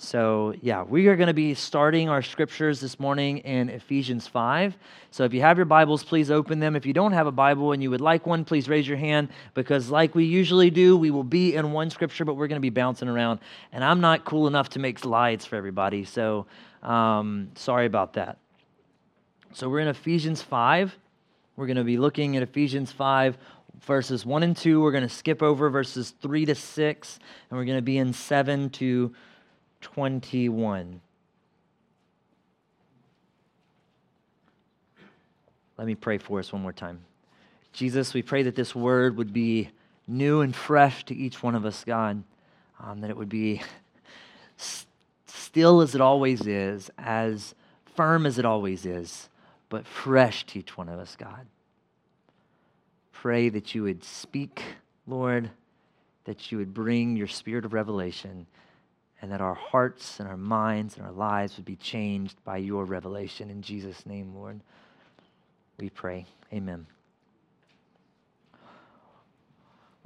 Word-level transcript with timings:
So, 0.00 0.54
yeah, 0.62 0.84
we 0.84 1.08
are 1.08 1.16
going 1.16 1.26
to 1.26 1.34
be 1.34 1.54
starting 1.54 2.08
our 2.08 2.22
scriptures 2.22 2.80
this 2.80 3.00
morning 3.00 3.38
in 3.38 3.68
Ephesians 3.68 4.28
5. 4.28 4.78
So, 5.10 5.24
if 5.24 5.34
you 5.34 5.40
have 5.40 5.56
your 5.56 5.66
Bibles, 5.66 6.04
please 6.04 6.30
open 6.30 6.60
them. 6.60 6.76
If 6.76 6.86
you 6.86 6.92
don't 6.92 7.10
have 7.10 7.26
a 7.26 7.32
Bible 7.32 7.72
and 7.72 7.82
you 7.82 7.90
would 7.90 8.00
like 8.00 8.24
one, 8.24 8.44
please 8.44 8.68
raise 8.68 8.86
your 8.86 8.96
hand 8.96 9.28
because, 9.54 9.90
like 9.90 10.14
we 10.14 10.24
usually 10.24 10.70
do, 10.70 10.96
we 10.96 11.10
will 11.10 11.24
be 11.24 11.56
in 11.56 11.72
one 11.72 11.90
scripture, 11.90 12.24
but 12.24 12.34
we're 12.34 12.46
going 12.46 12.60
to 12.60 12.60
be 12.60 12.70
bouncing 12.70 13.08
around. 13.08 13.40
And 13.72 13.82
I'm 13.82 14.00
not 14.00 14.24
cool 14.24 14.46
enough 14.46 14.68
to 14.70 14.78
make 14.78 15.00
slides 15.00 15.44
for 15.44 15.56
everybody. 15.56 16.04
So, 16.04 16.46
um, 16.84 17.50
sorry 17.56 17.86
about 17.86 18.12
that. 18.12 18.38
So, 19.52 19.68
we're 19.68 19.80
in 19.80 19.88
Ephesians 19.88 20.40
5. 20.42 20.96
We're 21.56 21.66
going 21.66 21.76
to 21.76 21.82
be 21.82 21.96
looking 21.96 22.36
at 22.36 22.44
Ephesians 22.44 22.92
5, 22.92 23.36
verses 23.80 24.24
1 24.24 24.44
and 24.44 24.56
2. 24.56 24.80
We're 24.80 24.92
going 24.92 25.08
to 25.08 25.12
skip 25.12 25.42
over 25.42 25.68
verses 25.70 26.14
3 26.22 26.46
to 26.46 26.54
6, 26.54 27.18
and 27.50 27.58
we're 27.58 27.64
going 27.64 27.78
to 27.78 27.82
be 27.82 27.98
in 27.98 28.12
7 28.12 28.70
to 28.70 29.12
21. 29.80 31.00
Let 35.76 35.86
me 35.86 35.94
pray 35.94 36.18
for 36.18 36.40
us 36.40 36.52
one 36.52 36.62
more 36.62 36.72
time. 36.72 37.00
Jesus, 37.72 38.12
we 38.12 38.22
pray 38.22 38.42
that 38.42 38.56
this 38.56 38.74
word 38.74 39.16
would 39.16 39.32
be 39.32 39.70
new 40.08 40.40
and 40.40 40.54
fresh 40.54 41.04
to 41.04 41.14
each 41.14 41.42
one 41.42 41.54
of 41.54 41.64
us, 41.64 41.84
God, 41.84 42.22
um, 42.80 43.00
that 43.00 43.10
it 43.10 43.16
would 43.16 43.28
be 43.28 43.62
still 45.26 45.80
as 45.80 45.94
it 45.94 46.00
always 46.00 46.46
is, 46.46 46.90
as 46.98 47.54
firm 47.94 48.26
as 48.26 48.38
it 48.38 48.44
always 48.44 48.84
is, 48.84 49.28
but 49.68 49.86
fresh 49.86 50.44
to 50.46 50.58
each 50.58 50.76
one 50.76 50.88
of 50.88 50.98
us, 50.98 51.14
God. 51.16 51.46
Pray 53.12 53.48
that 53.48 53.74
you 53.74 53.82
would 53.84 54.02
speak, 54.02 54.62
Lord, 55.06 55.50
that 56.24 56.50
you 56.50 56.58
would 56.58 56.74
bring 56.74 57.16
your 57.16 57.26
spirit 57.26 57.64
of 57.64 57.72
revelation 57.72 58.46
and 59.20 59.32
that 59.32 59.40
our 59.40 59.54
hearts 59.54 60.20
and 60.20 60.28
our 60.28 60.36
minds 60.36 60.96
and 60.96 61.04
our 61.04 61.12
lives 61.12 61.56
would 61.56 61.64
be 61.64 61.76
changed 61.76 62.36
by 62.44 62.56
your 62.58 62.84
revelation. 62.84 63.50
In 63.50 63.62
Jesus' 63.62 64.06
name, 64.06 64.34
Lord, 64.34 64.60
we 65.78 65.90
pray. 65.90 66.26
Amen. 66.52 66.86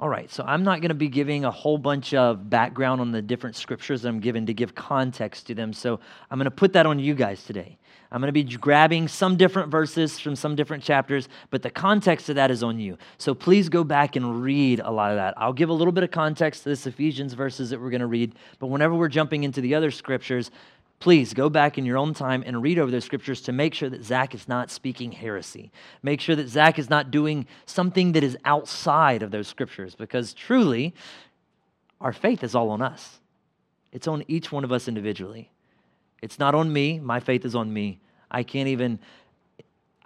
All 0.03 0.09
right, 0.09 0.29
so 0.29 0.43
I'm 0.45 0.65
not 0.65 0.81
going 0.81 0.89
to 0.89 0.97
be 0.97 1.07
giving 1.07 1.45
a 1.45 1.51
whole 1.53 1.79
bunch 1.79 2.13
of 2.13 2.51
background 2.51 3.01
on 3.01 3.13
the 3.13 3.23
different 3.23 3.55
scriptures 3.55 4.03
that 4.03 4.09
I'm 4.09 4.19
given 4.19 4.47
to 4.47 4.53
give 4.53 4.75
context 4.75 5.47
to 5.47 5.55
them. 5.55 5.73
So 5.73 6.01
I'm 6.29 6.41
going 6.41 6.47
to 6.47 6.51
put 6.51 6.73
that 6.73 6.87
on 6.87 6.99
you 6.99 7.15
guys 7.15 7.45
today. 7.45 7.79
I'm 8.11 8.21
going 8.21 8.27
to 8.27 8.33
be 8.33 8.43
grabbing 8.43 9.07
some 9.07 9.37
different 9.37 9.71
verses 9.71 10.19
from 10.19 10.35
some 10.35 10.57
different 10.57 10.83
chapters, 10.83 11.29
but 11.51 11.63
the 11.63 11.71
context 11.71 12.29
of 12.31 12.35
that 12.35 12.51
is 12.51 12.65
on 12.65 12.81
you. 12.81 12.99
So 13.17 13.33
please 13.33 13.69
go 13.69 13.85
back 13.85 14.17
and 14.17 14.43
read 14.43 14.81
a 14.81 14.91
lot 14.91 15.13
of 15.13 15.19
that. 15.19 15.35
I'll 15.37 15.53
give 15.53 15.69
a 15.69 15.73
little 15.73 15.93
bit 15.93 16.03
of 16.03 16.11
context 16.11 16.65
to 16.65 16.71
this 16.71 16.85
Ephesians 16.85 17.35
verses 17.35 17.71
that 17.71 17.81
we're 17.81 17.91
going 17.91 18.01
to 18.01 18.09
read, 18.09 18.35
but 18.59 18.67
whenever 18.67 18.97
we're 18.97 19.07
jumping 19.07 19.45
into 19.45 19.61
the 19.61 19.77
other 19.77 19.93
scriptures, 19.93 20.51
please 21.03 21.35
go 21.35 21.51
back 21.51 21.79
in 21.79 21.85
your 21.85 21.99
own 21.99 22.15
time 22.15 22.45
and 22.47 22.63
read 22.63 22.79
over 22.79 22.89
those 22.89 23.05
scriptures 23.05 23.41
to 23.41 23.51
make 23.51 23.75
sure 23.75 23.91
that 23.91 24.05
Zach 24.05 24.37
is 24.37 24.47
not 24.47 24.71
speaking 24.71 25.11
heresy. 25.11 25.73
Make 26.01 26.21
sure 26.21 26.37
that 26.37 26.49
Zach 26.49 26.79
is 26.79 26.89
not 26.89 27.11
doing 27.11 27.45
something 27.67 28.13
that 28.13 28.23
is 28.23 28.39
outside 28.45 29.25
of 29.25 29.33
those 29.33 29.49
scriptures, 29.49 29.97
because 29.97 30.33
truly, 30.33 30.95
our 32.01 32.13
faith 32.13 32.45
is 32.45 32.55
all 32.55 32.71
on 32.71 32.81
us. 32.81 33.19
It's 33.91 34.07
on 34.07 34.23
each 34.29 34.53
one 34.53 34.63
of 34.63 34.71
us 34.71 34.87
individually. 34.87 35.51
It's 36.23 36.39
not 36.39 36.55
on 36.55 36.73
me. 36.73 37.01
My 37.01 37.19
faith 37.19 37.45
is 37.45 37.57
on 37.57 37.73
me. 37.73 37.99
I 38.31 38.45
can't 38.45 38.69
even 38.69 39.01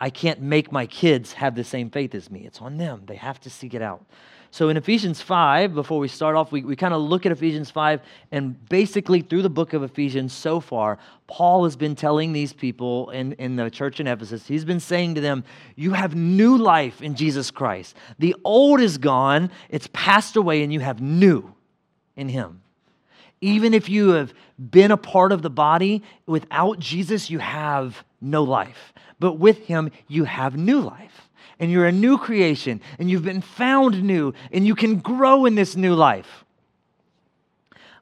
I 0.01 0.09
can't 0.09 0.41
make 0.41 0.73
my 0.73 0.87
kids 0.87 1.35
have 1.35 1.55
the 1.55 1.65
same 1.65 1.91
faith 1.91 2.15
as 2.15 2.31
me. 2.31 2.47
It's 2.47 2.63
on 2.63 2.79
them. 2.79 3.03
They 3.05 3.17
have 3.17 3.39
to 3.43 3.51
seek 3.51 3.75
it 3.75 3.83
out. 3.83 4.03
So 4.51 4.69
in 4.69 4.77
Ephesians 4.77 5.21
5, 5.21 5.75
before 5.75 5.99
we 5.99 6.09
start 6.09 6.37
off, 6.37 6.53
we, 6.53 6.63
we 6.63 6.77
kind 6.77 6.95
of 6.95 7.03
look 7.03 7.27
at 7.27 7.33
Ephesians 7.33 7.71
5, 7.71 8.01
and 8.33 8.69
basically 8.69 9.21
through 9.21 9.43
the 9.43 9.51
book 9.51 9.73
of 9.73 9.83
Ephesians 9.83 10.33
so 10.33 10.61
far, 10.61 10.99
Paul 11.27 11.65
has 11.65 11.77
been 11.77 11.95
telling 11.95 12.33
these 12.33 12.53
people 12.53 13.11
in, 13.11 13.33
in 13.35 13.57
the 13.57 13.71
church 13.71 14.01
in 14.01 14.07
Ephesus, 14.07 14.47
he's 14.47 14.65
been 14.65 14.81
saying 14.81 15.17
to 15.17 15.21
them, 15.21 15.45
You 15.75 15.93
have 15.93 16.15
new 16.15 16.57
life 16.57 17.03
in 17.03 17.15
Jesus 17.15 17.51
Christ. 17.51 17.97
The 18.19 18.35
old 18.45 18.81
is 18.81 18.99
gone, 18.99 19.51
it's 19.69 19.89
passed 19.93 20.37
away, 20.37 20.63
and 20.63 20.73
you 20.73 20.81
have 20.81 21.01
new 21.01 21.55
in 22.17 22.29
him. 22.29 22.63
Even 23.41 23.75
if 23.75 23.89
you 23.89 24.11
have 24.11 24.33
been 24.59 24.91
a 24.91 24.97
part 24.97 25.33
of 25.33 25.43
the 25.43 25.51
body, 25.51 26.03
without 26.27 26.79
Jesus, 26.79 27.29
you 27.29 27.39
have 27.39 28.03
no 28.21 28.43
life. 28.43 28.93
But 29.19 29.35
with 29.35 29.67
him, 29.67 29.91
you 30.09 30.25
have 30.25 30.57
new 30.57 30.81
life. 30.81 31.26
And 31.59 31.71
you're 31.71 31.87
a 31.87 31.93
new 31.93 32.19
creation, 32.19 32.83
and 32.99 33.11
you've 33.11 33.25
been 33.25 33.41
found 33.41 34.03
new, 34.03 34.35
and 34.53 34.67
you 34.67 34.75
can 34.75 34.99
grow 34.99 35.47
in 35.47 35.55
this 35.55 35.75
new 35.75 35.95
life. 35.95 36.45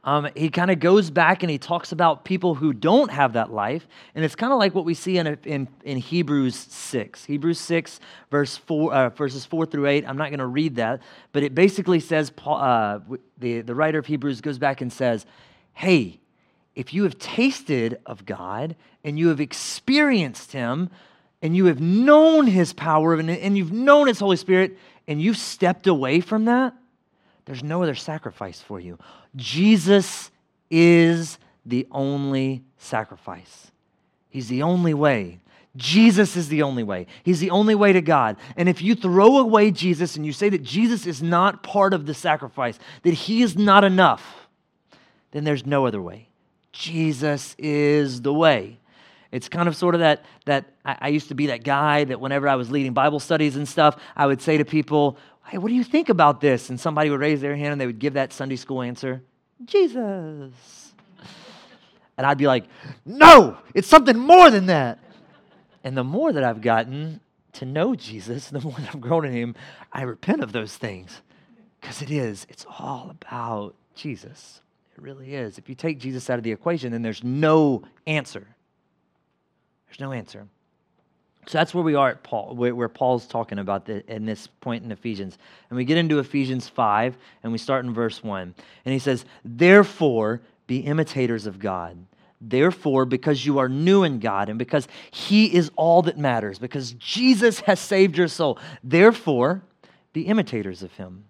Um, 0.05 0.29
he 0.37 0.51
kind 0.51 0.71
of 0.71 0.81
goes 0.81 1.11
back 1.11 1.43
and 1.43 1.51
he 1.51 1.57
talks 1.57 1.91
about 1.91 2.27
people 2.27 2.55
who 2.55 2.75
don't 2.75 3.11
have 3.11 3.33
that 3.33 3.51
life. 3.51 3.89
And 4.15 4.23
it's 4.23 4.37
kind 4.37 4.53
of 4.53 4.59
like 4.59 4.75
what 4.75 4.85
we 4.85 4.93
see 4.93 5.17
in, 5.17 5.27
in, 5.45 5.67
in 5.83 5.97
Hebrews 5.97 6.55
6. 6.57 7.25
Hebrews 7.25 7.59
6, 7.59 8.01
verse 8.31 8.57
4, 8.59 8.93
uh, 8.93 9.09
verses 9.11 9.47
4 9.47 9.65
through 9.65 9.87
8. 9.87 10.05
I'm 10.07 10.19
not 10.19 10.29
going 10.29 10.41
to 10.41 10.47
read 10.47 10.77
that, 10.77 11.01
but 11.33 11.43
it 11.43 11.55
basically 11.55 12.01
says, 12.01 12.31
uh, 12.47 12.99
the, 13.39 13.63
the 13.63 13.75
writer 13.75 13.99
of 13.99 14.05
Hebrews 14.05 14.43
goes 14.43 14.59
back 14.59 14.83
and 14.83 14.93
says, 14.93 15.25
Hey, 15.73 16.21
if 16.75 16.93
you 16.93 17.05
have 17.05 17.19
tasted 17.19 17.99
of 18.05 18.27
God 18.27 18.77
and 19.05 19.19
you 19.19 19.29
have 19.29 19.41
experienced 19.41 20.53
Him 20.53 20.91
and 21.45 21.55
you 21.55 21.67
have 21.67 21.79
known 21.79 22.47
His 22.47 22.73
power 22.73 23.15
and, 23.15 23.59
you've 23.59 23.71
known 23.71 24.09
His 24.09 24.19
Holy 24.19 24.39
Spirit 24.39 24.79
and 25.07 25.21
you've 25.21 25.37
stepped 25.37 25.87
away 25.87 26.21
from 26.21 26.47
that, 26.47 26.73
there's 27.45 27.63
no 27.63 27.83
other 27.83 27.95
sacrifice 27.95 28.63
for 28.63 28.81
you. 28.81 28.99
Jesus 29.37 30.31
is 30.71 31.39
the 31.67 31.87
only 31.91 32.65
sacrifice. 32.79 33.71
He's 34.31 34.49
the 34.49 34.63
only 34.63 34.95
way. 34.95 35.41
Jesus 35.77 36.35
is 36.35 36.49
the 36.49 36.63
only 36.63 36.83
way. 36.83 37.07
He's 37.25 37.41
the 37.41 37.51
only 37.51 37.75
way 37.75 37.93
to 37.93 38.01
God. 38.01 38.39
And 38.57 38.67
if 38.67 38.81
you 38.81 38.95
throw 38.95 39.37
away 39.37 39.71
Jesus 39.71 40.17
and 40.17 40.25
you 40.25 40.33
say 40.33 40.49
that 40.49 40.63
Jesus 40.63 41.07
is 41.07 41.23
not 41.23 41.63
part 41.63 41.93
of 41.93 42.07
the 42.07 42.15
sacrifice, 42.15 42.79
that 43.03 43.13
he 43.13 43.43
is 43.43 43.55
not 43.55 43.85
enough, 43.85 44.49
then 45.33 45.45
there's 45.45 45.67
no 45.67 45.87
other 45.87 46.01
way. 46.01 46.29
Jesus 46.73 47.55
is 47.59 48.23
the 48.23 48.33
way. 48.33 48.79
It's 49.35 49.49
kind 49.49 49.67
of 49.67 49.75
sort 49.75 49.97
of 49.97 50.01
that, 50.01 50.25
that 50.45 50.67
I, 50.85 50.97
I 51.01 51.09
used 51.09 51.27
to 51.27 51.35
be 51.35 51.49
that 51.49 51.65
guy 51.65 52.05
that 52.05 52.21
whenever 52.21 52.47
I 52.47 52.55
was 52.55 52.71
leading 52.71 52.93
Bible 52.93 53.19
studies 53.19 53.57
and 53.57 53.67
stuff, 53.69 53.97
I 54.15 54.27
would 54.27 54.41
say 54.41 54.59
to 54.59 54.65
people, 54.65 55.19
Hey, 55.47 55.59
what 55.59 55.69
do 55.69 55.75
you 55.75 55.83
think 55.83 56.09
about 56.09 56.41
this? 56.41 56.71
And 56.71 56.79
somebody 56.79 57.11
would 57.11 57.19
raise 57.19 57.41
their 57.41 57.57
hand 57.57 57.73
and 57.73 57.81
they 57.81 57.87
would 57.87 57.99
give 57.99 58.15
that 58.15 58.33
Sunday 58.33 58.55
school 58.55 58.81
answer 58.81 59.23
Jesus. 59.65 60.93
And 62.17 62.25
I'd 62.25 62.39
be 62.39 62.47
like, 62.47 62.67
No, 63.05 63.59
it's 63.75 63.89
something 63.89 64.17
more 64.17 64.51
than 64.51 64.67
that. 64.67 65.01
And 65.83 65.97
the 65.97 66.05
more 66.05 66.33
that 66.33 66.45
I've 66.45 66.61
gotten 66.61 67.19
to 67.55 67.65
know 67.65 67.97
Jesus, 67.97 68.51
the 68.51 68.61
more 68.61 68.75
that 68.79 68.95
I've 68.95 69.01
grown 69.01 69.25
in 69.25 69.33
Him, 69.33 69.57
I 69.93 70.03
repent 70.03 70.45
of 70.45 70.53
those 70.53 70.77
things. 70.77 71.23
Because 71.81 72.03
it 72.03 72.11
is, 72.13 72.47
it's 72.49 72.65
all 72.79 73.11
about 73.11 73.75
Jesus. 73.97 74.61
It 74.97 75.03
really 75.03 75.35
is. 75.35 75.59
If 75.59 75.69
you 75.69 75.75
take 75.75 75.99
Jesus 75.99 76.31
out 76.31 76.39
of 76.39 76.45
the 76.45 76.53
equation, 76.53 76.93
then 76.93 77.03
there's 77.03 77.25
no 77.25 77.83
answer. 78.07 78.54
There's 79.97 80.09
no 80.09 80.13
answer. 80.13 80.47
So 81.47 81.59
that's 81.59 81.75
where 81.75 81.85
we 81.85 81.95
are 81.95 82.09
at 82.09 82.23
Paul, 82.23 82.57
where, 82.57 82.89
Paul's 82.89 83.27
talking 83.27 83.59
about 83.59 83.85
the, 83.85 84.05
in 84.13 84.25
this 84.25 84.47
point 84.47 84.83
in 84.83 84.91
Ephesians. 84.91 85.39
And 85.69 85.77
we 85.77 85.85
get 85.85 85.99
into 85.99 86.19
Ephesians 86.19 86.69
5, 86.69 87.17
and 87.43 87.53
we 87.53 87.59
start 87.59 87.85
in 87.85 87.93
verse 87.93 88.25
1. 88.25 88.55
And 88.85 88.93
he 88.93 88.99
says, 88.99 89.25
Therefore, 89.45 90.41
be 90.67 90.79
imitators 90.79 91.47
of 91.47 91.59
God. 91.59 91.99
Therefore, 92.41 93.05
because 93.05 93.45
you 93.45 93.59
are 93.59 93.69
new 93.69 94.03
in 94.03 94.21
God, 94.21 94.49
and 94.49 94.59
because 94.59 94.89
he 95.11 95.55
is 95.55 95.71
all 95.77 96.03
that 96.03 96.19
matters, 96.19 96.59
because 96.59 96.93
Jesus 96.93 97.61
has 97.61 97.79
saved 97.79 98.17
your 98.17 98.29
soul, 98.29 98.59
therefore, 98.83 99.63
be 100.13 100.23
imitators 100.23 100.83
of 100.83 100.93
him 100.95 101.25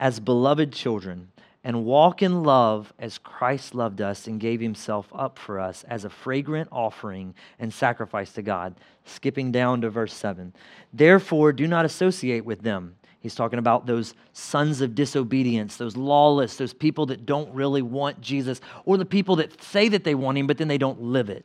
as 0.00 0.20
beloved 0.20 0.72
children 0.72 1.32
and 1.64 1.84
walk 1.84 2.22
in 2.22 2.42
love 2.44 2.92
as 2.98 3.18
Christ 3.18 3.74
loved 3.74 4.00
us 4.00 4.26
and 4.26 4.40
gave 4.40 4.60
himself 4.60 5.08
up 5.14 5.38
for 5.38 5.58
us 5.58 5.84
as 5.88 6.04
a 6.04 6.10
fragrant 6.10 6.68
offering 6.70 7.34
and 7.58 7.72
sacrifice 7.72 8.32
to 8.34 8.42
God. 8.42 8.74
Skipping 9.04 9.50
down 9.50 9.80
to 9.80 9.90
verse 9.90 10.14
7. 10.14 10.54
Therefore, 10.92 11.52
do 11.52 11.66
not 11.66 11.84
associate 11.84 12.44
with 12.44 12.62
them. 12.62 12.94
He's 13.20 13.34
talking 13.34 13.58
about 13.58 13.86
those 13.86 14.14
sons 14.32 14.80
of 14.80 14.94
disobedience, 14.94 15.76
those 15.76 15.96
lawless, 15.96 16.56
those 16.56 16.72
people 16.72 17.06
that 17.06 17.26
don't 17.26 17.52
really 17.52 17.82
want 17.82 18.20
Jesus, 18.20 18.60
or 18.84 18.96
the 18.96 19.04
people 19.04 19.36
that 19.36 19.60
say 19.62 19.88
that 19.88 20.04
they 20.04 20.14
want 20.14 20.38
him, 20.38 20.46
but 20.46 20.58
then 20.58 20.68
they 20.68 20.78
don't 20.78 21.02
live 21.02 21.28
it. 21.28 21.44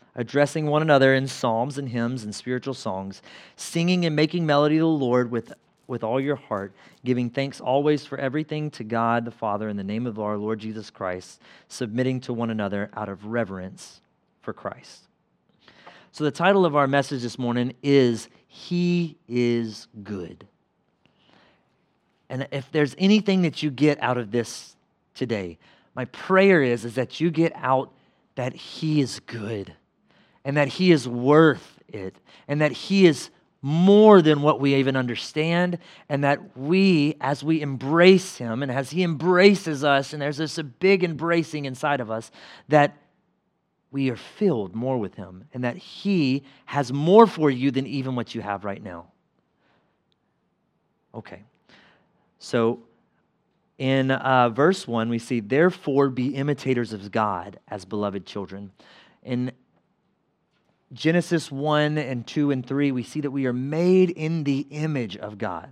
addressing 0.15 0.65
one 0.65 0.81
another 0.81 1.13
in 1.13 1.27
psalms 1.27 1.77
and 1.77 1.89
hymns 1.89 2.23
and 2.23 2.35
spiritual 2.35 2.73
songs, 2.73 3.21
singing 3.55 4.05
and 4.05 4.15
making 4.15 4.45
melody 4.45 4.75
to 4.75 4.81
the 4.81 4.87
Lord 4.87 5.31
with, 5.31 5.53
with 5.87 6.03
all 6.03 6.19
your 6.19 6.35
heart, 6.35 6.73
giving 7.05 7.29
thanks 7.29 7.61
always 7.61 8.05
for 8.05 8.17
everything 8.17 8.69
to 8.71 8.83
God 8.83 9.25
the 9.25 9.31
Father 9.31 9.69
in 9.69 9.77
the 9.77 9.83
name 9.83 10.05
of 10.05 10.19
our 10.19 10.37
Lord 10.37 10.59
Jesus 10.59 10.89
Christ, 10.89 11.41
submitting 11.67 12.19
to 12.21 12.33
one 12.33 12.49
another 12.49 12.89
out 12.93 13.09
of 13.09 13.25
reverence 13.25 14.01
for 14.41 14.53
Christ. 14.53 15.07
So, 16.11 16.25
the 16.25 16.31
title 16.31 16.65
of 16.65 16.75
our 16.75 16.87
message 16.87 17.21
this 17.21 17.39
morning 17.39 17.73
is 17.81 18.27
He 18.47 19.17
is 19.29 19.87
Good. 20.03 20.45
And 22.29 22.47
if 22.51 22.69
there's 22.71 22.95
anything 22.97 23.41
that 23.43 23.63
you 23.63 23.71
get 23.71 24.01
out 24.01 24.17
of 24.17 24.31
this 24.31 24.75
today, 25.13 25.57
my 25.95 26.05
prayer 26.05 26.63
is, 26.63 26.83
is 26.83 26.95
that 26.95 27.19
you 27.19 27.31
get 27.31 27.53
out 27.55 27.93
that 28.35 28.53
He 28.53 28.99
is 28.99 29.21
good 29.21 29.73
and 30.43 30.57
that 30.57 30.67
He 30.67 30.91
is 30.91 31.07
worth 31.07 31.79
it 31.87 32.15
and 32.47 32.61
that 32.61 32.71
He 32.71 33.05
is 33.05 33.29
more 33.61 34.21
than 34.21 34.41
what 34.41 34.59
we 34.59 34.75
even 34.75 34.95
understand, 34.95 35.77
and 36.09 36.23
that 36.23 36.57
we, 36.57 37.15
as 37.21 37.43
we 37.43 37.61
embrace 37.61 38.37
Him 38.37 38.63
and 38.63 38.71
as 38.71 38.89
He 38.89 39.03
embraces 39.03 39.83
us, 39.83 40.13
and 40.13 40.21
there's 40.21 40.37
this 40.37 40.57
big 40.79 41.03
embracing 41.03 41.65
inside 41.65 41.99
of 41.99 42.09
us, 42.09 42.31
that 42.69 42.97
we 43.91 44.09
are 44.09 44.15
filled 44.15 44.73
more 44.73 44.97
with 44.97 45.15
Him 45.15 45.45
and 45.53 45.63
that 45.63 45.77
He 45.77 46.43
has 46.65 46.91
more 46.91 47.27
for 47.27 47.51
you 47.51 47.69
than 47.69 47.85
even 47.85 48.15
what 48.15 48.33
you 48.33 48.41
have 48.41 48.65
right 48.65 48.81
now. 48.81 49.07
Okay. 51.13 51.43
So 52.39 52.79
in 53.77 54.11
uh, 54.11 54.49
verse 54.49 54.87
1, 54.87 55.09
we 55.09 55.19
see, 55.19 55.39
Therefore 55.39 56.09
be 56.09 56.35
imitators 56.35 56.93
of 56.93 57.11
God 57.11 57.59
as 57.67 57.85
beloved 57.85 58.25
children. 58.25 58.71
In 59.23 59.51
Genesis 60.93 61.51
1 61.51 61.97
and 61.97 62.27
2 62.27 62.51
and 62.51 62.65
3, 62.65 62.91
we 62.91 63.03
see 63.03 63.21
that 63.21 63.31
we 63.31 63.45
are 63.45 63.53
made 63.53 64.09
in 64.09 64.43
the 64.43 64.67
image 64.69 65.15
of 65.17 65.37
God. 65.37 65.69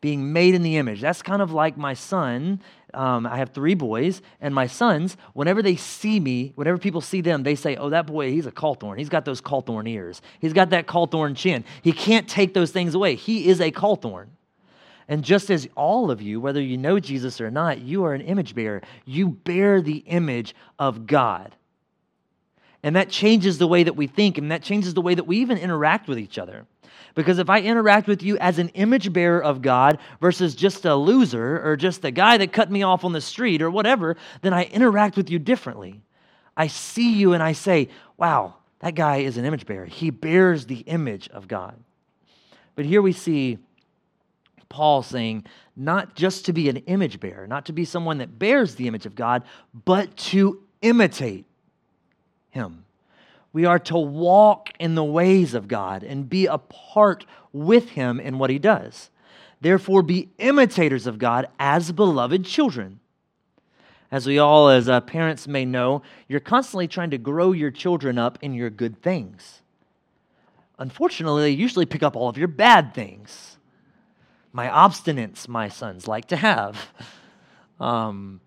Being 0.00 0.32
made 0.32 0.54
in 0.54 0.62
the 0.62 0.76
image. 0.76 1.00
That's 1.00 1.22
kind 1.22 1.40
of 1.40 1.52
like 1.52 1.78
my 1.78 1.94
son. 1.94 2.60
Um, 2.92 3.26
I 3.26 3.38
have 3.38 3.50
three 3.50 3.74
boys, 3.74 4.20
and 4.40 4.54
my 4.54 4.66
sons, 4.66 5.16
whenever 5.32 5.62
they 5.62 5.76
see 5.76 6.20
me, 6.20 6.52
whenever 6.56 6.76
people 6.76 7.00
see 7.00 7.20
them, 7.20 7.42
they 7.42 7.54
say, 7.54 7.76
Oh, 7.76 7.88
that 7.90 8.06
boy, 8.06 8.30
he's 8.30 8.46
a 8.46 8.52
Cawthorn. 8.52 8.98
He's 8.98 9.08
got 9.08 9.24
those 9.24 9.40
Cawthorn 9.40 9.88
ears. 9.88 10.20
He's 10.40 10.52
got 10.52 10.70
that 10.70 10.86
Cawthorn 10.86 11.36
chin. 11.36 11.64
He 11.80 11.92
can't 11.92 12.28
take 12.28 12.54
those 12.54 12.70
things 12.70 12.94
away. 12.94 13.14
He 13.14 13.48
is 13.48 13.60
a 13.60 13.70
Cawthorn. 13.70 14.26
And 15.08 15.22
just 15.22 15.50
as 15.50 15.68
all 15.76 16.10
of 16.10 16.22
you, 16.22 16.40
whether 16.40 16.60
you 16.60 16.76
know 16.76 16.98
Jesus 16.98 17.40
or 17.40 17.50
not, 17.50 17.80
you 17.80 18.04
are 18.04 18.14
an 18.14 18.22
image 18.22 18.54
bearer. 18.54 18.82
You 19.04 19.28
bear 19.28 19.80
the 19.80 19.98
image 20.06 20.54
of 20.78 21.06
God. 21.06 21.54
And 22.84 22.96
that 22.96 23.08
changes 23.08 23.56
the 23.56 23.66
way 23.66 23.82
that 23.82 23.96
we 23.96 24.06
think, 24.06 24.36
and 24.36 24.52
that 24.52 24.62
changes 24.62 24.92
the 24.92 25.00
way 25.00 25.14
that 25.14 25.26
we 25.26 25.38
even 25.38 25.56
interact 25.56 26.06
with 26.06 26.18
each 26.18 26.38
other. 26.38 26.66
Because 27.14 27.38
if 27.38 27.48
I 27.48 27.60
interact 27.60 28.06
with 28.06 28.22
you 28.22 28.36
as 28.36 28.58
an 28.58 28.68
image 28.70 29.10
bearer 29.10 29.42
of 29.42 29.62
God 29.62 29.98
versus 30.20 30.54
just 30.54 30.84
a 30.84 30.94
loser 30.94 31.66
or 31.66 31.76
just 31.76 32.02
the 32.02 32.10
guy 32.10 32.36
that 32.36 32.52
cut 32.52 32.70
me 32.70 32.82
off 32.82 33.02
on 33.02 33.12
the 33.12 33.22
street 33.22 33.62
or 33.62 33.70
whatever, 33.70 34.16
then 34.42 34.52
I 34.52 34.64
interact 34.64 35.16
with 35.16 35.30
you 35.30 35.38
differently. 35.38 36.02
I 36.58 36.66
see 36.66 37.14
you 37.14 37.32
and 37.32 37.42
I 37.42 37.52
say, 37.52 37.88
wow, 38.18 38.56
that 38.80 38.94
guy 38.94 39.18
is 39.18 39.38
an 39.38 39.46
image 39.46 39.64
bearer. 39.64 39.86
He 39.86 40.10
bears 40.10 40.66
the 40.66 40.80
image 40.80 41.30
of 41.30 41.48
God. 41.48 41.82
But 42.74 42.84
here 42.84 43.00
we 43.00 43.12
see 43.12 43.56
Paul 44.68 45.02
saying, 45.02 45.46
not 45.74 46.16
just 46.16 46.44
to 46.46 46.52
be 46.52 46.68
an 46.68 46.76
image 46.78 47.18
bearer, 47.18 47.46
not 47.46 47.64
to 47.66 47.72
be 47.72 47.86
someone 47.86 48.18
that 48.18 48.38
bears 48.38 48.74
the 48.74 48.88
image 48.88 49.06
of 49.06 49.14
God, 49.14 49.44
but 49.86 50.14
to 50.18 50.60
imitate 50.82 51.46
Him. 52.54 52.84
We 53.52 53.64
are 53.64 53.78
to 53.80 53.96
walk 53.96 54.70
in 54.78 54.94
the 54.94 55.04
ways 55.04 55.54
of 55.54 55.68
God 55.68 56.02
and 56.02 56.28
be 56.28 56.46
a 56.46 56.58
part 56.58 57.26
with 57.52 57.90
Him 57.90 58.18
in 58.18 58.38
what 58.38 58.50
He 58.50 58.58
does. 58.58 59.10
Therefore, 59.60 60.02
be 60.02 60.30
imitators 60.38 61.06
of 61.06 61.18
God 61.18 61.48
as 61.58 61.92
beloved 61.92 62.44
children. 62.44 63.00
As 64.10 64.26
we 64.26 64.38
all, 64.38 64.68
as 64.68 64.88
uh, 64.88 65.00
parents, 65.00 65.48
may 65.48 65.64
know, 65.64 66.02
you're 66.28 66.40
constantly 66.40 66.88
trying 66.88 67.10
to 67.10 67.18
grow 67.18 67.52
your 67.52 67.70
children 67.70 68.18
up 68.18 68.38
in 68.42 68.54
your 68.54 68.70
good 68.70 69.02
things. 69.02 69.62
Unfortunately, 70.78 71.42
they 71.42 71.50
usually 71.50 71.86
pick 71.86 72.02
up 72.02 72.16
all 72.16 72.28
of 72.28 72.38
your 72.38 72.48
bad 72.48 72.94
things 72.94 73.56
my 74.54 74.68
obstinance 74.68 75.48
my 75.48 75.68
sons 75.68 76.08
like 76.08 76.26
to 76.28 76.36
have. 76.36 76.88
Um, 77.80 78.40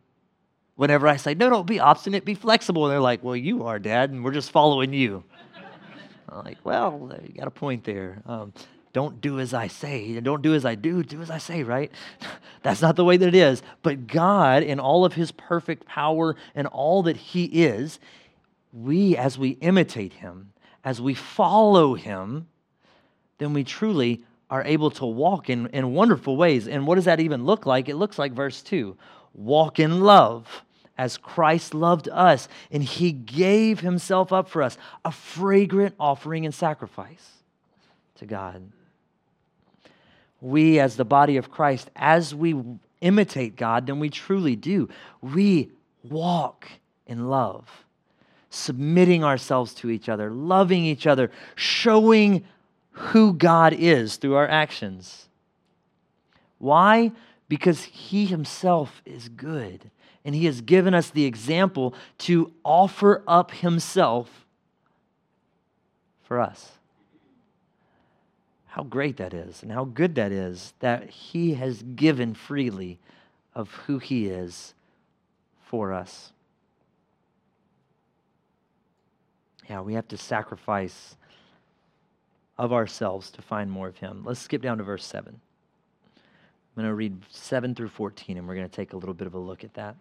whenever 0.77 1.07
I 1.07 1.17
say, 1.17 1.33
no, 1.33 1.49
don't 1.49 1.67
be 1.67 1.81
obstinate, 1.81 2.23
be 2.23 2.35
flexible, 2.35 2.85
and 2.85 2.93
they're 2.93 3.01
like, 3.01 3.23
well, 3.23 3.35
you 3.35 3.65
are, 3.65 3.79
Dad, 3.79 4.11
and 4.11 4.23
we're 4.23 4.31
just 4.31 4.51
following 4.51 4.93
you. 4.93 5.23
I'm 6.29 6.45
like, 6.45 6.59
well, 6.63 7.11
you 7.21 7.33
got 7.33 7.47
a 7.47 7.51
point 7.51 7.83
there. 7.83 8.21
Um, 8.25 8.53
don't 8.93 9.19
do 9.19 9.39
as 9.39 9.53
I 9.53 9.67
say, 9.67 10.19
don't 10.21 10.41
do 10.41 10.53
as 10.53 10.65
I 10.65 10.75
do, 10.75 11.03
do 11.03 11.21
as 11.21 11.29
I 11.29 11.39
say, 11.39 11.63
right? 11.63 11.91
That's 12.63 12.81
not 12.81 12.95
the 12.95 13.03
way 13.03 13.17
that 13.17 13.27
it 13.27 13.35
is. 13.35 13.61
But 13.83 14.07
God, 14.07 14.63
in 14.63 14.79
all 14.79 15.03
of 15.03 15.13
His 15.13 15.31
perfect 15.31 15.85
power 15.85 16.35
and 16.55 16.67
all 16.67 17.03
that 17.03 17.17
He 17.17 17.45
is, 17.45 17.99
we, 18.71 19.17
as 19.17 19.37
we 19.37 19.49
imitate 19.49 20.13
Him, 20.13 20.51
as 20.83 21.01
we 21.01 21.13
follow 21.13 21.95
Him, 21.95 22.47
then 23.39 23.53
we 23.53 23.63
truly 23.63 24.23
are 24.49 24.63
able 24.63 24.91
to 24.91 25.05
walk 25.05 25.49
in, 25.49 25.67
in 25.67 25.93
wonderful 25.93 26.37
ways. 26.37 26.67
And 26.67 26.87
what 26.87 26.95
does 26.95 27.05
that 27.05 27.19
even 27.19 27.45
look 27.45 27.65
like? 27.65 27.89
It 27.89 27.95
looks 27.95 28.17
like 28.17 28.31
verse 28.33 28.61
2 28.61 28.95
walk 29.33 29.79
in 29.79 30.01
love 30.01 30.63
as 30.97 31.17
Christ 31.17 31.73
loved 31.73 32.09
us, 32.09 32.47
and 32.71 32.83
he 32.83 33.11
gave 33.11 33.81
himself 33.81 34.33
up 34.33 34.49
for 34.49 34.63
us, 34.63 34.77
a 35.05 35.11
fragrant 35.11 35.95
offering 35.99 36.45
and 36.45 36.53
sacrifice 36.53 37.31
to 38.15 38.25
God. 38.25 38.63
We, 40.41 40.79
as 40.79 40.95
the 40.95 41.05
body 41.05 41.37
of 41.37 41.51
Christ, 41.51 41.89
as 41.95 42.33
we 42.33 42.55
imitate 43.01 43.55
God, 43.55 43.87
then 43.87 43.99
we 43.99 44.09
truly 44.09 44.55
do. 44.55 44.89
We 45.21 45.71
walk 46.03 46.67
in 47.05 47.27
love, 47.27 47.85
submitting 48.49 49.23
ourselves 49.23 49.73
to 49.75 49.89
each 49.89 50.09
other, 50.09 50.29
loving 50.31 50.85
each 50.85 51.07
other, 51.07 51.31
showing 51.55 52.43
who 52.91 53.33
God 53.33 53.73
is 53.73 54.17
through 54.17 54.35
our 54.35 54.47
actions. 54.47 55.27
Why? 56.57 57.11
Because 57.47 57.83
He 57.83 58.25
Himself 58.25 59.01
is 59.05 59.29
good, 59.29 59.91
and 60.27 60.35
He 60.35 60.45
has 60.45 60.59
given 60.59 60.93
us 60.93 61.09
the 61.09 61.23
example 61.23 61.95
to 62.17 62.51
offer 62.65 63.23
up 63.25 63.51
Himself 63.51 64.45
for 66.21 66.41
us. 66.41 66.73
How 68.65 68.83
great 68.83 69.15
that 69.17 69.33
is, 69.33 69.63
and 69.63 69.71
how 69.71 69.85
good 69.85 70.15
that 70.15 70.33
is 70.33 70.73
that 70.81 71.09
He 71.09 71.53
has 71.53 71.81
given 71.81 72.33
freely 72.33 72.99
of 73.55 73.71
who 73.87 73.99
He 73.99 74.27
is 74.27 74.73
for 75.63 75.93
us. 75.93 76.33
Yeah, 79.69 79.79
we 79.79 79.93
have 79.93 80.09
to 80.09 80.17
sacrifice 80.17 81.15
of 82.57 82.73
ourselves 82.73 83.31
to 83.31 83.41
find 83.41 83.71
more 83.71 83.87
of 83.87 83.97
Him. 83.97 84.23
Let's 84.25 84.41
skip 84.41 84.61
down 84.61 84.79
to 84.79 84.83
verse 84.83 85.05
7. 85.05 85.39
I'm 86.17 86.83
going 86.83 86.85
to 86.85 86.93
read 86.93 87.17
7 87.29 87.73
through 87.73 87.89
14, 87.89 88.37
and 88.37 88.45
we're 88.45 88.55
going 88.55 88.69
to 88.69 88.75
take 88.75 88.91
a 88.91 88.97
little 88.97 89.15
bit 89.15 89.27
of 89.27 89.33
a 89.33 89.39
look 89.39 89.63
at 89.63 89.73
that. 89.75 89.95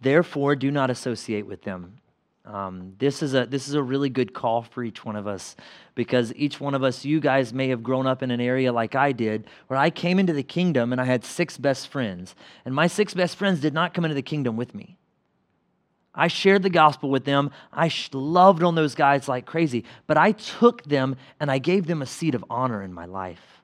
Therefore, 0.00 0.56
do 0.56 0.70
not 0.70 0.90
associate 0.90 1.46
with 1.46 1.62
them. 1.62 1.98
Um, 2.44 2.94
this 2.98 3.24
is 3.24 3.34
a 3.34 3.44
this 3.44 3.66
is 3.66 3.74
a 3.74 3.82
really 3.82 4.08
good 4.08 4.32
call 4.32 4.62
for 4.62 4.84
each 4.84 5.04
one 5.04 5.16
of 5.16 5.26
us 5.26 5.56
because 5.96 6.32
each 6.36 6.60
one 6.60 6.74
of 6.74 6.84
us, 6.84 7.04
you 7.04 7.18
guys 7.18 7.52
may 7.52 7.68
have 7.68 7.82
grown 7.82 8.06
up 8.06 8.22
in 8.22 8.30
an 8.30 8.40
area 8.40 8.72
like 8.72 8.94
I 8.94 9.10
did, 9.10 9.46
where 9.66 9.78
I 9.78 9.90
came 9.90 10.20
into 10.20 10.32
the 10.32 10.44
kingdom 10.44 10.92
and 10.92 11.00
I 11.00 11.04
had 11.04 11.24
six 11.24 11.58
best 11.58 11.88
friends, 11.88 12.36
and 12.64 12.72
my 12.72 12.86
six 12.86 13.14
best 13.14 13.36
friends 13.36 13.60
did 13.60 13.74
not 13.74 13.94
come 13.94 14.04
into 14.04 14.14
the 14.14 14.22
kingdom 14.22 14.56
with 14.56 14.74
me. 14.76 14.96
I 16.14 16.28
shared 16.28 16.62
the 16.62 16.70
gospel 16.70 17.10
with 17.10 17.24
them. 17.24 17.50
I 17.72 17.90
loved 18.12 18.62
on 18.62 18.74
those 18.74 18.94
guys 18.94 19.28
like 19.28 19.44
crazy, 19.44 19.84
but 20.06 20.16
I 20.16 20.32
took 20.32 20.82
them 20.84 21.16
and 21.38 21.50
I 21.50 21.58
gave 21.58 21.86
them 21.86 22.00
a 22.00 22.06
seat 22.06 22.34
of 22.34 22.44
honor 22.48 22.82
in 22.82 22.92
my 22.92 23.04
life. 23.04 23.55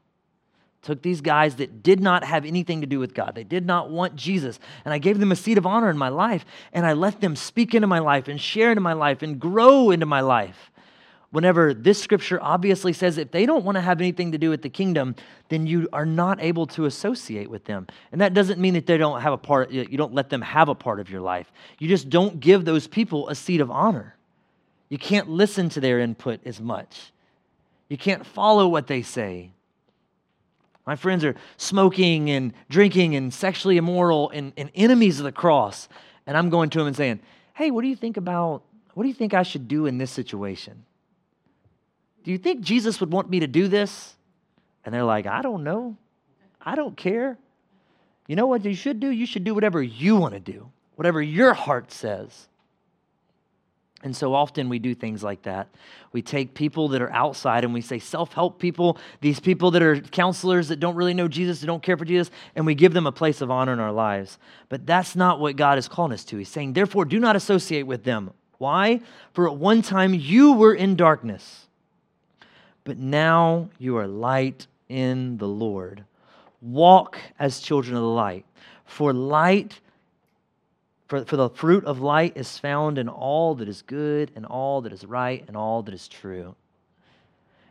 Took 0.83 1.03
these 1.03 1.21
guys 1.21 1.57
that 1.57 1.83
did 1.83 2.01
not 2.01 2.25
have 2.25 2.45
anything 2.45 2.81
to 2.81 2.89
do 2.89 2.99
with 2.99 3.15
God. 3.15 3.35
They 3.35 3.45
did 3.45 3.65
not 3.65 3.91
want 3.91 4.17
Jesus. 4.17 4.59
And 4.85 4.93
I 4.93 4.99
gave 4.99 5.21
them 5.21 5.31
a 5.31 5.37
seat 5.37 5.57
of 5.57 5.65
honor 5.65 5.89
in 5.89 5.97
my 5.97 6.09
life. 6.09 6.45
And 6.73 6.85
I 6.85 6.93
let 6.93 7.21
them 7.21 7.37
speak 7.37 7.75
into 7.75 7.87
my 7.87 8.01
life 8.01 8.27
and 8.27 8.41
share 8.41 8.71
into 8.71 8.81
my 8.81 8.93
life 8.93 9.23
and 9.23 9.39
grow 9.39 9.91
into 9.91 10.07
my 10.07 10.21
life. 10.21 10.73
whenever 11.33 11.73
this 11.75 12.01
scripture 12.01 12.39
obviously 12.41 12.93
says 12.93 13.19
if 13.19 13.31
they 13.33 13.47
don't 13.47 13.65
want 13.65 13.77
to 13.77 13.81
have 13.81 14.01
anything 14.01 14.33
to 14.33 14.39
do 14.39 14.51
with 14.51 14.62
the 14.62 14.69
kingdom, 14.69 15.17
then 15.49 15.67
you 15.67 15.89
are 15.93 16.07
not 16.07 16.41
able 16.41 16.67
to 16.67 16.85
associate 16.85 17.51
with 17.51 17.65
them. 17.65 17.87
And 18.12 18.21
that 18.21 18.35
doesn't 18.35 18.61
mean 18.61 18.75
that 18.75 18.87
they 18.87 18.99
don't 18.99 19.21
have 19.21 19.33
a 19.33 19.39
part, 19.39 19.71
you 19.73 19.99
don't 19.99 20.15
let 20.15 20.29
them 20.29 20.43
have 20.43 20.69
a 20.69 20.75
part 20.75 21.01
of 21.01 21.11
your 21.11 21.23
life. 21.23 21.51
You 21.79 21.89
just 21.89 22.09
don't 22.09 22.39
give 22.39 22.65
those 22.65 22.87
people 22.87 23.29
a 23.29 23.35
seat 23.35 23.61
of 23.61 23.71
honor. 23.71 24.15
You 24.91 24.99
can't 24.99 25.29
listen 25.29 25.71
to 25.71 25.81
their 25.81 25.99
input 25.99 26.41
as 26.47 26.61
much. 26.61 27.12
You 27.89 27.97
can't 27.97 28.25
follow 28.25 28.69
what 28.69 28.87
they 28.87 29.03
say. 29.03 29.53
My 30.87 30.97
friends 30.97 31.25
are 31.25 31.37
smoking 31.57 32.31
and 32.31 32.53
drinking 32.69 33.15
and 33.15 33.33
sexually 33.33 33.77
immoral 33.77 34.31
and, 34.31 34.53
and 34.57 34.71
enemies 34.75 35.21
of 35.21 35.25
the 35.25 35.33
cross. 35.33 35.89
And 36.27 36.37
I'm 36.37 36.51
going 36.51 36.71
to 36.71 36.79
them 36.79 36.89
and 36.89 36.97
saying, 36.97 37.21
Hey, 37.55 37.71
what 37.71 37.83
do 37.83 37.89
you 37.89 37.97
think 37.97 38.17
about, 38.17 38.62
what 38.95 39.05
do 39.05 39.09
you 39.09 39.15
think 39.15 39.35
I 39.35 39.43
should 39.43 39.69
do 39.69 39.87
in 39.87 39.99
this 39.99 40.11
situation? 40.11 40.85
Do 42.25 42.31
you 42.31 42.39
think 42.39 42.62
Jesus 42.62 43.01
would 43.01 43.12
want 43.12 43.29
me 43.31 43.41
to 43.41 43.47
do 43.47 43.69
this? 43.69 44.17
And 44.85 44.95
they're 44.95 45.05
like, 45.05 45.27
I 45.27 45.43
don't 45.43 45.65
know. 45.65 45.97
I 46.61 46.75
don't 46.75 46.97
care. 46.97 47.39
You 48.27 48.37
know 48.37 48.47
what 48.47 48.65
you 48.65 48.75
should 48.75 49.01
do? 49.01 49.11
You 49.11 49.27
should 49.27 49.45
do 49.45 49.55
whatever 49.55 49.83
you 49.83 50.17
want 50.17 50.35
to 50.35 50.41
do, 50.41 50.71
whatever 50.95 51.21
your 51.21 51.55
heart 51.55 51.93
says. 51.93 52.49
And 54.05 54.17
so 54.17 54.35
often 54.35 54.69
we 54.69 54.79
do 54.79 54.95
things 54.95 55.23
like 55.23 55.43
that. 55.43 55.69
We 56.13 56.23
take 56.23 56.55
people 56.55 56.89
that 56.89 57.01
are 57.03 57.13
outside 57.13 57.63
and 57.65 57.73
we 57.73 57.81
say 57.81 57.99
self 57.99 58.33
help 58.33 58.59
people, 58.59 58.99
these 59.21 59.39
people 59.39 59.71
that 59.73 59.83
are 59.83 60.01
counselors 60.01 60.69
that 60.69 60.81
don't 60.81 60.97
really 60.97 61.15
know 61.15 61.29
Jesus, 61.29 61.61
that 61.61 61.67
don't 61.67 61.83
care 61.83 61.97
for 61.97 62.05
Jesus, 62.05 62.31
and 62.57 62.67
we 62.67 62.75
give 62.75 62.93
them 62.93 63.07
a 63.07 63.13
place 63.13 63.41
of 63.41 63.51
honor 63.51 63.73
in 63.73 63.79
our 63.79 63.93
lives. 63.93 64.39
But 64.69 64.87
that's 64.87 65.15
not 65.15 65.39
what 65.39 65.57
God 65.57 65.79
is 65.79 65.89
calling 65.89 66.13
us 66.13 66.25
to. 66.25 66.37
He's 66.37 66.49
saying, 66.49 66.73
therefore, 66.73 67.05
do 67.05 67.21
not 67.21 67.37
associate 67.37 67.85
with 67.85 68.03
them. 68.03 68.33
Why? 68.59 69.01
For 69.33 69.49
at 69.49 69.57
one 69.57 69.83
time 69.83 70.15
you 70.15 70.53
were 70.53 70.75
in 70.75 70.97
darkness, 70.97 71.67
but 72.85 72.99
now 72.99 73.71
you 73.79 73.97
are 73.97 74.07
light 74.07 74.67
in 74.89 75.39
the 75.39 75.49
Lord. 75.49 76.05
Walk 76.61 77.19
as 77.39 77.61
children 77.61 77.97
of 77.97 78.03
the 78.03 78.09
light. 78.09 78.45
For 78.85 79.13
light 79.13 79.81
for, 81.12 81.26
for 81.26 81.37
the 81.37 81.50
fruit 81.50 81.85
of 81.85 82.00
light 82.00 82.38
is 82.38 82.57
found 82.57 82.97
in 82.97 83.07
all 83.07 83.54
that 83.57 83.69
is 83.69 83.83
good 83.83 84.33
and 84.35 84.47
all 84.47 84.81
that 84.81 84.95
is 84.95 85.04
right 85.04 85.45
and 85.47 85.59
all 85.59 85.83
that 85.83 85.92
is 85.92 86.09
true. 86.09 86.54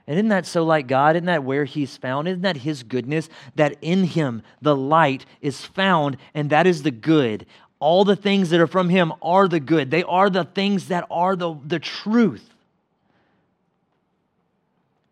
And 0.05 0.19
isn't 0.19 0.29
that 0.29 0.45
so 0.45 0.63
like 0.63 0.85
God? 0.85 1.15
Isn't 1.15 1.25
that 1.25 1.43
where 1.43 1.65
He's 1.65 1.97
found? 1.97 2.27
Isn't 2.27 2.43
that 2.43 2.57
His 2.57 2.83
goodness? 2.83 3.29
That 3.55 3.77
in 3.81 4.03
Him 4.03 4.43
the 4.61 4.75
light 4.75 5.25
is 5.41 5.65
found, 5.65 6.17
and 6.35 6.51
that 6.51 6.67
is 6.67 6.83
the 6.83 6.91
good. 6.91 7.47
All 7.79 8.05
the 8.05 8.15
things 8.15 8.51
that 8.51 8.59
are 8.59 8.67
from 8.67 8.89
Him 8.89 9.11
are 9.23 9.47
the 9.47 9.59
good. 9.59 9.89
They 9.89 10.03
are 10.03 10.29
the 10.29 10.43
things 10.43 10.89
that 10.89 11.07
are 11.09 11.35
the, 11.35 11.55
the 11.65 11.79
truth. 11.79 12.47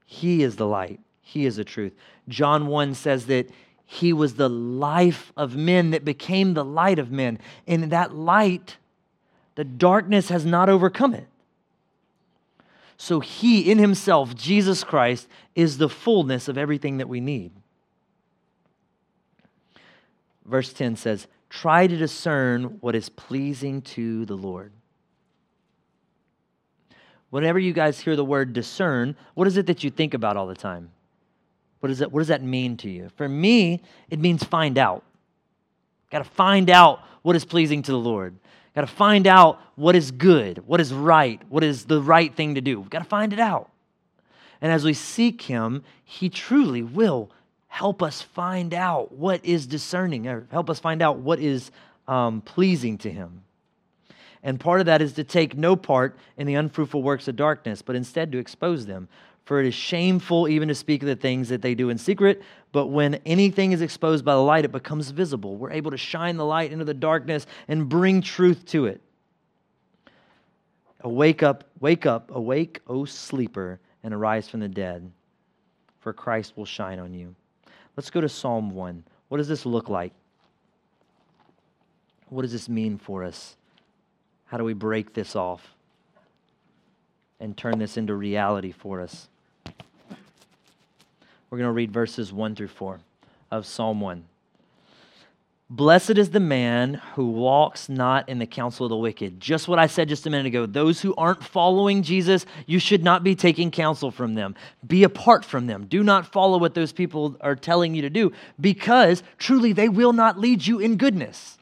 He 0.06 0.44
is 0.44 0.56
the 0.56 0.68
light, 0.68 1.00
He 1.24 1.48
is 1.48 1.56
the 1.56 1.66
truth. 1.66 1.94
John 2.28 2.68
1 2.68 2.94
says 2.94 3.26
that 3.26 3.50
he 3.92 4.14
was 4.14 4.36
the 4.36 4.50
life 4.50 5.34
of 5.36 5.56
men 5.56 5.90
that 5.90 6.06
became 6.06 6.54
the 6.54 6.64
light 6.64 7.00
of 7.00 7.12
men. 7.12 7.40
And 7.66 7.92
that 7.92 8.14
light, 8.14 8.78
the 9.56 9.64
darkness 9.64 10.30
has 10.30 10.46
not 10.46 10.70
overcome 10.70 11.16
it. 11.16 11.26
So 12.98 13.20
he 13.20 13.72
in 13.72 13.80
himself, 13.80 14.36
Jesus 14.36 14.84
Christ, 14.84 15.28
is 15.56 15.80
the 15.80 15.90
fullness 15.90 16.48
of 16.48 16.56
everything 16.56 16.98
that 16.98 17.10
we 17.10 17.20
need. 17.20 17.52
Verse 20.46 20.72
10 20.72 20.96
says, 20.96 21.26
Try 21.50 21.88
to 21.88 21.98
discern 21.98 22.78
what 22.82 22.96
is 22.96 23.10
pleasing 23.10 23.82
to 23.82 24.24
the 24.28 24.38
Lord. 24.38 24.72
Whenever 27.32 27.58
you 27.58 27.74
guys 27.74 28.00
hear 28.00 28.16
the 28.16 28.24
word 28.24 28.54
discern, 28.54 29.16
what 29.34 29.48
is 29.48 29.58
it 29.58 29.66
that 29.66 29.84
you 29.84 29.90
think 29.90 30.14
about 30.14 30.38
all 30.38 30.46
the 30.46 30.54
time? 30.54 30.92
What 31.80 31.90
does 31.90 32.00
that, 32.00 32.12
what 32.12 32.20
does 32.20 32.28
that 32.28 32.44
mean 32.44 32.78
to 32.78 32.90
you? 32.90 33.10
For 33.16 33.28
me, 33.28 33.82
it 34.10 34.20
means 34.20 34.44
find 34.44 34.78
out. 34.78 35.04
Got 36.12 36.20
to 36.20 36.30
find 36.30 36.70
out 36.70 37.02
what 37.22 37.36
is 37.36 37.46
pleasing 37.46 37.82
to 37.84 37.92
the 37.92 37.98
Lord. 37.98 38.36
Got 38.76 38.82
to 38.82 38.88
find 38.88 39.28
out 39.28 39.60
what 39.76 39.96
is 39.96 40.12
good, 40.12 40.64
what 40.68 40.82
is 40.82 40.94
right, 40.94 41.42
what 41.50 41.64
is 41.64 41.86
the 41.86 42.02
right 42.02 42.34
thing 42.34 42.56
to 42.56 42.62
do. 42.62 42.80
We've 42.80 42.90
got 42.90 43.00
to 43.00 43.06
find 43.06 43.34
it 43.34 43.40
out. 43.40 43.70
And 44.62 44.72
as 44.72 44.84
we 44.84 44.94
seek 44.94 45.44
Him, 45.44 45.84
He 46.04 46.30
truly 46.30 46.84
will 46.84 47.32
help 47.68 48.02
us 48.02 48.22
find 48.22 48.74
out 48.74 49.14
what 49.14 49.44
is 49.46 49.68
discerning, 49.68 50.28
or 50.28 50.48
help 50.52 50.70
us 50.70 50.80
find 50.80 51.02
out 51.02 51.20
what 51.20 51.40
is 51.40 51.72
um, 52.08 52.42
pleasing 52.42 52.98
to 53.00 53.12
Him. 53.12 53.44
And 54.42 54.60
part 54.60 54.80
of 54.80 54.86
that 54.86 55.02
is 55.02 55.14
to 55.14 55.24
take 55.24 55.58
no 55.58 55.76
part 55.76 56.18
in 56.38 56.48
the 56.48 56.56
unfruitful 56.56 57.04
works 57.04 57.28
of 57.28 57.36
darkness, 57.36 57.82
but 57.82 57.96
instead 57.96 58.32
to 58.32 58.38
expose 58.38 58.86
them. 58.86 59.08
For 59.50 59.60
it 59.60 59.66
is 59.66 59.74
shameful 59.74 60.48
even 60.48 60.68
to 60.68 60.76
speak 60.76 61.02
of 61.02 61.08
the 61.08 61.16
things 61.16 61.50
that 61.50 61.64
they 61.64 61.74
do 61.74 61.90
in 61.90 61.98
secret, 61.98 62.44
but 62.72 62.86
when 62.86 63.16
anything 63.26 63.72
is 63.72 63.82
exposed 63.82 64.24
by 64.24 64.36
the 64.36 64.44
light, 64.44 64.64
it 64.64 64.72
becomes 64.72 65.10
visible. 65.10 65.56
We're 65.56 65.72
able 65.72 65.90
to 65.90 65.98
shine 65.98 66.38
the 66.38 66.46
light 66.46 66.72
into 66.72 66.86
the 66.86 66.94
darkness 66.94 67.48
and 67.68 67.90
bring 67.90 68.22
truth 68.22 68.64
to 68.68 68.86
it. 68.86 69.02
Awake 71.02 71.42
up, 71.42 71.64
wake 71.80 72.06
up, 72.06 72.30
awake, 72.30 72.82
O 72.86 73.06
sleeper, 73.06 73.80
and 74.04 74.14
arise 74.14 74.48
from 74.48 74.60
the 74.60 74.68
dead, 74.68 75.12
for 76.00 76.14
Christ 76.14 76.56
will 76.56 76.66
shine 76.66 77.00
on 77.00 77.16
you. 77.16 77.34
Let's 77.98 78.12
go 78.12 78.22
to 78.22 78.30
Psalm 78.30 78.70
1. 78.70 79.04
What 79.30 79.40
does 79.40 79.48
this 79.48 79.66
look 79.66 79.90
like? 79.90 80.14
What 82.28 82.44
does 82.44 82.52
this 82.52 82.70
mean 82.70 83.00
for 83.00 83.24
us? 83.24 83.58
How 84.46 84.58
do 84.60 84.64
we 84.64 84.74
break 84.74 85.16
this 85.16 85.36
off 85.36 85.74
and 87.40 87.58
turn 87.58 87.80
this 87.80 87.98
into 87.98 88.14
reality 88.14 88.72
for 88.72 89.02
us? 89.02 89.28
We're 91.50 91.58
going 91.58 91.70
to 91.70 91.74
read 91.74 91.92
verses 91.92 92.32
1 92.32 92.56
through 92.56 92.68
4 92.68 93.00
of 93.52 93.66
Psalm 93.66 94.02
1. 94.02 94.24
Blessed 95.72 96.18
is 96.18 96.32
the 96.32 96.40
man 96.40 96.96
who 97.14 97.30
walks 97.30 97.90
not 97.90 98.28
in 98.28 98.40
the 98.40 98.48
counsel 98.48 98.88
of 98.88 98.90
the 98.90 98.98
wicked. 98.98 99.40
Just 99.40 99.68
what 99.68 99.78
I 99.78 99.86
said 99.86 100.10
just 100.10 100.26
a 100.26 100.30
minute 100.32 100.48
ago. 100.48 100.66
Those 100.66 101.00
who 101.00 101.14
aren't 101.16 101.44
following 101.44 102.02
Jesus, 102.02 102.48
you 102.66 102.80
should 102.80 103.04
not 103.04 103.24
be 103.24 103.36
taking 103.36 103.70
counsel 103.70 104.10
from 104.10 104.34
them. 104.34 104.56
Be 104.88 105.04
apart 105.04 105.46
from 105.46 105.68
them. 105.68 105.86
Do 105.86 106.04
not 106.04 106.26
follow 106.26 106.58
what 106.58 106.74
those 106.74 106.92
people 106.92 107.38
are 107.42 107.56
telling 107.56 107.94
you 107.94 108.02
to 108.02 108.10
do 108.10 108.32
because 108.60 109.22
truly 109.38 109.72
they 109.72 109.90
will 109.90 110.14
not 110.14 110.40
lead 110.40 110.66
you 110.66 110.80
in 110.80 110.98
goodness. 110.98 111.59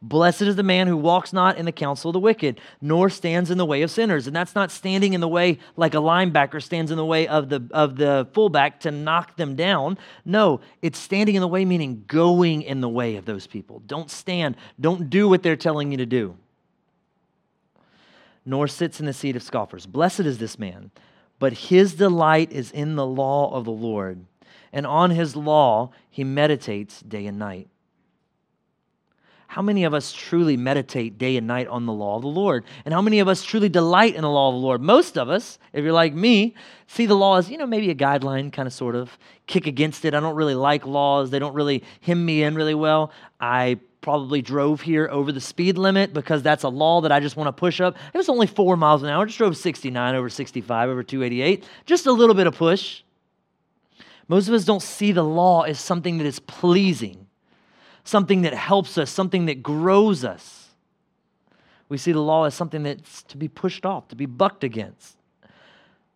Blessed 0.00 0.42
is 0.42 0.54
the 0.54 0.62
man 0.62 0.86
who 0.86 0.96
walks 0.96 1.32
not 1.32 1.58
in 1.58 1.64
the 1.64 1.72
counsel 1.72 2.10
of 2.10 2.12
the 2.12 2.20
wicked, 2.20 2.60
nor 2.80 3.10
stands 3.10 3.50
in 3.50 3.58
the 3.58 3.66
way 3.66 3.82
of 3.82 3.90
sinners. 3.90 4.28
And 4.28 4.36
that's 4.36 4.54
not 4.54 4.70
standing 4.70 5.12
in 5.12 5.20
the 5.20 5.26
way 5.26 5.58
like 5.76 5.94
a 5.94 5.98
linebacker 5.98 6.62
stands 6.62 6.92
in 6.92 6.96
the 6.96 7.04
way 7.04 7.26
of 7.26 7.48
the, 7.48 7.66
of 7.72 7.96
the 7.96 8.28
fullback 8.32 8.78
to 8.80 8.92
knock 8.92 9.36
them 9.36 9.56
down. 9.56 9.98
No, 10.24 10.60
it's 10.82 11.00
standing 11.00 11.34
in 11.34 11.40
the 11.40 11.48
way, 11.48 11.64
meaning 11.64 12.04
going 12.06 12.62
in 12.62 12.80
the 12.80 12.88
way 12.88 13.16
of 13.16 13.24
those 13.24 13.48
people. 13.48 13.82
Don't 13.86 14.08
stand, 14.08 14.56
don't 14.80 15.10
do 15.10 15.28
what 15.28 15.42
they're 15.42 15.56
telling 15.56 15.90
you 15.90 15.98
to 15.98 16.06
do. 16.06 16.36
Nor 18.46 18.68
sits 18.68 19.00
in 19.00 19.06
the 19.06 19.12
seat 19.12 19.34
of 19.34 19.42
scoffers. 19.42 19.84
Blessed 19.84 20.20
is 20.20 20.38
this 20.38 20.60
man, 20.60 20.92
but 21.40 21.52
his 21.52 21.94
delight 21.94 22.52
is 22.52 22.70
in 22.70 22.94
the 22.94 23.06
law 23.06 23.52
of 23.52 23.64
the 23.64 23.72
Lord, 23.72 24.24
and 24.72 24.86
on 24.86 25.10
his 25.10 25.34
law 25.34 25.90
he 26.08 26.22
meditates 26.22 27.00
day 27.00 27.26
and 27.26 27.38
night. 27.38 27.68
How 29.48 29.62
many 29.62 29.84
of 29.84 29.94
us 29.94 30.12
truly 30.12 30.58
meditate 30.58 31.16
day 31.16 31.38
and 31.38 31.46
night 31.46 31.68
on 31.68 31.86
the 31.86 31.92
law 31.92 32.16
of 32.16 32.22
the 32.22 32.28
Lord? 32.28 32.64
And 32.84 32.92
how 32.92 33.00
many 33.00 33.18
of 33.18 33.28
us 33.28 33.42
truly 33.42 33.70
delight 33.70 34.14
in 34.14 34.20
the 34.20 34.28
law 34.28 34.50
of 34.50 34.54
the 34.54 34.60
Lord? 34.60 34.82
Most 34.82 35.16
of 35.16 35.30
us, 35.30 35.58
if 35.72 35.82
you're 35.82 35.92
like 35.92 36.12
me, 36.12 36.54
see 36.86 37.06
the 37.06 37.16
law 37.16 37.38
as, 37.38 37.50
you 37.50 37.56
know, 37.56 37.66
maybe 37.66 37.88
a 37.88 37.94
guideline, 37.94 38.52
kind 38.52 38.66
of 38.66 38.74
sort 38.74 38.94
of 38.94 39.16
kick 39.46 39.66
against 39.66 40.04
it. 40.04 40.12
I 40.12 40.20
don't 40.20 40.36
really 40.36 40.54
like 40.54 40.86
laws, 40.86 41.30
they 41.30 41.38
don't 41.38 41.54
really 41.54 41.82
hem 42.02 42.26
me 42.26 42.42
in 42.42 42.56
really 42.56 42.74
well. 42.74 43.10
I 43.40 43.80
probably 44.02 44.42
drove 44.42 44.82
here 44.82 45.08
over 45.10 45.32
the 45.32 45.40
speed 45.40 45.78
limit 45.78 46.12
because 46.12 46.42
that's 46.42 46.64
a 46.64 46.68
law 46.68 47.00
that 47.00 47.10
I 47.10 47.18
just 47.18 47.36
want 47.36 47.48
to 47.48 47.52
push 47.58 47.80
up. 47.80 47.96
It 48.12 48.18
was 48.18 48.28
only 48.28 48.46
four 48.46 48.76
miles 48.76 49.02
an 49.02 49.08
hour. 49.08 49.22
I 49.22 49.24
just 49.24 49.38
drove 49.38 49.56
69 49.56 50.14
over 50.14 50.28
65 50.28 50.90
over 50.90 51.02
288. 51.02 51.64
Just 51.86 52.04
a 52.04 52.12
little 52.12 52.34
bit 52.34 52.46
of 52.46 52.54
push. 52.54 53.02
Most 54.28 54.46
of 54.46 54.52
us 54.52 54.66
don't 54.66 54.82
see 54.82 55.10
the 55.12 55.24
law 55.24 55.62
as 55.62 55.80
something 55.80 56.18
that 56.18 56.26
is 56.26 56.38
pleasing 56.38 57.27
something 58.08 58.42
that 58.42 58.54
helps 58.54 58.96
us, 58.96 59.10
something 59.10 59.46
that 59.46 59.62
grows 59.62 60.24
us. 60.24 60.70
We 61.88 61.98
see 61.98 62.12
the 62.12 62.20
law 62.20 62.44
as 62.44 62.54
something 62.54 62.82
that's 62.82 63.22
to 63.24 63.36
be 63.36 63.48
pushed 63.48 63.84
off, 63.84 64.08
to 64.08 64.16
be 64.16 64.26
bucked 64.26 64.64
against. 64.64 65.16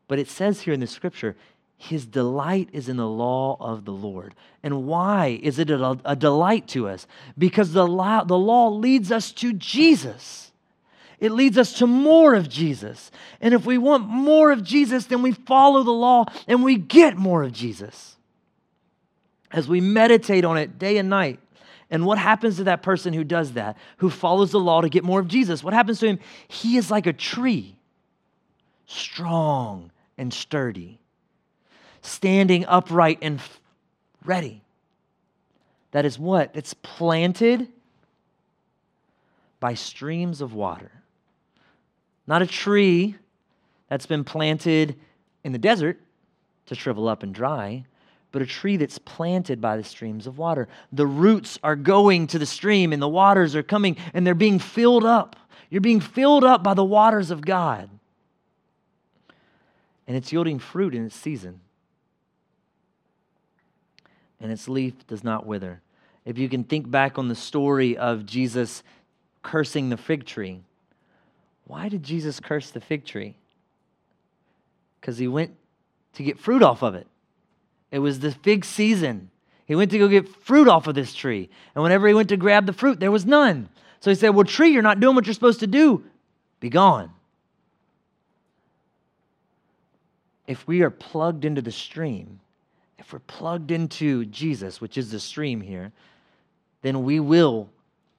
But 0.08 0.18
it 0.18 0.28
says 0.28 0.62
here 0.62 0.74
in 0.74 0.80
the 0.80 0.86
scripture, 0.86 1.36
his 1.76 2.06
delight 2.06 2.68
is 2.72 2.88
in 2.88 2.96
the 2.96 3.08
law 3.08 3.56
of 3.58 3.84
the 3.84 3.92
Lord. 3.92 4.34
And 4.62 4.86
why 4.86 5.40
is 5.42 5.58
it 5.58 5.70
a, 5.70 5.98
a 6.04 6.16
delight 6.16 6.68
to 6.68 6.88
us? 6.88 7.06
Because 7.36 7.72
the 7.72 7.86
law, 7.86 8.24
the 8.24 8.38
law 8.38 8.68
leads 8.68 9.10
us 9.10 9.32
to 9.32 9.52
Jesus. 9.52 10.52
It 11.18 11.32
leads 11.32 11.58
us 11.58 11.74
to 11.74 11.86
more 11.86 12.34
of 12.34 12.48
Jesus. 12.48 13.10
And 13.40 13.52
if 13.54 13.66
we 13.66 13.78
want 13.78 14.08
more 14.08 14.50
of 14.50 14.62
Jesus, 14.62 15.06
then 15.06 15.22
we 15.22 15.32
follow 15.32 15.82
the 15.82 15.92
law 15.92 16.26
and 16.46 16.62
we 16.62 16.76
get 16.76 17.16
more 17.16 17.42
of 17.42 17.52
Jesus. 17.52 18.16
As 19.50 19.68
we 19.68 19.80
meditate 19.80 20.44
on 20.44 20.56
it 20.56 20.78
day 20.78 20.98
and 20.98 21.10
night, 21.10 21.38
and 21.92 22.06
what 22.06 22.18
happens 22.18 22.56
to 22.56 22.64
that 22.64 22.82
person 22.82 23.12
who 23.12 23.22
does 23.22 23.52
that, 23.52 23.76
who 23.98 24.10
follows 24.10 24.50
the 24.50 24.58
law 24.58 24.80
to 24.80 24.88
get 24.88 25.04
more 25.04 25.20
of 25.20 25.28
Jesus? 25.28 25.62
What 25.62 25.74
happens 25.74 26.00
to 26.00 26.06
him? 26.06 26.18
He 26.48 26.76
is 26.76 26.90
like 26.90 27.06
a 27.06 27.12
tree. 27.12 27.76
strong 28.86 29.90
and 30.18 30.32
sturdy, 30.32 30.98
standing 32.02 32.64
upright 32.66 33.18
and 33.22 33.40
ready. 34.24 34.62
That 35.92 36.04
is 36.04 36.18
what? 36.18 36.50
It's 36.54 36.74
planted 36.74 37.68
by 39.60 39.74
streams 39.74 40.40
of 40.40 40.54
water. 40.54 40.90
Not 42.26 42.42
a 42.42 42.46
tree 42.46 43.16
that's 43.88 44.06
been 44.06 44.24
planted 44.24 44.96
in 45.44 45.52
the 45.52 45.58
desert 45.58 46.00
to 46.66 46.74
shrivel 46.74 47.08
up 47.08 47.22
and 47.22 47.34
dry, 47.34 47.84
but 48.32 48.42
a 48.42 48.46
tree 48.46 48.78
that's 48.78 48.98
planted 48.98 49.60
by 49.60 49.76
the 49.76 49.84
streams 49.84 50.26
of 50.26 50.38
water. 50.38 50.66
The 50.90 51.06
roots 51.06 51.58
are 51.62 51.76
going 51.76 52.26
to 52.28 52.38
the 52.38 52.46
stream, 52.46 52.92
and 52.92 53.00
the 53.00 53.08
waters 53.08 53.54
are 53.54 53.62
coming, 53.62 53.96
and 54.14 54.26
they're 54.26 54.34
being 54.34 54.58
filled 54.58 55.04
up. 55.04 55.36
You're 55.70 55.82
being 55.82 56.00
filled 56.00 56.42
up 56.42 56.62
by 56.62 56.74
the 56.74 56.84
waters 56.84 57.30
of 57.30 57.42
God. 57.42 57.88
And 60.06 60.16
it's 60.16 60.32
yielding 60.32 60.58
fruit 60.58 60.94
in 60.94 61.06
its 61.06 61.14
season. 61.16 61.60
And 64.40 64.50
its 64.50 64.68
leaf 64.68 65.06
does 65.06 65.22
not 65.22 65.46
wither. 65.46 65.80
If 66.24 66.38
you 66.38 66.48
can 66.48 66.64
think 66.64 66.90
back 66.90 67.18
on 67.18 67.28
the 67.28 67.34
story 67.34 67.96
of 67.96 68.26
Jesus 68.26 68.82
cursing 69.42 69.90
the 69.90 69.96
fig 69.96 70.24
tree, 70.24 70.60
why 71.66 71.88
did 71.88 72.02
Jesus 72.02 72.40
curse 72.40 72.70
the 72.70 72.80
fig 72.80 73.04
tree? 73.04 73.36
Because 75.00 75.18
he 75.18 75.28
went 75.28 75.54
to 76.14 76.22
get 76.22 76.38
fruit 76.38 76.62
off 76.62 76.82
of 76.82 76.94
it. 76.94 77.06
It 77.92 78.00
was 78.00 78.18
the 78.18 78.32
fig 78.32 78.64
season. 78.64 79.30
He 79.66 79.76
went 79.76 79.92
to 79.92 79.98
go 79.98 80.08
get 80.08 80.28
fruit 80.28 80.66
off 80.66 80.88
of 80.88 80.96
this 80.96 81.14
tree. 81.14 81.48
And 81.74 81.84
whenever 81.84 82.08
he 82.08 82.14
went 82.14 82.30
to 82.30 82.36
grab 82.36 82.66
the 82.66 82.72
fruit, 82.72 82.98
there 82.98 83.12
was 83.12 83.24
none. 83.24 83.68
So 84.00 84.10
he 84.10 84.16
said, 84.16 84.30
Well, 84.30 84.44
tree, 84.44 84.70
you're 84.70 84.82
not 84.82 84.98
doing 84.98 85.14
what 85.14 85.26
you're 85.26 85.34
supposed 85.34 85.60
to 85.60 85.68
do. 85.68 86.02
Be 86.58 86.70
gone. 86.70 87.12
If 90.46 90.66
we 90.66 90.82
are 90.82 90.90
plugged 90.90 91.44
into 91.44 91.62
the 91.62 91.70
stream, 91.70 92.40
if 92.98 93.12
we're 93.12 93.20
plugged 93.20 93.70
into 93.70 94.24
Jesus, 94.24 94.80
which 94.80 94.98
is 94.98 95.10
the 95.10 95.20
stream 95.20 95.60
here, 95.60 95.92
then 96.80 97.04
we 97.04 97.20
will 97.20 97.68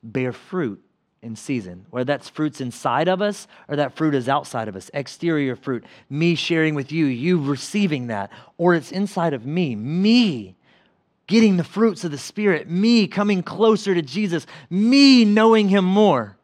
bear 0.03 0.31
fruit 0.31 0.81
in 1.23 1.35
season, 1.35 1.85
whether 1.89 2.03
that's 2.03 2.29
fruits 2.29 2.61
inside 2.61 3.07
of 3.07 3.21
us 3.21 3.47
or 3.67 3.77
that 3.77 3.95
fruit 3.95 4.13
is 4.13 4.27
outside 4.29 4.67
of 4.67 4.75
us, 4.75 4.91
exterior 4.93 5.55
fruit, 5.55 5.85
me 6.09 6.35
sharing 6.35 6.75
with 6.75 6.91
you, 6.91 7.05
you 7.05 7.41
receiving 7.41 8.07
that, 8.07 8.29
or 8.57 8.75
it's 8.75 8.91
inside 8.91 9.33
of 9.33 9.45
me, 9.45 9.75
me 9.75 10.55
getting 11.25 11.57
the 11.57 11.63
fruits 11.63 12.03
of 12.03 12.11
the 12.11 12.17
Spirit, 12.17 12.69
me 12.69 13.07
coming 13.07 13.41
closer 13.41 13.95
to 13.95 14.01
Jesus, 14.01 14.45
me 14.69 15.23
knowing 15.23 15.69
Him 15.69 15.85
more. 15.85 16.37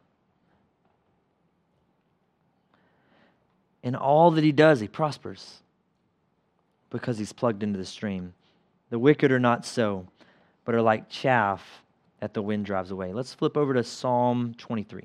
In 3.82 3.94
all 3.94 4.30
that 4.32 4.44
He 4.44 4.52
does, 4.52 4.80
He 4.80 4.88
prospers 4.88 5.58
because 6.88 7.18
He's 7.18 7.32
plugged 7.32 7.62
into 7.62 7.78
the 7.78 7.84
stream. 7.84 8.32
The 8.88 8.98
wicked 8.98 9.30
are 9.30 9.38
not 9.38 9.66
so, 9.66 10.08
but 10.64 10.74
are 10.74 10.82
like 10.82 11.08
chaff 11.08 11.82
that 12.20 12.34
the 12.34 12.42
wind 12.42 12.66
drives 12.66 12.90
away. 12.90 13.12
Let's 13.12 13.34
flip 13.34 13.56
over 13.56 13.74
to 13.74 13.82
Psalm 13.82 14.54
23. 14.58 15.04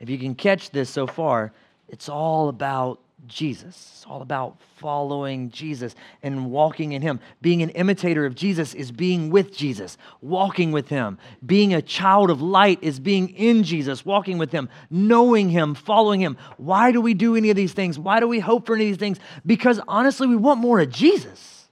If 0.00 0.08
you 0.08 0.18
can 0.18 0.34
catch 0.34 0.70
this 0.70 0.88
so 0.88 1.06
far, 1.06 1.52
it's 1.88 2.08
all 2.08 2.48
about 2.48 3.00
Jesus. 3.26 3.68
It's 3.68 4.06
all 4.08 4.22
about 4.22 4.56
following 4.78 5.50
Jesus 5.50 5.94
and 6.22 6.50
walking 6.50 6.92
in 6.92 7.02
Him. 7.02 7.20
Being 7.42 7.62
an 7.62 7.68
imitator 7.70 8.24
of 8.24 8.34
Jesus 8.34 8.72
is 8.72 8.90
being 8.90 9.28
with 9.28 9.54
Jesus, 9.54 9.98
walking 10.22 10.72
with 10.72 10.88
Him. 10.88 11.18
Being 11.44 11.74
a 11.74 11.82
child 11.82 12.30
of 12.30 12.40
light 12.40 12.78
is 12.80 12.98
being 12.98 13.28
in 13.30 13.62
Jesus, 13.62 14.06
walking 14.06 14.38
with 14.38 14.52
Him, 14.52 14.70
knowing 14.88 15.50
Him, 15.50 15.74
following 15.74 16.20
Him. 16.20 16.38
Why 16.56 16.92
do 16.92 17.02
we 17.02 17.12
do 17.12 17.36
any 17.36 17.50
of 17.50 17.56
these 17.56 17.74
things? 17.74 17.98
Why 17.98 18.20
do 18.20 18.28
we 18.28 18.40
hope 18.40 18.66
for 18.66 18.74
any 18.74 18.86
of 18.86 18.90
these 18.92 18.96
things? 18.96 19.18
Because 19.44 19.80
honestly, 19.86 20.26
we 20.26 20.36
want 20.36 20.60
more 20.60 20.80
of 20.80 20.88
Jesus. 20.88 21.68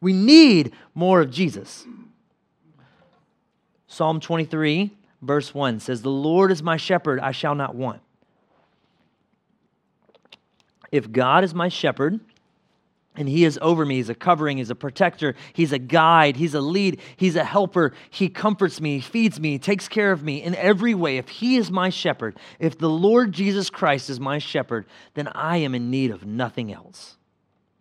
We 0.00 0.12
need 0.12 0.72
more 0.94 1.20
of 1.22 1.30
Jesus. 1.30 1.86
Psalm 3.94 4.18
23, 4.18 4.90
verse 5.22 5.54
1 5.54 5.78
says, 5.78 6.02
The 6.02 6.10
Lord 6.10 6.50
is 6.50 6.62
my 6.62 6.76
shepherd, 6.76 7.20
I 7.20 7.30
shall 7.30 7.54
not 7.54 7.76
want. 7.76 8.00
If 10.90 11.12
God 11.12 11.44
is 11.44 11.54
my 11.54 11.68
shepherd, 11.68 12.18
and 13.16 13.28
he 13.28 13.44
is 13.44 13.56
over 13.62 13.86
me. 13.86 13.96
He's 13.96 14.08
a 14.08 14.14
covering, 14.14 14.58
he's 14.58 14.70
a 14.70 14.74
protector, 14.74 15.36
he's 15.52 15.72
a 15.72 15.78
guide, 15.78 16.36
he's 16.36 16.54
a 16.54 16.60
lead, 16.60 17.00
he's 17.16 17.36
a 17.36 17.44
helper. 17.44 17.92
He 18.10 18.28
comforts 18.28 18.80
me, 18.80 18.98
feeds 18.98 19.38
me, 19.38 19.56
takes 19.58 19.86
care 19.86 20.10
of 20.10 20.24
me 20.24 20.42
in 20.42 20.56
every 20.56 20.94
way. 20.94 21.16
If 21.16 21.28
he 21.28 21.56
is 21.56 21.70
my 21.70 21.90
shepherd, 21.90 22.36
if 22.58 22.76
the 22.76 22.90
Lord 22.90 23.30
Jesus 23.30 23.70
Christ 23.70 24.10
is 24.10 24.18
my 24.18 24.38
shepherd, 24.38 24.86
then 25.14 25.28
I 25.28 25.58
am 25.58 25.76
in 25.76 25.92
need 25.92 26.10
of 26.10 26.26
nothing 26.26 26.72
else. 26.72 27.16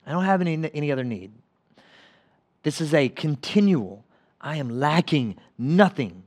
I 0.05 0.11
don't 0.11 0.25
have 0.25 0.41
any, 0.41 0.69
any 0.71 0.91
other 0.91 1.03
need. 1.03 1.31
This 2.61 2.79
is 2.79 2.93
a 2.93 3.09
continual, 3.09 4.05
I 4.43 4.57
am 4.57 4.69
lacking 4.69 5.37
nothing. 5.57 6.23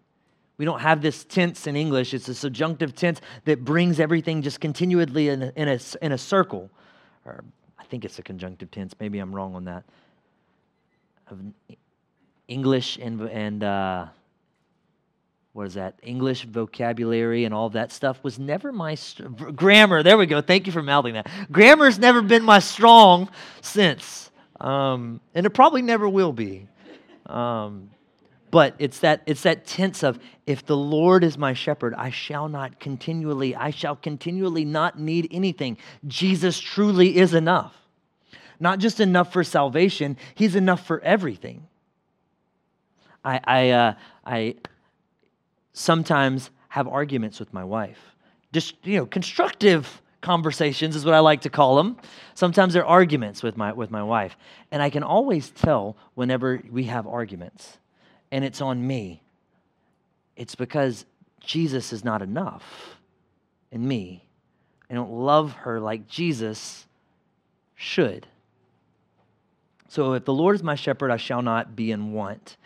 We 0.59 0.65
don't 0.65 0.81
have 0.81 1.03
this 1.03 1.25
tense 1.25 1.67
in 1.67 1.77
English. 1.77 2.15
It's 2.15 2.29
a 2.29 2.35
subjunctive 2.35 2.95
tense 2.95 3.21
that 3.45 3.63
brings 3.63 4.01
everything 4.01 4.41
just 4.41 4.59
continually 4.59 5.29
in 5.29 5.43
a, 5.43 5.53
in 5.55 5.69
a, 5.69 5.79
in 6.01 6.13
a 6.13 6.19
circle. 6.19 6.71
Or 7.27 7.45
I 7.79 7.85
think 7.85 8.07
it's 8.07 8.19
a 8.19 8.23
conjunctive 8.23 8.71
tense. 8.71 8.95
Maybe 8.99 9.19
I'm 9.19 9.35
wrong 9.35 9.55
on 9.55 9.65
that. 9.67 9.85
English 12.49 12.97
and, 12.97 13.21
and 13.21 13.63
uh, 13.63 14.07
what 15.53 15.67
is 15.67 15.75
that? 15.75 15.99
English 16.03 16.45
vocabulary 16.45 17.45
and 17.45 17.53
all 17.53 17.69
that 17.71 17.93
stuff 17.93 18.23
was 18.23 18.39
never 18.39 18.73
my 18.73 18.95
st- 18.95 19.57
grammar. 19.57 20.03
There 20.03 20.17
we 20.17 20.27
go. 20.27 20.41
Thank 20.41 20.67
you 20.67 20.73
for 20.73 20.83
mouthing 20.83 21.15
that. 21.15 21.29
Grammar's 21.51 21.99
never 21.99 22.23
been 22.23 22.45
my 22.45 22.61
strong 22.61 23.29
sense, 23.61 24.31
um, 24.61 25.21
and 25.35 25.45
it 25.45 25.51
probably 25.51 25.83
never 25.83 26.09
will 26.09 26.33
be. 26.33 26.69
Um, 27.27 27.91
but 28.57 28.75
it's 28.79 29.01
that 29.01 29.21
it's 29.27 29.43
that 29.43 29.67
tense 29.67 30.03
of 30.03 30.19
if 30.47 30.65
the 30.65 30.75
lord 30.75 31.23
is 31.23 31.37
my 31.37 31.53
shepherd 31.53 31.93
i 31.99 32.09
shall 32.09 32.49
not 32.49 32.81
continually 32.81 33.55
i 33.55 33.69
shall 33.69 33.95
continually 33.95 34.65
not 34.65 34.99
need 34.99 35.29
anything. 35.31 35.77
Jesus 36.07 36.59
truly 36.59 37.19
is 37.19 37.35
enough. 37.35 37.75
Not 38.59 38.79
just 38.79 38.99
enough 38.99 39.31
for 39.31 39.45
salvation 39.45 40.17
he's 40.35 40.57
enough 40.57 40.87
for 40.87 41.03
everything. 41.03 41.67
I 43.23 43.41
i 43.45 43.71
uh, 43.73 43.95
i 44.25 44.55
sometimes 45.75 46.49
have 46.71 46.89
arguments 46.89 47.39
with 47.39 47.53
my 47.53 47.65
wife. 47.65 48.01
Just 48.55 48.75
you 48.85 48.97
know 48.97 49.05
constructive 49.05 50.01
conversations 50.23 50.97
is 50.97 51.05
what 51.05 51.13
i 51.15 51.21
like 51.21 51.43
to 51.43 51.51
call 51.51 51.77
them 51.77 51.99
sometimes 52.35 52.73
they're 52.73 52.87
arguments 52.87 53.43
with 53.43 53.59
my 53.59 53.71
with 53.75 53.91
my 53.91 54.03
wife. 54.03 54.35
And 54.71 54.81
i 54.81 54.89
can 54.89 55.03
always 55.03 55.51
tell 55.51 55.99
whenever 56.15 56.63
we 56.71 56.85
have 56.85 57.07
arguments 57.07 57.77
and 58.37 58.45
it's 58.45 58.61
on 58.61 58.87
me. 58.87 59.23
It's 60.37 60.55
because 60.55 61.07
Jesus 61.41 61.91
is 61.91 62.05
not 62.05 62.21
enough 62.21 62.99
in 63.73 63.89
me. 63.89 64.27
I 64.91 64.95
don't 64.95 65.11
love 65.11 65.53
her 65.53 65.81
like 65.81 66.07
Jesus 66.07 66.87
should. 67.77 68.27
So 69.89 70.13
if 70.13 70.27
the 70.27 70.35
Lord 70.35 70.55
is 70.55 70.63
my 70.63 70.75
shepherd, 70.75 71.11
I 71.11 71.17
shall 71.17 71.41
not 71.41 71.75
be 71.75 71.91
in 71.91 72.13
want. 72.13 72.59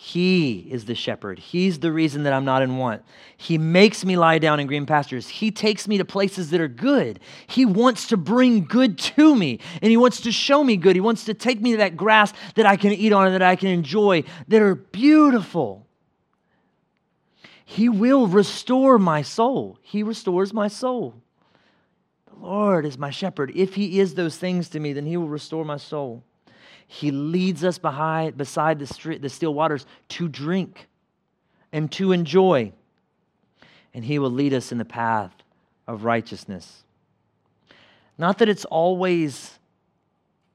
He 0.00 0.68
is 0.70 0.84
the 0.84 0.94
shepherd. 0.94 1.40
He's 1.40 1.80
the 1.80 1.90
reason 1.90 2.22
that 2.22 2.32
I'm 2.32 2.44
not 2.44 2.62
in 2.62 2.76
want. 2.76 3.02
He 3.36 3.58
makes 3.58 4.04
me 4.04 4.16
lie 4.16 4.38
down 4.38 4.60
in 4.60 4.68
green 4.68 4.86
pastures. 4.86 5.26
He 5.26 5.50
takes 5.50 5.88
me 5.88 5.98
to 5.98 6.04
places 6.04 6.50
that 6.50 6.60
are 6.60 6.68
good. 6.68 7.18
He 7.48 7.66
wants 7.66 8.06
to 8.06 8.16
bring 8.16 8.64
good 8.64 8.96
to 8.98 9.34
me, 9.34 9.58
and 9.82 9.90
He 9.90 9.96
wants 9.96 10.20
to 10.20 10.30
show 10.30 10.62
me 10.62 10.76
good. 10.76 10.94
He 10.94 11.00
wants 11.00 11.24
to 11.24 11.34
take 11.34 11.60
me 11.60 11.72
to 11.72 11.78
that 11.78 11.96
grass 11.96 12.32
that 12.54 12.64
I 12.64 12.76
can 12.76 12.92
eat 12.92 13.12
on 13.12 13.26
and 13.26 13.34
that 13.34 13.42
I 13.42 13.56
can 13.56 13.70
enjoy, 13.70 14.22
that 14.46 14.62
are 14.62 14.76
beautiful. 14.76 15.84
He 17.64 17.88
will 17.88 18.28
restore 18.28 19.00
my 19.00 19.22
soul. 19.22 19.80
He 19.82 20.04
restores 20.04 20.54
my 20.54 20.68
soul. 20.68 21.16
The 22.30 22.36
Lord 22.46 22.86
is 22.86 22.96
my 22.96 23.10
shepherd. 23.10 23.50
If 23.56 23.74
He 23.74 23.98
is 23.98 24.14
those 24.14 24.36
things 24.36 24.68
to 24.68 24.78
me, 24.78 24.92
then 24.92 25.06
He 25.06 25.16
will 25.16 25.28
restore 25.28 25.64
my 25.64 25.76
soul. 25.76 26.22
He 26.90 27.10
leads 27.10 27.64
us 27.64 27.78
behind, 27.78 28.36
beside 28.38 28.78
the, 28.78 29.18
the 29.20 29.28
still 29.28 29.52
waters 29.52 29.84
to 30.08 30.26
drink 30.26 30.88
and 31.70 31.92
to 31.92 32.12
enjoy. 32.12 32.72
And 33.92 34.04
He 34.04 34.18
will 34.18 34.30
lead 34.30 34.54
us 34.54 34.72
in 34.72 34.78
the 34.78 34.86
path 34.86 35.32
of 35.86 36.04
righteousness. 36.04 36.82
Not 38.16 38.38
that 38.38 38.48
it's 38.48 38.64
always 38.64 39.58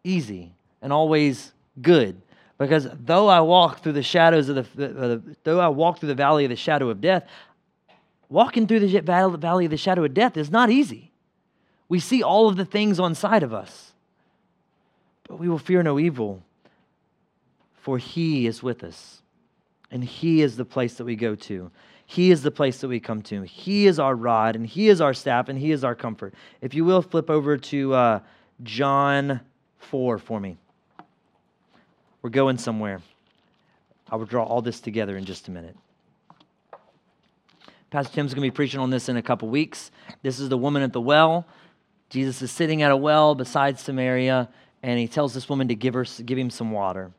easy 0.04 0.54
and 0.82 0.92
always 0.92 1.54
good, 1.82 2.20
because 2.58 2.88
though 3.06 3.28
I 3.28 3.40
walk 3.42 3.84
through 3.84 3.94
the 3.94 4.04
shadows 4.04 4.50
of 4.50 4.76
the, 4.76 5.22
though 5.44 5.60
I 5.60 5.68
walk 5.68 6.00
through 6.00 6.10
the 6.10 6.16
valley 6.16 6.46
of 6.46 6.50
the 6.50 6.56
shadow 6.56 6.90
of 6.90 7.00
death, 7.00 7.28
walking 8.28 8.68
through 8.68 8.80
the 8.80 9.02
valley 9.38 9.66
of 9.66 9.72
the 9.72 9.78
shadow 9.78 10.04
of 10.04 10.14
death 10.14 10.36
is 10.36 10.50
not 10.50 10.72
easy. 10.72 11.12
We 11.90 12.00
see 12.00 12.24
all 12.24 12.50
of 12.50 12.56
the 12.56 12.66
things 12.66 13.00
on 13.00 13.14
side 13.14 13.44
of 13.44 13.54
us. 13.54 13.93
But 15.34 15.40
we 15.40 15.50
will 15.50 15.58
fear 15.58 15.82
no 15.82 15.98
evil, 15.98 16.44
for 17.74 17.98
he 17.98 18.46
is 18.46 18.62
with 18.62 18.84
us. 18.84 19.24
And 19.90 20.04
he 20.04 20.44
is 20.44 20.58
the 20.58 20.64
place 20.64 20.94
that 20.98 21.06
we 21.06 21.16
go 21.16 21.34
to. 21.34 21.72
He 22.06 22.30
is 22.30 22.44
the 22.44 22.52
place 22.52 22.82
that 22.82 22.88
we 22.88 23.00
come 23.00 23.24
to. 23.24 23.42
He 23.42 23.88
is 23.88 23.98
our 23.98 24.14
rod, 24.16 24.56
and 24.56 24.68
He 24.68 24.90
is 24.90 25.02
our 25.02 25.16
staff, 25.16 25.50
and 25.50 25.58
He 25.58 25.72
is 25.72 25.84
our 25.84 25.96
comfort. 25.96 26.36
If 26.62 26.76
you 26.76 26.86
will, 26.86 27.02
flip 27.02 27.32
over 27.32 27.58
to 27.58 27.94
uh, 27.96 28.20
John 28.62 29.40
4 29.80 30.20
for 30.20 30.40
me. 30.40 30.60
We're 32.22 32.30
going 32.30 32.60
somewhere. 32.60 33.02
I 34.12 34.18
will 34.18 34.28
draw 34.28 34.44
all 34.44 34.62
this 34.62 34.82
together 34.82 35.18
in 35.18 35.26
just 35.26 35.48
a 35.48 35.52
minute. 35.52 35.76
Pastor 37.90 38.14
Tim's 38.14 38.36
going 38.36 38.48
to 38.48 38.52
be 38.52 38.56
preaching 38.56 38.80
on 38.80 38.92
this 38.92 39.10
in 39.10 39.18
a 39.18 39.24
couple 39.24 39.50
weeks. 39.50 39.90
This 40.22 40.40
is 40.40 40.50
the 40.50 40.60
woman 40.60 40.84
at 40.84 40.94
the 40.94 41.02
well. 41.02 41.48
Jesus 42.12 42.44
is 42.44 42.52
sitting 42.52 42.84
at 42.84 42.92
a 42.92 42.96
well 42.96 43.34
beside 43.34 43.80
Samaria, 43.80 44.48
and 44.84 45.00
he 45.00 45.08
tells 45.08 45.34
this 45.34 45.48
woman 45.48 45.70
to 45.70 45.76
give, 45.76 45.94
her, 45.94 46.06
give 46.26 46.38
him 46.38 46.50
some 46.50 46.72
water. 46.72 47.12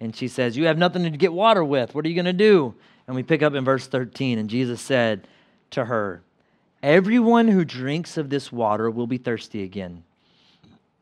And 0.00 0.14
she 0.14 0.28
says, 0.28 0.56
You 0.56 0.66
have 0.66 0.76
nothing 0.76 1.04
to 1.04 1.10
get 1.10 1.32
water 1.32 1.64
with. 1.64 1.94
What 1.94 2.04
are 2.04 2.08
you 2.08 2.14
going 2.14 2.24
to 2.26 2.32
do? 2.32 2.74
And 3.06 3.16
we 3.16 3.22
pick 3.22 3.42
up 3.42 3.54
in 3.54 3.64
verse 3.64 3.86
13, 3.86 4.38
and 4.38 4.50
Jesus 4.50 4.80
said 4.80 5.26
to 5.70 5.84
her, 5.84 6.22
Everyone 6.82 7.48
who 7.48 7.64
drinks 7.64 8.16
of 8.16 8.28
this 8.28 8.52
water 8.52 8.90
will 8.90 9.06
be 9.06 9.18
thirsty 9.18 9.62
again. 9.62 10.04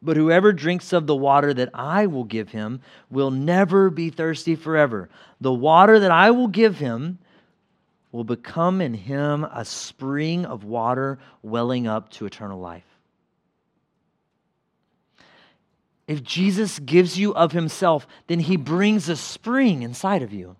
But 0.02 0.16
whoever 0.16 0.52
drinks 0.52 0.92
of 0.92 1.06
the 1.06 1.16
water 1.16 1.52
that 1.52 1.70
I 1.74 2.06
will 2.06 2.24
give 2.24 2.50
him 2.50 2.80
will 3.10 3.30
never 3.30 3.90
be 3.90 4.10
thirsty 4.10 4.54
forever. 4.54 5.08
The 5.40 5.52
water 5.52 5.98
that 6.00 6.10
I 6.10 6.30
will 6.30 6.48
give 6.48 6.78
him 6.78 7.18
will 8.12 8.24
become 8.24 8.80
in 8.80 8.94
him 8.94 9.44
a 9.44 9.64
spring 9.64 10.46
of 10.46 10.64
water 10.64 11.18
welling 11.42 11.86
up 11.86 12.10
to 12.12 12.26
eternal 12.26 12.60
life. 12.60 12.95
If 16.06 16.22
Jesus 16.22 16.78
gives 16.78 17.18
you 17.18 17.34
of 17.34 17.52
himself, 17.52 18.06
then 18.28 18.40
he 18.40 18.56
brings 18.56 19.08
a 19.08 19.16
spring 19.16 19.82
inside 19.82 20.22
of 20.22 20.32
you. 20.32 20.56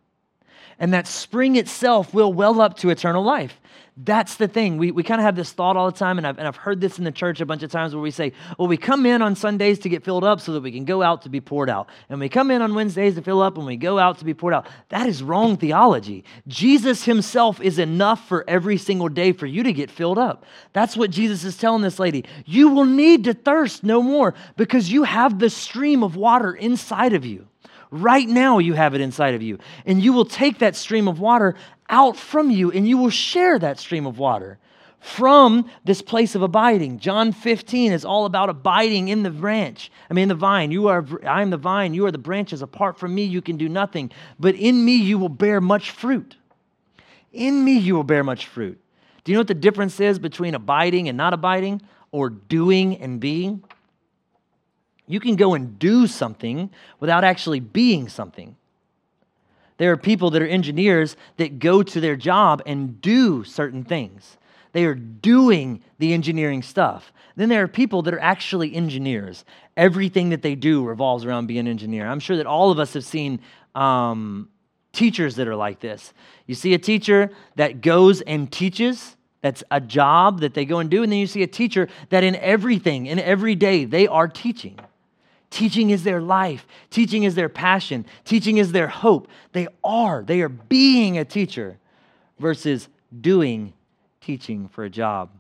And 0.79 0.93
that 0.93 1.07
spring 1.07 1.57
itself 1.57 2.13
will 2.13 2.33
well 2.33 2.61
up 2.61 2.77
to 2.79 2.91
eternal 2.91 3.23
life. 3.23 3.59
That's 3.99 4.35
the 4.35 4.47
thing. 4.47 4.77
We, 4.77 4.91
we 4.91 5.03
kind 5.03 5.23
of 5.23 5.25
have 5.25 5.37
this 5.37 5.53
thought 5.53 5.75
all 5.75 5.91
the 5.91 5.97
time, 5.97 6.19
and 6.19 6.27
I've, 6.27 6.37
and 6.37 6.47
I've 6.47 6.57
heard 6.57 6.83
this 6.83 6.99
in 6.99 7.05
the 7.05 7.13
church 7.13 7.41
a 7.41 7.47
bunch 7.47 7.63
of 7.63 7.71
times 7.71 7.95
where 7.95 8.03
we 8.03 8.11
say, 8.11 8.35
well, 8.59 8.69
we 8.69 8.77
come 8.77 9.07
in 9.07 9.23
on 9.23 9.35
Sundays 9.35 9.79
to 9.81 9.89
get 9.89 10.05
filled 10.05 10.23
up 10.23 10.39
so 10.39 10.53
that 10.53 10.63
we 10.63 10.71
can 10.71 10.85
go 10.85 11.01
out 11.01 11.23
to 11.23 11.31
be 11.31 11.41
poured 11.41 11.71
out. 11.71 11.89
And 12.11 12.21
we 12.21 12.29
come 12.29 12.51
in 12.51 12.61
on 12.61 12.75
Wednesdays 12.75 13.15
to 13.15 13.23
fill 13.23 13.41
up 13.41 13.57
and 13.57 13.65
we 13.65 13.79
go 13.79 13.99
out 13.99 14.19
to 14.19 14.27
be 14.27 14.35
poured 14.35 14.53
out. 14.53 14.67
That 14.91 15.09
is 15.09 15.23
wrong 15.23 15.57
theology. 15.57 16.25
Jesus 16.47 17.05
himself 17.05 17.59
is 17.63 17.79
enough 17.79 18.29
for 18.29 18.45
every 18.47 18.77
single 18.77 19.09
day 19.09 19.33
for 19.33 19.47
you 19.47 19.63
to 19.63 19.73
get 19.73 19.91
filled 19.91 20.19
up. 20.19 20.45
That's 20.75 20.95
what 20.95 21.11
Jesus 21.11 21.43
is 21.45 21.57
telling 21.57 21.81
this 21.81 21.99
lady. 21.99 22.27
You 22.45 22.69
will 22.69 22.85
need 22.85 23.25
to 23.25 23.33
thirst 23.33 23.83
no 23.83 24.03
more 24.03 24.35
because 24.59 24.93
you 24.93 25.05
have 25.05 25.39
the 25.39 25.49
stream 25.49 26.03
of 26.03 26.17
water 26.17 26.53
inside 26.53 27.15
of 27.15 27.25
you. 27.25 27.49
Right 27.91 28.29
now, 28.29 28.59
you 28.59 28.75
have 28.75 28.95
it 28.95 29.01
inside 29.01 29.35
of 29.35 29.43
you. 29.43 29.59
And 29.85 30.03
you 30.03 30.13
will 30.13 30.25
take 30.25 30.59
that 30.59 30.77
stream 30.77 31.09
of 31.09 31.21
water 31.21 31.55
out 31.89 32.17
from 32.17 32.51
you 32.51 32.73
and 32.73 32.89
you 32.89 32.99
will 32.99 33.11
share 33.11 33.59
that 33.59 33.79
stream 33.79 34.07
of 34.07 34.19
water 34.19 34.59
from 35.01 35.71
this 35.85 36.03
place 36.03 36.35
of 36.35 36.43
abiding. 36.43 36.99
John 36.99 37.31
15 37.31 37.93
is 37.93 38.05
all 38.05 38.25
about 38.25 38.49
abiding 38.49 39.09
in 39.09 39.23
the 39.23 39.31
branch. 39.31 39.93
I 40.11 40.15
mean, 40.15 40.27
the 40.27 40.35
vine. 40.35 40.73
You 40.73 40.89
are, 40.89 41.07
I 41.25 41.43
am 41.43 41.51
the 41.51 41.57
vine. 41.57 41.95
You 41.95 42.07
are 42.07 42.11
the 42.11 42.19
branches. 42.19 42.61
Apart 42.61 42.99
from 42.99 43.15
me, 43.15 43.23
you 43.23 43.41
can 43.41 43.57
do 43.57 43.69
nothing. 43.69 44.11
But 44.41 44.57
in 44.57 44.85
me, 44.85 44.97
you 44.97 45.19
will 45.19 45.29
bear 45.29 45.61
much 45.61 45.93
fruit. 45.93 46.37
In 47.33 47.65
me, 47.65 47.79
you 47.79 47.95
will 47.95 48.05
bear 48.05 48.25
much 48.25 48.47
fruit. 48.47 48.81
Do 49.23 49.31
you 49.31 49.37
know 49.37 49.41
what 49.41 49.49
the 49.49 49.55
difference 49.55 50.01
is 50.01 50.19
between 50.19 50.55
abiding 50.55 51.09
and 51.09 51.17
not 51.17 51.35
abiding, 51.35 51.83
or 52.11 52.31
doing 52.31 52.97
and 52.99 53.21
being? 53.21 53.63
You 55.07 55.21
can 55.21 55.37
go 55.37 55.55
and 55.55 55.79
do 55.79 56.07
something 56.07 56.71
without 57.01 57.25
actually 57.25 57.61
being 57.61 58.09
something. 58.09 58.57
There 59.79 59.93
are 59.93 59.97
people 59.97 60.31
that 60.31 60.43
are 60.43 60.47
engineers 60.47 61.17
that 61.37 61.59
go 61.59 61.83
to 61.83 62.01
their 62.01 62.17
job 62.17 62.63
and 62.67 63.01
do 63.01 63.45
certain 63.45 63.85
things. 63.85 64.39
They 64.73 64.85
are 64.85 64.95
doing 64.95 65.83
the 65.99 66.13
engineering 66.13 66.63
stuff. 66.63 67.13
Then 67.37 67.49
there 67.49 67.63
are 67.63 67.69
people 67.69 68.03
that 68.03 68.15
are 68.15 68.21
actually 68.21 68.75
engineers. 68.75 69.45
Everything 69.77 70.31
that 70.31 70.43
they 70.43 70.55
do 70.55 70.85
revolves 70.85 71.25
around 71.25 71.47
being 71.47 71.61
an 71.61 71.69
engineer. 71.69 72.07
I'm 72.07 72.21
sure 72.21 72.37
that 72.39 72.47
all 72.47 72.71
of 72.71 72.79
us 72.79 72.95
have 72.95 73.05
seen 73.05 73.41
um, 73.75 74.49
teachers 74.93 75.37
that 75.37 75.47
are 75.47 75.57
like 75.57 75.81
this. 75.81 76.13
You 76.47 76.55
see 76.55 76.75
a 76.75 76.79
teacher 76.79 77.31
that 77.57 77.83
goes 77.83 78.23
and 78.23 78.51
teaches, 78.51 79.17
that's 79.43 79.63
a 79.71 79.81
job 79.81 80.41
that 80.41 80.55
they 80.55 80.65
go 80.65 80.79
and 80.79 80.91
do, 80.91 81.03
and 81.03 81.13
then 81.13 81.21
you 81.21 81.27
see 81.27 81.43
a 81.43 81.47
teacher 81.47 81.89
that 82.09 82.25
in 82.25 82.35
everything, 82.37 83.07
in 83.07 83.19
every 83.19 83.55
day, 83.55 83.85
they 83.85 84.07
are 84.09 84.27
teaching. 84.27 84.79
Teaching 85.51 85.91
is 85.91 86.05
their 86.05 86.21
life. 86.21 86.67
Teaching 86.91 87.23
is 87.23 87.35
their 87.35 87.49
passion. 87.49 88.05
Teaching 88.25 88.59
is 88.59 88.73
their 88.73 88.89
hope. 88.89 89.29
They 89.53 89.69
are. 89.85 90.23
They 90.23 90.41
are 90.41 90.49
being 90.49 91.19
a 91.19 91.25
teacher 91.25 91.79
versus 92.39 92.89
doing 93.21 93.73
teaching 94.21 94.69
for 94.69 94.85
a 94.85 94.91
job. 94.91 95.31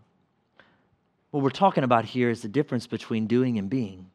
What 1.33 1.43
we're 1.43 1.51
talking 1.51 1.85
about 1.85 2.05
here 2.05 2.31
is 2.31 2.43
the 2.43 2.49
difference 2.49 2.87
between 2.87 3.27
doing 3.27 3.59
and 3.59 3.69
being. 3.69 4.11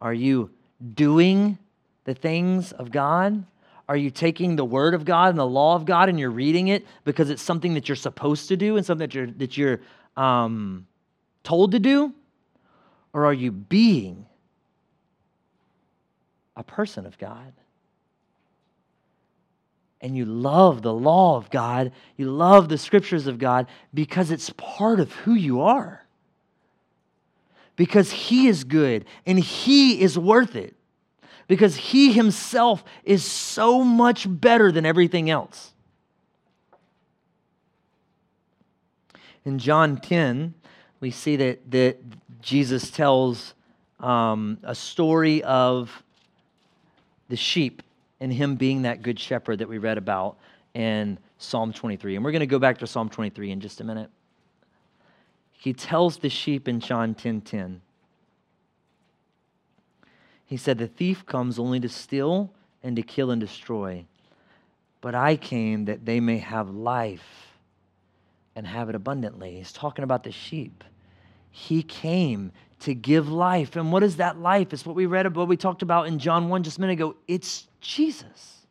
Are 0.00 0.12
you 0.12 0.50
doing 0.94 1.58
the 2.04 2.14
things 2.14 2.72
of 2.72 2.90
God? 2.90 3.44
Are 3.88 3.96
you 3.96 4.10
taking 4.10 4.56
the 4.56 4.64
word 4.64 4.94
of 4.94 5.04
God 5.04 5.30
and 5.30 5.38
the 5.38 5.46
law 5.46 5.74
of 5.74 5.84
God 5.84 6.08
and 6.08 6.18
you're 6.20 6.30
reading 6.30 6.68
it 6.68 6.86
because 7.04 7.30
it's 7.30 7.42
something 7.42 7.74
that 7.74 7.88
you're 7.88 7.96
supposed 7.96 8.48
to 8.48 8.56
do 8.56 8.76
and 8.76 8.84
something 8.86 9.06
that 9.06 9.14
you're, 9.14 9.26
that 9.26 9.56
you're 9.56 9.80
um, 10.16 10.86
told 11.42 11.72
to 11.72 11.78
do? 11.78 12.12
Or 13.12 13.26
are 13.26 13.34
you 13.34 13.50
being 13.50 14.26
a 16.56 16.62
person 16.62 17.06
of 17.06 17.18
God. 17.18 17.52
And 20.00 20.16
you 20.16 20.24
love 20.24 20.82
the 20.82 20.92
law 20.92 21.36
of 21.36 21.50
God, 21.50 21.92
you 22.16 22.30
love 22.30 22.68
the 22.68 22.78
scriptures 22.78 23.26
of 23.26 23.38
God 23.38 23.68
because 23.94 24.30
it's 24.30 24.50
part 24.50 24.98
of 24.98 25.12
who 25.12 25.34
you 25.34 25.62
are. 25.62 26.04
Because 27.76 28.10
He 28.10 28.48
is 28.48 28.64
good 28.64 29.04
and 29.24 29.38
He 29.38 30.00
is 30.00 30.18
worth 30.18 30.56
it. 30.56 30.74
Because 31.46 31.76
He 31.76 32.12
Himself 32.12 32.82
is 33.04 33.24
so 33.24 33.84
much 33.84 34.26
better 34.28 34.72
than 34.72 34.84
everything 34.84 35.30
else. 35.30 35.72
In 39.44 39.58
John 39.58 39.96
10, 39.96 40.54
we 41.00 41.10
see 41.10 41.36
that, 41.36 41.70
that 41.70 41.98
Jesus 42.40 42.90
tells 42.90 43.54
um, 43.98 44.58
a 44.62 44.74
story 44.74 45.42
of 45.42 46.02
the 47.32 47.36
sheep 47.36 47.82
and 48.20 48.30
him 48.30 48.56
being 48.56 48.82
that 48.82 49.00
good 49.00 49.18
shepherd 49.18 49.60
that 49.60 49.66
we 49.66 49.78
read 49.78 49.96
about 49.96 50.36
in 50.74 51.18
Psalm 51.38 51.72
23. 51.72 52.14
And 52.14 52.22
we're 52.22 52.30
going 52.30 52.40
to 52.40 52.46
go 52.46 52.58
back 52.58 52.76
to 52.80 52.86
Psalm 52.86 53.08
23 53.08 53.52
in 53.52 53.58
just 53.58 53.80
a 53.80 53.84
minute. 53.84 54.10
He 55.50 55.72
tells 55.72 56.18
the 56.18 56.28
sheep 56.28 56.68
in 56.68 56.78
John 56.78 57.14
10:10. 57.14 57.16
10, 57.16 57.40
10, 57.40 57.80
he 60.44 60.58
said, 60.58 60.76
"The 60.76 60.86
thief 60.86 61.24
comes 61.24 61.58
only 61.58 61.80
to 61.80 61.88
steal 61.88 62.52
and 62.82 62.96
to 62.96 63.02
kill 63.02 63.30
and 63.30 63.40
destroy, 63.40 64.04
but 65.00 65.14
I 65.14 65.36
came 65.36 65.86
that 65.86 66.04
they 66.04 66.20
may 66.20 66.36
have 66.36 66.68
life 66.68 67.56
and 68.54 68.66
have 68.66 68.90
it 68.90 68.94
abundantly." 68.94 69.56
He's 69.56 69.72
talking 69.72 70.02
about 70.02 70.24
the 70.24 70.32
sheep. 70.32 70.84
He 71.50 71.82
came 71.82 72.52
to 72.82 72.94
give 72.94 73.28
life. 73.28 73.76
And 73.76 73.92
what 73.92 74.02
is 74.02 74.16
that 74.16 74.38
life? 74.38 74.72
It's 74.72 74.86
what 74.86 74.96
we 74.96 75.06
read 75.06 75.26
about, 75.26 75.48
we 75.48 75.56
talked 75.56 75.82
about 75.82 76.06
in 76.06 76.18
John 76.18 76.48
1 76.48 76.62
just 76.62 76.78
a 76.78 76.80
minute 76.80 76.94
ago. 76.94 77.16
It's 77.26 77.66
Jesus. 77.80 78.66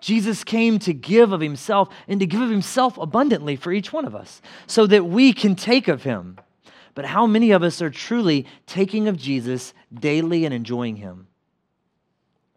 Jesus 0.00 0.42
came 0.42 0.78
to 0.80 0.92
give 0.92 1.32
of 1.32 1.40
himself 1.40 1.88
and 2.08 2.18
to 2.20 2.26
give 2.26 2.40
of 2.40 2.50
himself 2.50 2.98
abundantly 2.98 3.54
for 3.54 3.72
each 3.72 3.92
one 3.92 4.04
of 4.04 4.14
us 4.14 4.42
so 4.66 4.86
that 4.86 5.06
we 5.06 5.32
can 5.32 5.54
take 5.54 5.86
of 5.86 6.02
him. 6.02 6.38
But 6.94 7.04
how 7.04 7.26
many 7.26 7.52
of 7.52 7.62
us 7.62 7.80
are 7.80 7.90
truly 7.90 8.46
taking 8.66 9.08
of 9.08 9.16
Jesus 9.16 9.72
daily 9.92 10.44
and 10.44 10.52
enjoying 10.52 10.96
him? 10.96 11.28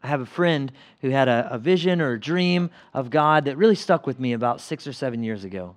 I 0.01 0.07
have 0.07 0.21
a 0.21 0.25
friend 0.25 0.71
who 1.01 1.09
had 1.09 1.27
a, 1.27 1.47
a 1.51 1.57
vision 1.57 2.01
or 2.01 2.13
a 2.13 2.19
dream 2.19 2.69
of 2.93 3.09
God 3.09 3.45
that 3.45 3.57
really 3.57 3.75
stuck 3.75 4.05
with 4.05 4.19
me 4.19 4.33
about 4.33 4.61
six 4.61 4.85
or 4.85 4.93
seven 4.93 5.23
years 5.23 5.43
ago 5.43 5.75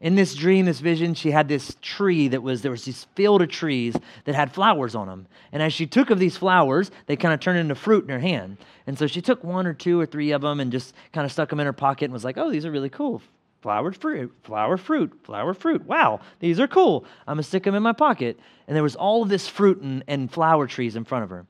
in 0.00 0.14
this 0.14 0.34
dream, 0.34 0.66
this 0.66 0.80
vision, 0.80 1.14
she 1.14 1.30
had 1.30 1.48
this 1.48 1.76
tree 1.80 2.28
that 2.28 2.42
was, 2.42 2.60
there 2.60 2.70
was 2.70 2.84
this 2.84 3.04
field 3.14 3.40
of 3.40 3.48
trees 3.48 3.96
that 4.24 4.34
had 4.34 4.52
flowers 4.52 4.94
on 4.94 5.08
them. 5.08 5.26
And 5.52 5.62
as 5.62 5.72
she 5.72 5.86
took 5.86 6.10
of 6.10 6.18
these 6.18 6.36
flowers, 6.36 6.90
they 7.06 7.16
kind 7.16 7.32
of 7.32 7.40
turned 7.40 7.58
into 7.58 7.74
fruit 7.74 8.04
in 8.04 8.10
her 8.10 8.18
hand. 8.18 8.58
And 8.86 8.98
so 8.98 9.06
she 9.06 9.22
took 9.22 9.42
one 9.42 9.66
or 9.66 9.72
two 9.72 9.98
or 9.98 10.04
three 10.04 10.32
of 10.32 10.42
them 10.42 10.60
and 10.60 10.70
just 10.70 10.94
kind 11.12 11.24
of 11.24 11.32
stuck 11.32 11.48
them 11.48 11.60
in 11.60 11.66
her 11.66 11.72
pocket 11.72 12.04
and 12.04 12.12
was 12.12 12.24
like, 12.24 12.36
oh, 12.36 12.50
these 12.50 12.66
are 12.66 12.70
really 12.70 12.90
cool. 12.90 13.22
Flowered 13.62 13.96
fruit, 13.96 14.34
flower 14.44 14.76
fruit, 14.76 15.18
flower 15.24 15.54
fruit. 15.54 15.84
Wow, 15.86 16.20
these 16.40 16.60
are 16.60 16.68
cool. 16.68 17.06
I'm 17.26 17.36
going 17.36 17.42
to 17.42 17.48
stick 17.48 17.64
them 17.64 17.74
in 17.74 17.82
my 17.82 17.94
pocket. 17.94 18.38
And 18.68 18.76
there 18.76 18.82
was 18.82 18.96
all 18.96 19.22
of 19.22 19.30
this 19.30 19.48
fruit 19.48 19.80
and, 19.80 20.04
and 20.06 20.30
flower 20.30 20.66
trees 20.66 20.94
in 20.94 21.04
front 21.04 21.24
of 21.24 21.30
her. 21.30 21.46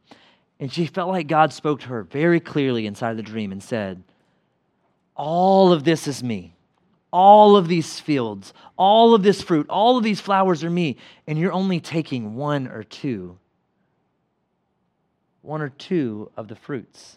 And 0.61 0.73
she 0.73 0.87
felt 0.87 1.11
like 1.11 1.27
God 1.27 1.53
spoke 1.53 1.81
to 1.81 1.89
her 1.89 2.05
very 2.05 2.41
clearly 2.41 2.87
inside 2.87 3.17
the 3.17 3.23
dream 3.23 3.51
and 3.51 3.63
said, 3.63 4.03
All 5.17 5.73
of 5.73 5.83
this 5.85 6.07
is 6.07 6.23
me 6.23 6.56
all 7.17 7.57
of 7.57 7.67
these 7.67 7.99
fields, 7.99 8.53
all 8.77 9.15
of 9.15 9.23
this 9.23 9.41
fruit, 9.41 9.67
all 9.71 9.97
of 9.97 10.05
these 10.05 10.21
flowers 10.21 10.63
are 10.63 10.69
me, 10.69 10.99
and 11.27 11.39
you're 11.39 11.51
only 11.51 11.81
taking 11.81 12.35
one 12.35 12.69
or 12.69 12.85
two. 12.85 13.39
One 15.41 15.63
or 15.63 15.71
two 15.71 16.31
of 16.37 16.49
the 16.49 16.57
fruits. 16.57 17.17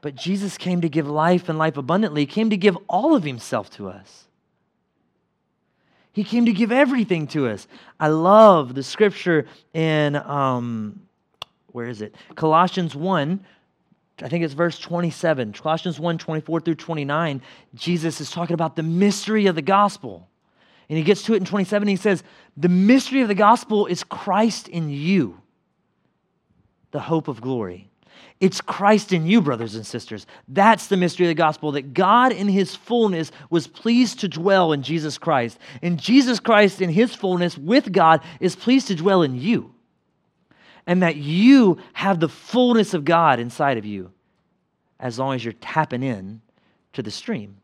But 0.00 0.16
Jesus 0.16 0.58
came 0.58 0.80
to 0.80 0.88
give 0.88 1.06
life 1.06 1.48
and 1.48 1.56
life 1.56 1.76
abundantly, 1.76 2.22
he 2.22 2.26
came 2.26 2.50
to 2.50 2.56
give 2.56 2.76
all 2.88 3.14
of 3.14 3.22
himself 3.22 3.70
to 3.76 3.88
us. 3.88 4.24
He 6.10 6.24
came 6.24 6.46
to 6.46 6.52
give 6.52 6.72
everything 6.72 7.28
to 7.28 7.46
us. 7.46 7.68
I 8.00 8.08
love 8.08 8.74
the 8.74 8.82
scripture 8.82 9.46
in, 9.72 10.16
um, 10.16 11.00
where 11.68 11.86
is 11.86 12.02
it? 12.02 12.16
Colossians 12.34 12.96
1, 12.96 13.38
I 14.22 14.28
think 14.28 14.44
it's 14.44 14.54
verse 14.54 14.78
27. 14.78 15.52
Colossians 15.52 15.98
1 15.98 16.18
24 16.18 16.60
through 16.60 16.74
29. 16.76 17.42
Jesus 17.74 18.20
is 18.20 18.30
talking 18.30 18.54
about 18.54 18.76
the 18.76 18.82
mystery 18.82 19.46
of 19.46 19.54
the 19.54 19.62
gospel. 19.62 20.28
And 20.88 20.98
he 20.98 21.04
gets 21.04 21.22
to 21.24 21.34
it 21.34 21.38
in 21.38 21.44
27. 21.44 21.88
He 21.88 21.96
says, 21.96 22.22
The 22.56 22.68
mystery 22.68 23.22
of 23.22 23.28
the 23.28 23.34
gospel 23.34 23.86
is 23.86 24.04
Christ 24.04 24.68
in 24.68 24.90
you, 24.90 25.40
the 26.90 27.00
hope 27.00 27.26
of 27.26 27.40
glory. 27.40 27.90
It's 28.40 28.60
Christ 28.60 29.12
in 29.12 29.26
you, 29.26 29.40
brothers 29.40 29.74
and 29.74 29.86
sisters. 29.86 30.26
That's 30.48 30.88
the 30.88 30.96
mystery 30.96 31.26
of 31.26 31.30
the 31.30 31.34
gospel 31.34 31.72
that 31.72 31.94
God 31.94 32.32
in 32.32 32.48
his 32.48 32.74
fullness 32.74 33.32
was 33.48 33.66
pleased 33.66 34.20
to 34.20 34.28
dwell 34.28 34.72
in 34.72 34.82
Jesus 34.82 35.18
Christ. 35.18 35.58
And 35.82 35.98
Jesus 35.98 36.40
Christ 36.40 36.80
in 36.80 36.90
his 36.90 37.14
fullness 37.14 37.56
with 37.56 37.92
God 37.92 38.22
is 38.40 38.54
pleased 38.54 38.88
to 38.88 38.94
dwell 38.94 39.22
in 39.22 39.40
you. 39.40 39.73
And 40.86 41.02
that 41.02 41.16
you 41.16 41.78
have 41.94 42.20
the 42.20 42.28
fullness 42.28 42.92
of 42.94 43.04
God 43.04 43.40
inside 43.40 43.78
of 43.78 43.86
you 43.86 44.12
as 45.00 45.18
long 45.18 45.34
as 45.34 45.44
you're 45.44 45.54
tapping 45.54 46.02
in 46.02 46.40
to 46.92 47.02
the 47.02 47.10
stream. 47.10 47.56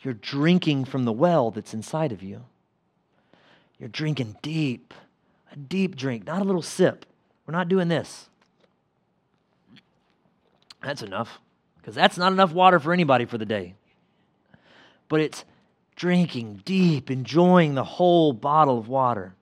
You're 0.00 0.14
drinking 0.14 0.84
from 0.84 1.04
the 1.04 1.12
well 1.12 1.50
that's 1.50 1.74
inside 1.74 2.12
of 2.12 2.22
you. 2.22 2.44
You're 3.78 3.88
drinking 3.88 4.36
deep, 4.42 4.92
a 5.52 5.56
deep 5.56 5.96
drink, 5.96 6.26
not 6.26 6.42
a 6.42 6.44
little 6.44 6.62
sip. 6.62 7.06
We're 7.46 7.52
not 7.52 7.68
doing 7.68 7.88
this. 7.88 8.28
That's 10.82 11.02
enough, 11.02 11.40
because 11.78 11.94
that's 11.94 12.18
not 12.18 12.32
enough 12.32 12.52
water 12.52 12.78
for 12.78 12.92
anybody 12.92 13.24
for 13.24 13.38
the 13.38 13.46
day. 13.46 13.74
But 15.08 15.20
it's 15.20 15.44
drinking 15.96 16.62
deep, 16.64 17.10
enjoying 17.10 17.74
the 17.74 17.84
whole 17.84 18.32
bottle 18.32 18.78
of 18.78 18.88
water. 18.88 19.34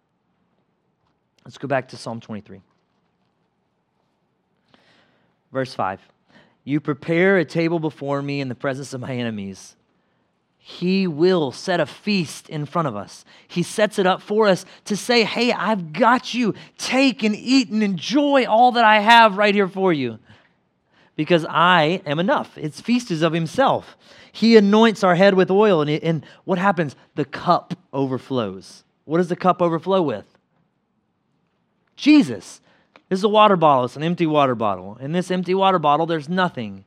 Let's 1.45 1.59
go 1.59 1.67
back 1.67 1.89
to 1.89 1.97
Psalm 1.97 2.21
23. 2.21 2.61
Verse 5.53 5.75
5 5.75 6.01
You 6.65 6.81
prepare 6.81 7.39
a 7.39 7.45
table 7.45 7.79
before 7.79 8.23
me 8.23 8.41
in 8.41 8.49
the 8.49 8.55
presence 8.55 8.93
of 8.95 9.01
my 9.01 9.15
enemies. 9.15 9.77
He 10.65 11.09
will 11.09 11.51
set 11.51 11.81
a 11.81 11.87
feast 11.87 12.49
in 12.49 12.67
front 12.67 12.87
of 12.87 12.95
us. 12.95 13.25
He 13.49 13.65
sets 13.65 13.99
it 13.99 14.07
up 14.07 14.23
for 14.23 14.47
us 14.47 14.65
to 14.85 14.97
say, 14.97 15.25
Hey, 15.25 15.53
I've 15.53 15.93
got 15.93 16.35
you. 16.35 16.55
Take 16.79 17.25
and 17.25 17.35
eat 17.35 17.69
and 17.71 17.83
enjoy 17.83 18.47
all 18.47 18.73
that 18.73 18.85
I 18.85 19.01
have 19.01 19.37
right 19.37 19.55
here 19.55 19.69
for 19.69 19.93
you 19.93 20.21
because 21.17 21.45
I 21.49 22.01
am 22.07 22.19
enough. 22.19 22.57
It's 22.57 22.81
feast 22.81 23.11
is 23.11 23.23
of 23.23 23.33
himself. 23.33 23.97
He 24.31 24.57
anoints 24.57 25.05
our 25.05 25.15
head 25.15 25.35
with 25.35 25.51
oil, 25.51 25.83
and, 25.83 25.91
it, 25.91 26.03
and 26.03 26.25
what 26.45 26.59
happens? 26.59 26.97
The 27.17 27.25
cup 27.25 27.75
overflows. 27.93 28.85
What 29.05 29.19
does 29.19 29.29
the 29.29 29.37
cup 29.37 29.61
overflow 29.61 30.01
with? 30.01 30.27
Jesus. 31.97 32.61
This 33.13 33.21
is 33.21 33.25
a 33.25 33.29
water 33.29 33.57
bottle. 33.57 33.85
It's 33.85 33.97
an 33.97 34.03
empty 34.03 34.25
water 34.25 34.55
bottle. 34.55 34.97
In 34.99 35.13
this 35.13 35.31
empty 35.31 35.53
water 35.53 35.79
bottle, 35.79 36.07
there's 36.07 36.31
nothing. 36.31 36.87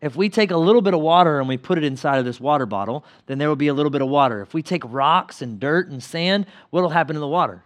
If 0.00 0.16
we 0.16 0.30
take 0.30 0.50
a 0.50 0.56
little 0.56 0.80
bit 0.80 0.94
of 0.94 1.00
water 1.00 1.38
and 1.38 1.46
we 1.46 1.58
put 1.58 1.76
it 1.76 1.84
inside 1.84 2.16
of 2.16 2.24
this 2.24 2.40
water 2.40 2.64
bottle, 2.64 3.04
then 3.26 3.36
there 3.36 3.50
will 3.50 3.56
be 3.56 3.68
a 3.68 3.74
little 3.74 3.90
bit 3.90 4.00
of 4.00 4.08
water. 4.08 4.40
If 4.40 4.54
we 4.54 4.62
take 4.62 4.82
rocks 4.86 5.42
and 5.42 5.60
dirt 5.60 5.90
and 5.90 6.02
sand, 6.02 6.46
what 6.70 6.80
will 6.80 6.88
happen 6.88 7.12
to 7.12 7.20
the 7.20 7.28
water? 7.28 7.62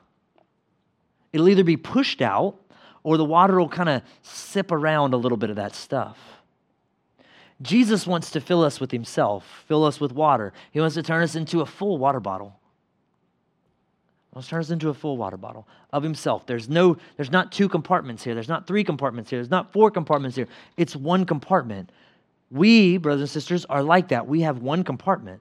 It'll 1.33 1.49
either 1.49 1.62
be 1.62 1.77
pushed 1.77 2.20
out 2.20 2.57
or 3.05 3.16
the 3.16 3.25
water 3.25 3.61
will 3.61 3.68
kind 3.68 3.88
of 3.88 4.03
sip 4.23 4.73
around 4.73 5.14
a 5.14 5.16
little 5.16 5.38
bit 5.38 5.51
of 5.51 5.55
that 5.55 5.77
stuff. 5.77 6.18
Jesus 7.62 8.09
wants 8.09 8.33
to 8.33 8.40
fill 8.40 8.64
us 8.64 8.81
with 8.81 8.90
himself, 8.90 9.62
fill 9.68 9.85
us 9.85 10.01
with 10.01 10.11
water. 10.11 10.53
He 10.73 10.81
wants 10.81 10.96
to 10.96 11.05
turn 11.05 11.23
us 11.23 11.37
into 11.37 11.61
a 11.61 11.66
full 11.66 11.96
water 11.96 12.18
bottle. 12.18 12.60
Wants 14.32 14.48
to 14.48 14.72
into 14.72 14.90
a 14.90 14.94
full 14.94 15.16
water 15.16 15.36
bottle 15.36 15.66
of 15.92 16.04
himself. 16.04 16.46
There's 16.46 16.68
no, 16.68 16.96
there's 17.16 17.32
not 17.32 17.50
two 17.50 17.68
compartments 17.68 18.22
here. 18.22 18.34
There's 18.34 18.48
not 18.48 18.66
three 18.66 18.84
compartments 18.84 19.30
here. 19.30 19.40
There's 19.40 19.50
not 19.50 19.72
four 19.72 19.90
compartments 19.90 20.36
here. 20.36 20.46
It's 20.76 20.94
one 20.94 21.26
compartment. 21.26 21.90
We, 22.50 22.96
brothers 22.96 23.22
and 23.22 23.30
sisters, 23.30 23.64
are 23.64 23.82
like 23.82 24.08
that. 24.08 24.28
We 24.28 24.42
have 24.42 24.62
one 24.62 24.84
compartment. 24.84 25.40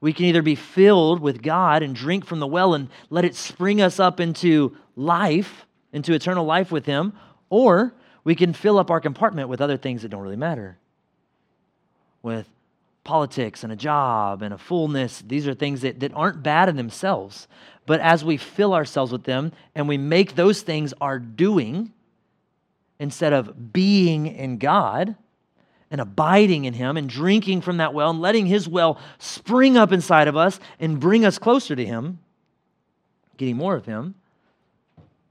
We 0.00 0.14
can 0.14 0.26
either 0.26 0.42
be 0.42 0.54
filled 0.54 1.20
with 1.20 1.42
God 1.42 1.82
and 1.82 1.94
drink 1.94 2.24
from 2.24 2.40
the 2.40 2.46
well 2.46 2.74
and 2.74 2.88
let 3.10 3.24
it 3.24 3.34
spring 3.34 3.82
us 3.82 4.00
up 4.00 4.18
into 4.18 4.76
life, 4.94 5.66
into 5.92 6.14
eternal 6.14 6.44
life 6.44 6.70
with 6.70 6.86
Him, 6.86 7.12
or 7.50 7.94
we 8.24 8.34
can 8.34 8.52
fill 8.52 8.78
up 8.78 8.90
our 8.90 9.00
compartment 9.00 9.48
with 9.48 9.60
other 9.60 9.76
things 9.76 10.02
that 10.02 10.08
don't 10.08 10.22
really 10.22 10.36
matter. 10.36 10.78
With 12.22 12.48
politics 13.06 13.62
and 13.62 13.72
a 13.72 13.76
job 13.76 14.42
and 14.42 14.52
a 14.52 14.58
fullness, 14.58 15.22
these 15.26 15.48
are 15.48 15.54
things 15.54 15.80
that, 15.80 16.00
that 16.00 16.12
aren't 16.14 16.42
bad 16.42 16.68
in 16.68 16.76
themselves. 16.76 17.48
But 17.86 18.00
as 18.00 18.24
we 18.24 18.36
fill 18.36 18.74
ourselves 18.74 19.12
with 19.12 19.24
them 19.24 19.52
and 19.74 19.88
we 19.88 19.96
make 19.96 20.34
those 20.34 20.60
things 20.60 20.92
our 21.00 21.18
doing 21.18 21.92
instead 22.98 23.32
of 23.32 23.72
being 23.72 24.26
in 24.26 24.58
God 24.58 25.16
and 25.90 26.00
abiding 26.00 26.64
in 26.64 26.74
Him 26.74 26.96
and 26.96 27.08
drinking 27.08 27.60
from 27.60 27.76
that 27.76 27.94
well 27.94 28.10
and 28.10 28.20
letting 28.20 28.46
His 28.46 28.68
well 28.68 28.98
spring 29.18 29.76
up 29.76 29.92
inside 29.92 30.28
of 30.28 30.36
us 30.36 30.58
and 30.80 31.00
bring 31.00 31.24
us 31.24 31.38
closer 31.38 31.76
to 31.76 31.86
Him, 31.86 32.18
getting 33.36 33.56
more 33.56 33.76
of 33.76 33.86
Him, 33.86 34.16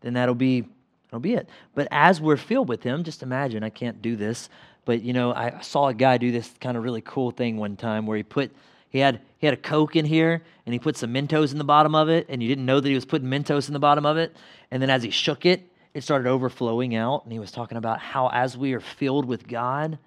then 0.02 0.14
that'll 0.14 0.36
be 0.36 0.66
that'll 1.10 1.20
be 1.20 1.34
it. 1.34 1.50
But 1.74 1.88
as 1.92 2.22
we're 2.22 2.38
filled 2.38 2.70
with 2.70 2.84
him, 2.84 3.04
just 3.04 3.24
imagine, 3.24 3.64
I 3.64 3.70
can't 3.70 4.02
do 4.02 4.16
this, 4.16 4.50
but 4.86 5.02
you 5.02 5.14
know, 5.14 5.34
I 5.34 5.60
saw 5.62 5.88
a 5.88 5.94
guy 5.94 6.18
do 6.18 6.32
this 6.32 6.50
kind 6.62 6.78
of 6.78 6.84
really 6.84 7.02
cool 7.02 7.32
thing 7.32 7.58
one 7.58 7.76
time 7.76 8.06
where 8.06 8.18
he 8.18 8.24
put 8.24 8.52
he 8.90 9.00
had 9.00 9.20
he 9.40 9.48
had 9.48 9.54
a 9.54 9.58
Coke 9.58 9.96
in 9.96 10.06
here 10.06 10.42
and 10.66 10.74
he 10.74 10.80
put 10.80 10.96
some 10.96 11.14
Mentos 11.14 11.52
in 11.52 11.58
the 11.58 11.64
bottom 11.64 11.96
of 11.96 12.10
it, 12.10 12.28
and 12.30 12.42
you 12.42 12.48
didn't 12.48 12.66
know 12.66 12.80
that 12.80 12.88
he 12.88 12.96
was 12.96 13.06
putting 13.06 13.28
Mentos 13.28 13.68
in 13.68 13.74
the 13.74 13.80
bottom 13.80 14.06
of 14.06 14.18
it. 14.18 14.36
And 14.72 14.82
then 14.82 14.90
as 14.90 15.04
he 15.04 15.10
shook 15.10 15.46
it, 15.46 15.70
it 15.94 16.04
started 16.04 16.28
overflowing 16.28 16.96
out. 16.96 17.24
And 17.24 17.34
he 17.34 17.40
was 17.40 17.52
talking 17.52 17.78
about 17.78 18.00
how 18.00 18.30
as 18.30 18.58
we 18.58 18.74
are 18.74 18.80
filled 18.80 19.26
with 19.26 19.48
God, 19.48 19.98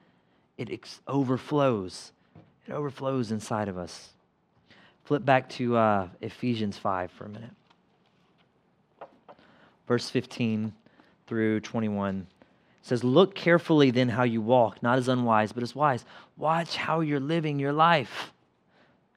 it 0.56 0.70
ex- 0.70 1.00
overflows. 1.06 2.12
It 2.66 2.72
overflows 2.72 3.30
inside 3.30 3.68
of 3.68 3.78
us. 3.78 4.10
Flip 5.04 5.24
back 5.24 5.48
to 5.50 5.76
uh, 5.76 6.08
Ephesians 6.20 6.76
5 6.76 7.10
for 7.12 7.24
a 7.24 7.28
minute 7.28 7.50
verse 9.88 10.10
15 10.10 10.72
through 11.26 11.60
21. 11.60 12.26
Says, 12.88 13.04
Look 13.04 13.34
carefully 13.34 13.90
then 13.90 14.08
how 14.08 14.22
you 14.22 14.40
walk, 14.40 14.82
not 14.82 14.96
as 14.96 15.08
unwise, 15.08 15.52
but 15.52 15.62
as 15.62 15.74
wise. 15.74 16.06
Watch 16.38 16.74
how 16.74 17.00
you're 17.00 17.20
living 17.20 17.58
your 17.58 17.74
life 17.74 18.32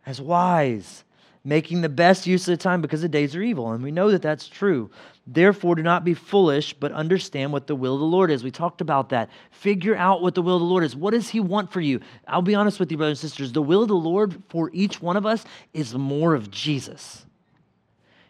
as 0.05 0.19
wise, 0.19 1.05
making 1.45 1.79
the 1.79 1.87
best 1.87 2.27
use 2.27 2.45
of 2.49 2.57
the 2.57 2.61
time 2.61 2.81
because 2.81 3.01
the 3.01 3.07
days 3.07 3.33
are 3.33 3.41
evil. 3.41 3.71
And 3.71 3.81
we 3.81 3.91
know 3.91 4.11
that 4.11 4.21
that's 4.21 4.49
true. 4.49 4.89
Therefore, 5.25 5.75
do 5.75 5.83
not 5.83 6.03
be 6.03 6.13
foolish, 6.13 6.73
but 6.73 6.91
understand 6.91 7.53
what 7.53 7.67
the 7.67 7.75
will 7.75 7.93
of 7.93 8.01
the 8.01 8.05
Lord 8.05 8.29
is. 8.29 8.43
We 8.43 8.51
talked 8.51 8.81
about 8.81 9.07
that. 9.09 9.29
Figure 9.51 9.95
out 9.95 10.21
what 10.21 10.35
the 10.35 10.41
will 10.41 10.55
of 10.57 10.61
the 10.61 10.65
Lord 10.65 10.83
is. 10.83 10.93
What 10.93 11.11
does 11.11 11.29
He 11.29 11.39
want 11.39 11.71
for 11.71 11.79
you? 11.79 12.01
I'll 12.27 12.41
be 12.41 12.55
honest 12.55 12.77
with 12.77 12.91
you, 12.91 12.97
brothers 12.97 13.23
and 13.23 13.29
sisters. 13.29 13.53
The 13.53 13.61
will 13.61 13.83
of 13.83 13.87
the 13.87 13.95
Lord 13.95 14.43
for 14.49 14.69
each 14.73 15.01
one 15.01 15.15
of 15.15 15.25
us 15.25 15.45
is 15.73 15.95
more 15.95 16.35
of 16.35 16.51
Jesus. 16.51 17.25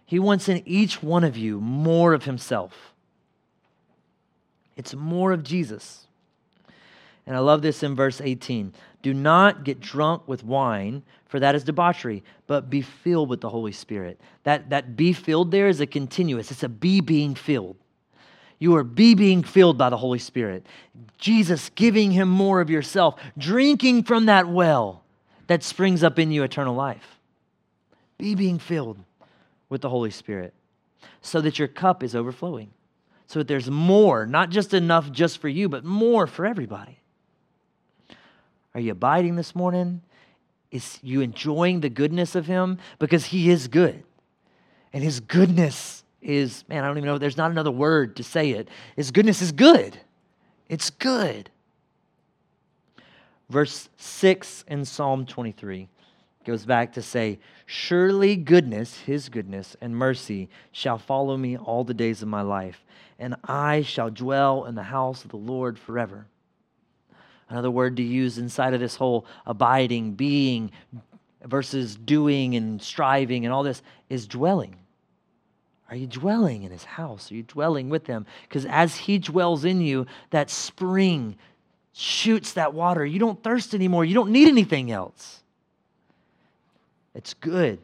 He 0.05 0.19
wants 0.19 0.47
in 0.47 0.61
each 0.67 1.01
one 1.01 1.23
of 1.23 1.35
you 1.35 1.59
more 1.59 2.13
of 2.13 2.25
Himself. 2.25 2.90
It's 4.81 4.95
more 4.95 5.31
of 5.31 5.43
Jesus. 5.43 6.07
And 7.27 7.35
I 7.35 7.39
love 7.39 7.61
this 7.61 7.83
in 7.83 7.95
verse 7.95 8.19
18. 8.19 8.73
Do 9.03 9.13
not 9.13 9.63
get 9.63 9.79
drunk 9.79 10.27
with 10.27 10.43
wine, 10.43 11.03
for 11.27 11.39
that 11.39 11.53
is 11.53 11.63
debauchery, 11.63 12.23
but 12.47 12.67
be 12.67 12.81
filled 12.81 13.29
with 13.29 13.41
the 13.41 13.49
Holy 13.49 13.73
Spirit. 13.73 14.19
That, 14.43 14.71
that 14.71 14.95
be 14.95 15.13
filled 15.13 15.51
there 15.51 15.67
is 15.67 15.81
a 15.81 15.85
continuous, 15.85 16.49
it's 16.49 16.63
a 16.63 16.69
be 16.69 16.99
being 16.99 17.35
filled. 17.35 17.77
You 18.57 18.75
are 18.75 18.83
be 18.83 19.13
being 19.13 19.43
filled 19.43 19.77
by 19.77 19.91
the 19.91 19.97
Holy 19.97 20.17
Spirit. 20.17 20.65
Jesus 21.19 21.69
giving 21.69 22.09
him 22.09 22.27
more 22.27 22.59
of 22.59 22.71
yourself, 22.71 23.21
drinking 23.37 24.05
from 24.05 24.25
that 24.25 24.47
well 24.47 25.03
that 25.45 25.61
springs 25.61 26.03
up 26.03 26.17
in 26.17 26.31
you 26.31 26.41
eternal 26.41 26.73
life. 26.73 27.19
Be 28.17 28.33
being 28.33 28.57
filled 28.57 28.97
with 29.69 29.81
the 29.81 29.89
Holy 29.89 30.11
Spirit 30.11 30.55
so 31.21 31.39
that 31.39 31.59
your 31.59 31.67
cup 31.67 32.01
is 32.01 32.15
overflowing, 32.15 32.71
so 33.31 33.39
that 33.39 33.47
there's 33.47 33.71
more, 33.71 34.25
not 34.25 34.49
just 34.49 34.73
enough 34.73 35.09
just 35.09 35.37
for 35.37 35.47
you, 35.47 35.69
but 35.69 35.85
more 35.85 36.27
for 36.27 36.45
everybody. 36.45 36.99
Are 38.75 38.81
you 38.81 38.91
abiding 38.91 39.37
this 39.37 39.55
morning? 39.55 40.01
Is 40.69 40.99
you 41.01 41.21
enjoying 41.21 41.79
the 41.79 41.89
goodness 41.89 42.35
of 42.35 42.45
Him? 42.45 42.77
Because 42.99 43.27
He 43.27 43.49
is 43.49 43.69
good. 43.69 44.03
And 44.91 45.01
His 45.01 45.21
goodness 45.21 46.03
is, 46.21 46.65
man, 46.67 46.83
I 46.83 46.87
don't 46.87 46.97
even 46.97 47.07
know, 47.07 47.17
there's 47.17 47.37
not 47.37 47.51
another 47.51 47.71
word 47.71 48.17
to 48.17 48.23
say 48.23 48.49
it. 48.49 48.67
His 48.97 49.11
goodness 49.11 49.41
is 49.41 49.53
good. 49.53 49.97
It's 50.67 50.89
good. 50.89 51.49
Verse 53.49 53.87
6 53.95 54.65
in 54.67 54.83
Psalm 54.83 55.25
23 55.25 55.87
goes 56.43 56.65
back 56.65 56.91
to 56.93 57.01
say, 57.01 57.39
Surely 57.65 58.35
goodness, 58.35 58.99
his 58.99 59.29
goodness, 59.29 59.77
and 59.79 59.95
mercy 59.95 60.49
shall 60.73 60.97
follow 60.97 61.37
me 61.37 61.55
all 61.55 61.85
the 61.85 61.93
days 61.93 62.21
of 62.21 62.27
my 62.27 62.41
life, 62.41 62.83
and 63.21 63.35
I 63.45 63.83
shall 63.83 64.09
dwell 64.09 64.65
in 64.65 64.73
the 64.73 64.83
house 64.83 65.23
of 65.23 65.29
the 65.29 65.37
Lord 65.37 65.77
forever. 65.77 66.25
Another 67.49 67.69
word 67.69 67.97
to 67.97 68.03
use 68.03 68.39
inside 68.39 68.73
of 68.73 68.79
this 68.79 68.95
whole 68.95 69.25
abiding, 69.45 70.13
being 70.13 70.71
versus 71.43 71.95
doing 71.95 72.55
and 72.55 72.81
striving 72.81 73.45
and 73.45 73.53
all 73.53 73.63
this 73.63 73.83
is 74.09 74.27
dwelling. 74.27 74.75
Are 75.89 75.95
you 75.95 76.07
dwelling 76.07 76.63
in 76.63 76.71
his 76.71 76.83
house? 76.83 77.31
Are 77.31 77.35
you 77.35 77.43
dwelling 77.43 77.89
with 77.89 78.07
him? 78.07 78.25
Because 78.47 78.65
as 78.65 78.95
he 78.95 79.19
dwells 79.19 79.65
in 79.65 79.81
you, 79.81 80.07
that 80.31 80.49
spring 80.49 81.35
shoots 81.93 82.53
that 82.53 82.73
water. 82.73 83.05
You 83.05 83.19
don't 83.19 83.43
thirst 83.43 83.75
anymore. 83.75 84.03
You 84.03 84.15
don't 84.15 84.31
need 84.31 84.47
anything 84.47 84.89
else. 84.89 85.43
It's 87.13 87.33
good. 87.35 87.77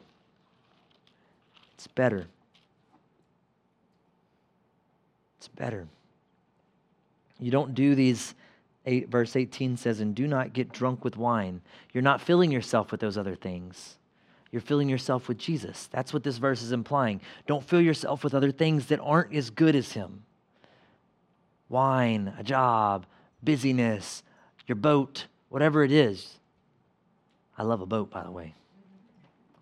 It's 1.76 1.88
better. 1.88 2.28
It's 5.38 5.47
better. 5.58 5.88
You 7.40 7.52
don't 7.52 7.76
do 7.76 7.96
these, 7.96 8.34
eight, 8.86 9.10
verse 9.10 9.36
18 9.36 9.78
says, 9.78 10.00
and 10.00 10.16
do 10.16 10.28
not 10.28 10.54
get 10.54 10.72
drunk 10.72 11.04
with 11.04 11.18
wine. 11.18 11.62
You're 11.94 12.02
not 12.02 12.22
filling 12.22 12.52
yourself 12.52 12.92
with 12.92 13.02
those 13.02 13.18
other 13.18 13.36
things. 13.36 13.98
You're 14.52 14.62
filling 14.62 14.90
yourself 14.90 15.28
with 15.28 15.38
Jesus. 15.38 15.88
That's 15.92 16.14
what 16.14 16.24
this 16.24 16.38
verse 16.38 16.62
is 16.62 16.72
implying. 16.72 17.22
Don't 17.46 17.64
fill 17.64 17.82
yourself 17.82 18.24
with 18.24 18.34
other 18.34 18.52
things 18.52 18.88
that 18.88 19.00
aren't 19.02 19.36
as 19.36 19.50
good 19.50 19.76
as 19.76 19.92
Him 19.92 20.24
wine, 21.70 22.34
a 22.40 22.44
job, 22.44 23.06
busyness, 23.44 24.24
your 24.68 24.76
boat, 24.76 25.26
whatever 25.50 25.84
it 25.84 25.92
is. 25.92 26.40
I 27.58 27.64
love 27.64 27.82
a 27.82 27.86
boat, 27.86 28.10
by 28.10 28.24
the 28.24 28.32
way. 28.32 28.54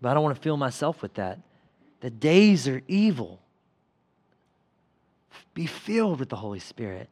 But 0.01 0.10
I 0.10 0.13
don't 0.13 0.23
want 0.23 0.36
to 0.36 0.41
fill 0.41 0.58
myself 0.58 1.01
with 1.01 1.15
that. 1.15 1.39
The 2.01 2.10
days 2.10 2.67
are 2.67 2.81
evil. 2.88 3.41
Be 5.55 5.65
filled 5.65 6.19
with 6.19 6.29
the 6.29 6.35
Holy 6.35 6.59
Spirit. 6.59 7.09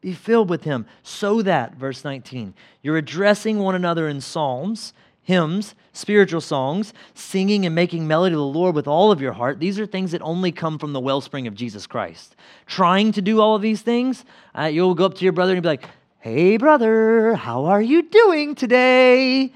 Be 0.00 0.12
filled 0.12 0.50
with 0.50 0.64
Him 0.64 0.86
so 1.04 1.42
that, 1.42 1.76
verse 1.76 2.04
19, 2.04 2.54
you're 2.82 2.96
addressing 2.96 3.60
one 3.60 3.76
another 3.76 4.08
in 4.08 4.20
psalms 4.20 4.92
hymns, 5.22 5.74
spiritual 5.92 6.40
songs, 6.40 6.92
singing 7.14 7.64
and 7.64 7.74
making 7.74 8.06
melody 8.06 8.32
to 8.32 8.36
the 8.36 8.42
Lord 8.42 8.74
with 8.74 8.88
all 8.88 9.12
of 9.12 9.20
your 9.20 9.32
heart. 9.32 9.60
These 9.60 9.78
are 9.78 9.86
things 9.86 10.12
that 10.12 10.22
only 10.22 10.50
come 10.52 10.78
from 10.78 10.92
the 10.92 11.00
wellspring 11.00 11.46
of 11.46 11.54
Jesus 11.54 11.86
Christ. 11.86 12.34
Trying 12.66 13.12
to 13.12 13.22
do 13.22 13.40
all 13.40 13.54
of 13.54 13.62
these 13.62 13.82
things, 13.82 14.24
uh, 14.58 14.64
you'll 14.64 14.94
go 14.94 15.06
up 15.06 15.14
to 15.14 15.24
your 15.24 15.32
brother 15.32 15.52
and 15.52 15.62
be 15.62 15.68
like, 15.68 15.84
Hey, 16.18 16.56
brother, 16.56 17.34
how 17.34 17.64
are 17.64 17.82
you 17.82 18.02
doing 18.02 18.54
today? 18.54 19.52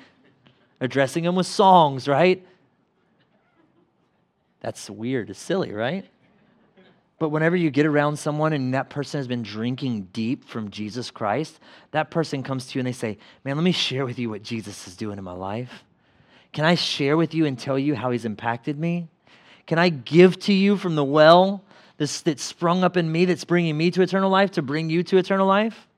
Addressing 0.80 1.24
him 1.24 1.36
with 1.36 1.46
songs, 1.46 2.08
right? 2.08 2.44
That's 4.60 4.90
weird. 4.90 5.30
It's 5.30 5.38
silly, 5.38 5.72
right? 5.72 6.04
But 7.18 7.30
whenever 7.30 7.56
you 7.56 7.70
get 7.70 7.86
around 7.86 8.18
someone 8.18 8.52
and 8.52 8.74
that 8.74 8.90
person 8.90 9.18
has 9.18 9.26
been 9.26 9.42
drinking 9.42 10.08
deep 10.12 10.44
from 10.44 10.70
Jesus 10.70 11.10
Christ, 11.10 11.58
that 11.92 12.10
person 12.10 12.42
comes 12.42 12.66
to 12.66 12.74
you 12.74 12.80
and 12.80 12.86
they 12.86 12.92
say, 12.92 13.16
Man, 13.44 13.56
let 13.56 13.62
me 13.62 13.72
share 13.72 14.04
with 14.04 14.18
you 14.18 14.28
what 14.28 14.42
Jesus 14.42 14.86
is 14.86 14.96
doing 14.96 15.16
in 15.16 15.24
my 15.24 15.32
life. 15.32 15.84
Can 16.52 16.64
I 16.64 16.74
share 16.74 17.16
with 17.16 17.34
you 17.34 17.46
and 17.46 17.58
tell 17.58 17.78
you 17.78 17.94
how 17.94 18.10
he's 18.10 18.24
impacted 18.24 18.78
me? 18.78 19.08
Can 19.66 19.78
I 19.78 19.88
give 19.88 20.38
to 20.40 20.52
you 20.52 20.76
from 20.76 20.94
the 20.94 21.04
well 21.04 21.62
that 21.98 22.38
sprung 22.38 22.84
up 22.84 22.96
in 22.96 23.10
me 23.10 23.24
that's 23.24 23.44
bringing 23.44 23.76
me 23.76 23.90
to 23.90 24.02
eternal 24.02 24.30
life 24.30 24.52
to 24.52 24.62
bring 24.62 24.90
you 24.90 25.02
to 25.04 25.16
eternal 25.16 25.46
life? 25.46 25.88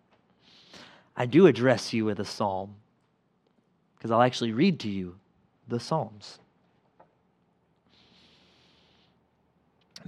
I 1.16 1.26
do 1.26 1.48
address 1.48 1.92
you 1.92 2.04
with 2.04 2.20
a 2.20 2.24
psalm 2.24 2.76
because 3.96 4.12
I'll 4.12 4.22
actually 4.22 4.52
read 4.52 4.80
to 4.80 4.88
you 4.88 5.16
the 5.66 5.80
Psalms. 5.80 6.38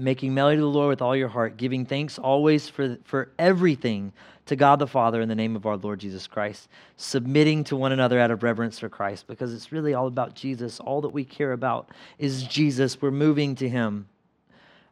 Making 0.00 0.34
melody 0.34 0.56
to 0.56 0.62
the 0.62 0.68
Lord 0.68 0.88
with 0.88 1.02
all 1.02 1.14
your 1.14 1.28
heart, 1.28 1.56
giving 1.56 1.84
thanks 1.84 2.18
always 2.18 2.68
for, 2.68 2.98
for 3.04 3.30
everything 3.38 4.12
to 4.46 4.56
God 4.56 4.78
the 4.78 4.86
Father 4.86 5.20
in 5.20 5.28
the 5.28 5.34
name 5.34 5.54
of 5.54 5.66
our 5.66 5.76
Lord 5.76 6.00
Jesus 6.00 6.26
Christ, 6.26 6.68
submitting 6.96 7.62
to 7.64 7.76
one 7.76 7.92
another 7.92 8.18
out 8.18 8.30
of 8.30 8.42
reverence 8.42 8.78
for 8.78 8.88
Christ, 8.88 9.26
because 9.26 9.54
it's 9.54 9.70
really 9.70 9.94
all 9.94 10.06
about 10.06 10.34
Jesus. 10.34 10.80
All 10.80 11.00
that 11.02 11.10
we 11.10 11.24
care 11.24 11.52
about 11.52 11.88
is 12.18 12.42
Jesus. 12.42 13.00
We're 13.00 13.10
moving 13.10 13.54
to 13.56 13.68
Him. 13.68 14.08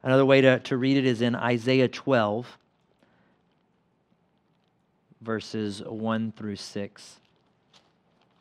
Another 0.03 0.25
way 0.25 0.40
to, 0.40 0.61
to 0.61 0.77
read 0.77 0.97
it 0.97 1.05
is 1.05 1.23
in 1.23 1.35
Isaiah 1.35 1.88
12, 1.88 2.57
verses 5.21 5.83
1 5.83 6.33
through 6.37 6.57
6. 6.57 7.21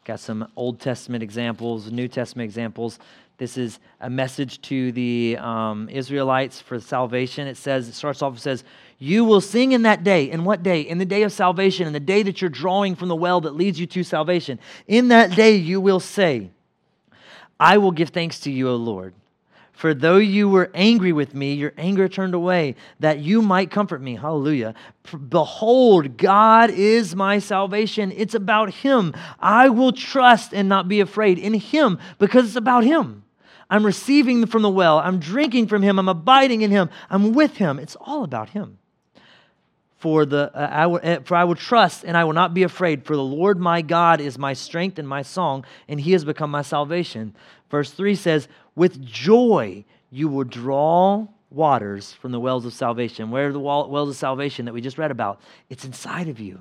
Got 0.06 0.20
some 0.20 0.48
Old 0.56 0.80
Testament 0.80 1.24
examples, 1.24 1.92
New 1.92 2.08
Testament 2.08 2.46
examples. 2.46 3.00
This 3.38 3.56
is 3.56 3.80
a 4.02 4.10
message 4.10 4.60
to 4.64 4.92
the 4.92 5.38
um, 5.40 5.90
Israelites 5.90 6.60
for 6.60 6.80
salvation. 6.80 7.48
It 7.48 7.58
says, 7.58 7.88
it 7.88 7.94
starts 7.94 8.24
off, 8.24 8.38
it 8.38 8.40
says, 8.40 8.64
You 8.98 9.26
will 9.26 9.42
sing 9.42 9.74
in 9.74 9.84
that 9.84 10.04
day. 10.04 10.32
In 10.32 10.44
what 10.44 10.64
day? 10.64 10.82
In 10.82 10.98
the 10.98 11.06
day 11.06 11.22
of 11.22 11.32
salvation, 11.32 11.86
in 11.86 11.94
the 11.94 12.00
day 12.00 12.24
that 12.24 12.42
you're 12.42 12.50
drawing 12.50 12.96
from 12.96 13.10
the 13.10 13.16
well 13.16 13.42
that 13.42 13.56
leads 13.56 13.80
you 13.80 13.86
to 13.86 14.04
salvation. 14.04 14.60
In 14.88 15.10
that 15.10 15.36
day, 15.36 15.56
you 15.56 15.80
will 15.80 16.00
say, 16.00 16.50
I 17.60 17.78
will 17.78 17.92
give 17.92 18.10
thanks 18.10 18.40
to 18.42 18.52
you, 18.52 18.70
O 18.70 18.76
Lord. 18.76 19.14
For 19.78 19.94
though 19.94 20.18
you 20.18 20.50
were 20.50 20.72
angry 20.74 21.14
with 21.14 21.36
me, 21.36 21.54
your 21.54 21.74
anger 21.78 22.10
turned 22.10 22.34
away, 22.34 22.74
that 23.00 23.20
you 23.20 23.44
might 23.44 23.70
comfort 23.70 24.02
me. 24.02 24.16
Hallelujah. 24.16 24.74
Behold, 25.30 26.18
God 26.18 26.72
is 26.72 27.16
my 27.16 27.38
salvation. 27.38 28.12
It's 28.16 28.34
about 28.34 28.74
Him. 28.74 29.14
I 29.40 29.70
will 29.70 29.92
trust 29.92 30.52
and 30.56 30.68
not 30.68 30.88
be 30.88 31.00
afraid 31.00 31.38
in 31.38 31.54
Him 31.54 32.00
because 32.18 32.48
it's 32.48 32.56
about 32.56 32.84
Him. 32.84 33.24
I'm 33.70 33.86
receiving 33.86 34.46
from 34.46 34.62
the 34.62 34.70
well. 34.70 35.00
I'm 35.00 35.20
drinking 35.20 35.68
from 35.68 35.82
him. 35.82 36.00
I'm 36.00 36.08
abiding 36.08 36.62
in 36.62 36.72
him. 36.72 36.90
I'm 37.10 37.34
with 37.34 37.58
him. 37.58 37.80
It's 37.80 37.98
all 38.00 38.24
about 38.24 38.50
him. 38.50 38.80
For, 39.98 40.26
the, 40.26 40.52
uh, 40.54 40.70
I 40.72 40.86
will, 40.86 41.00
uh, 41.04 41.20
for 41.22 41.36
I 41.36 41.44
will 41.44 41.56
trust 41.56 42.04
and 42.04 42.16
I 42.16 42.24
will 42.24 42.34
not 42.34 42.54
be 42.54 42.64
afraid, 42.64 43.04
for 43.04 43.16
the 43.16 43.24
Lord 43.24 43.60
my 43.60 43.82
God 43.82 44.22
is 44.22 44.38
my 44.38 44.54
strength 44.54 45.00
and 45.00 45.08
my 45.08 45.24
song, 45.24 45.66
and 45.88 46.00
he 46.00 46.12
has 46.12 46.24
become 46.24 46.52
my 46.52 46.62
salvation. 46.62 47.36
Verse 47.72 47.92
3 47.92 48.14
says, 48.16 48.48
With 48.76 49.04
joy 49.04 49.84
you 50.12 50.28
will 50.28 50.44
draw 50.44 51.28
waters 51.50 52.14
from 52.14 52.32
the 52.32 52.40
wells 52.40 52.66
of 52.66 52.74
salvation. 52.74 53.32
Where 53.32 53.48
are 53.48 53.54
the 53.54 53.60
wells 53.60 54.10
of 54.10 54.16
salvation 54.16 54.66
that 54.66 54.74
we 54.74 54.82
just 54.82 55.00
read 55.00 55.12
about? 55.12 55.42
It's 55.70 55.84
inside 55.84 56.28
of 56.28 56.40
you. 56.40 56.60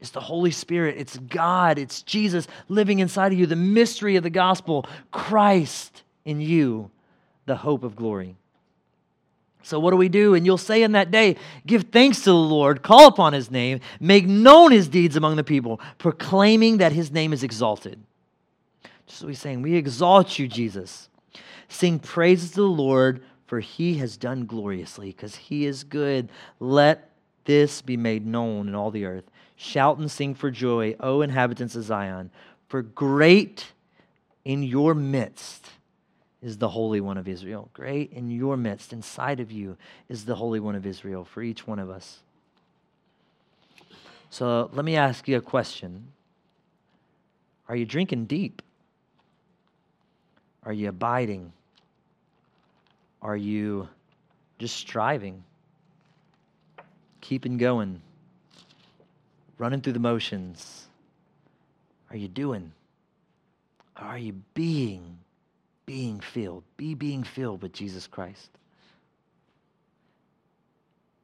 It's 0.00 0.10
the 0.10 0.20
Holy 0.20 0.52
Spirit. 0.52 0.96
It's 0.98 1.18
God. 1.18 1.78
It's 1.78 2.02
Jesus 2.02 2.46
living 2.68 3.00
inside 3.00 3.32
of 3.32 3.38
you. 3.38 3.46
The 3.46 3.56
mystery 3.56 4.14
of 4.14 4.22
the 4.22 4.30
gospel, 4.30 4.86
Christ 5.10 6.04
in 6.24 6.40
you 6.40 6.90
the 7.46 7.56
hope 7.56 7.82
of 7.82 7.96
glory. 7.96 8.36
So, 9.62 9.78
what 9.80 9.90
do 9.90 9.96
we 9.96 10.08
do? 10.08 10.34
And 10.34 10.46
you'll 10.46 10.56
say 10.56 10.82
in 10.82 10.92
that 10.92 11.10
day, 11.10 11.36
Give 11.66 11.82
thanks 11.82 12.20
to 12.20 12.30
the 12.30 12.34
Lord, 12.34 12.82
call 12.82 13.06
upon 13.08 13.32
his 13.32 13.50
name, 13.50 13.80
make 14.00 14.26
known 14.26 14.72
his 14.72 14.88
deeds 14.88 15.16
among 15.16 15.36
the 15.36 15.44
people, 15.44 15.80
proclaiming 15.98 16.78
that 16.78 16.92
his 16.92 17.10
name 17.10 17.32
is 17.32 17.42
exalted. 17.42 18.00
Just 19.06 19.22
what 19.22 19.28
he's 19.28 19.40
saying, 19.40 19.62
We 19.62 19.74
exalt 19.74 20.38
you, 20.38 20.48
Jesus. 20.48 21.08
Sing 21.68 21.98
praises 21.98 22.52
to 22.52 22.60
the 22.60 22.66
Lord, 22.66 23.22
for 23.46 23.60
he 23.60 23.98
has 23.98 24.16
done 24.16 24.46
gloriously, 24.46 25.08
because 25.08 25.34
he 25.34 25.66
is 25.66 25.84
good. 25.84 26.30
Let 26.60 27.10
this 27.44 27.82
be 27.82 27.96
made 27.96 28.26
known 28.26 28.68
in 28.68 28.74
all 28.74 28.90
the 28.90 29.04
earth. 29.04 29.24
Shout 29.56 29.98
and 29.98 30.10
sing 30.10 30.34
for 30.34 30.50
joy, 30.50 30.94
O 31.00 31.20
inhabitants 31.20 31.74
of 31.74 31.82
Zion, 31.82 32.30
for 32.68 32.80
great 32.80 33.72
in 34.44 34.62
your 34.62 34.94
midst 34.94 35.66
is 36.42 36.58
the 36.58 36.68
Holy 36.68 37.00
One 37.00 37.18
of 37.18 37.26
Israel. 37.26 37.68
Great 37.72 38.12
in 38.12 38.30
your 38.30 38.56
midst, 38.56 38.92
inside 38.92 39.40
of 39.40 39.50
you, 39.50 39.76
is 40.08 40.24
the 40.24 40.36
Holy 40.36 40.60
One 40.60 40.74
of 40.74 40.86
Israel 40.86 41.24
for 41.24 41.42
each 41.42 41.66
one 41.66 41.78
of 41.78 41.90
us. 41.90 42.20
So 44.30 44.70
let 44.72 44.84
me 44.84 44.96
ask 44.96 45.26
you 45.26 45.36
a 45.36 45.40
question 45.40 46.12
Are 47.68 47.76
you 47.76 47.86
drinking 47.86 48.26
deep? 48.26 48.62
Are 50.64 50.72
you 50.72 50.88
abiding? 50.88 51.52
Are 53.22 53.36
you 53.36 53.88
just 54.58 54.76
striving? 54.76 55.42
Keeping 57.20 57.56
going? 57.56 58.00
Running 59.56 59.80
through 59.80 59.94
the 59.94 59.98
motions? 59.98 60.86
Are 62.10 62.16
you 62.16 62.28
doing? 62.28 62.72
Are 63.96 64.18
you 64.18 64.34
being? 64.54 65.18
Being 65.88 66.20
filled. 66.20 66.64
Be 66.76 66.92
being 66.92 67.24
filled 67.24 67.62
with 67.62 67.72
Jesus 67.72 68.06
Christ. 68.06 68.50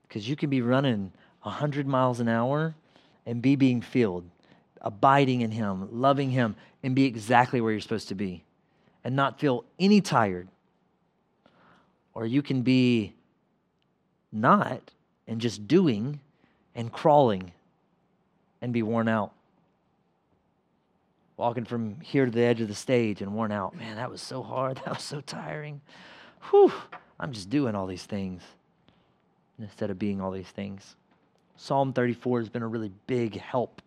Because 0.08 0.26
you 0.26 0.36
can 0.36 0.48
be 0.48 0.62
running 0.62 1.12
100 1.42 1.86
miles 1.86 2.18
an 2.18 2.28
hour 2.28 2.74
and 3.26 3.42
be 3.42 3.56
being 3.56 3.82
filled, 3.82 4.24
abiding 4.80 5.42
in 5.42 5.50
Him, 5.50 5.88
loving 5.92 6.30
Him, 6.30 6.56
and 6.82 6.94
be 6.94 7.04
exactly 7.04 7.60
where 7.60 7.72
you're 7.72 7.80
supposed 7.82 8.08
to 8.08 8.14
be 8.14 8.42
and 9.04 9.14
not 9.14 9.38
feel 9.38 9.66
any 9.78 10.00
tired. 10.00 10.48
Or 12.14 12.24
you 12.24 12.40
can 12.40 12.62
be 12.62 13.12
not 14.32 14.92
and 15.28 15.42
just 15.42 15.68
doing 15.68 16.20
and 16.74 16.90
crawling 16.90 17.52
and 18.62 18.72
be 18.72 18.82
worn 18.82 19.08
out 19.08 19.34
walking 21.44 21.66
from 21.66 22.00
here 22.00 22.24
to 22.24 22.30
the 22.30 22.40
edge 22.40 22.62
of 22.62 22.68
the 22.68 22.74
stage 22.74 23.20
and 23.20 23.34
worn 23.34 23.52
out. 23.52 23.76
Man, 23.76 23.96
that 23.96 24.10
was 24.10 24.22
so 24.22 24.42
hard. 24.42 24.78
That 24.86 24.94
was 24.94 25.02
so 25.02 25.20
tiring. 25.20 25.82
Whew, 26.48 26.72
I'm 27.20 27.32
just 27.32 27.50
doing 27.50 27.74
all 27.74 27.86
these 27.86 28.04
things 28.04 28.42
instead 29.58 29.90
of 29.90 29.98
being 29.98 30.22
all 30.22 30.30
these 30.30 30.48
things. 30.48 30.96
Psalm 31.56 31.92
34 31.92 32.38
has 32.38 32.48
been 32.48 32.62
a 32.62 32.66
really 32.66 32.90
big 33.06 33.38
help 33.38 33.82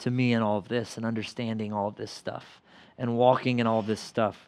to 0.00 0.10
me 0.10 0.34
in 0.34 0.42
all 0.42 0.58
of 0.58 0.68
this 0.68 0.98
and 0.98 1.06
understanding 1.06 1.72
all 1.72 1.88
of 1.88 1.96
this 1.96 2.10
stuff 2.10 2.60
and 2.98 3.16
walking 3.16 3.58
in 3.58 3.66
all 3.66 3.78
of 3.78 3.86
this 3.86 4.00
stuff. 4.00 4.46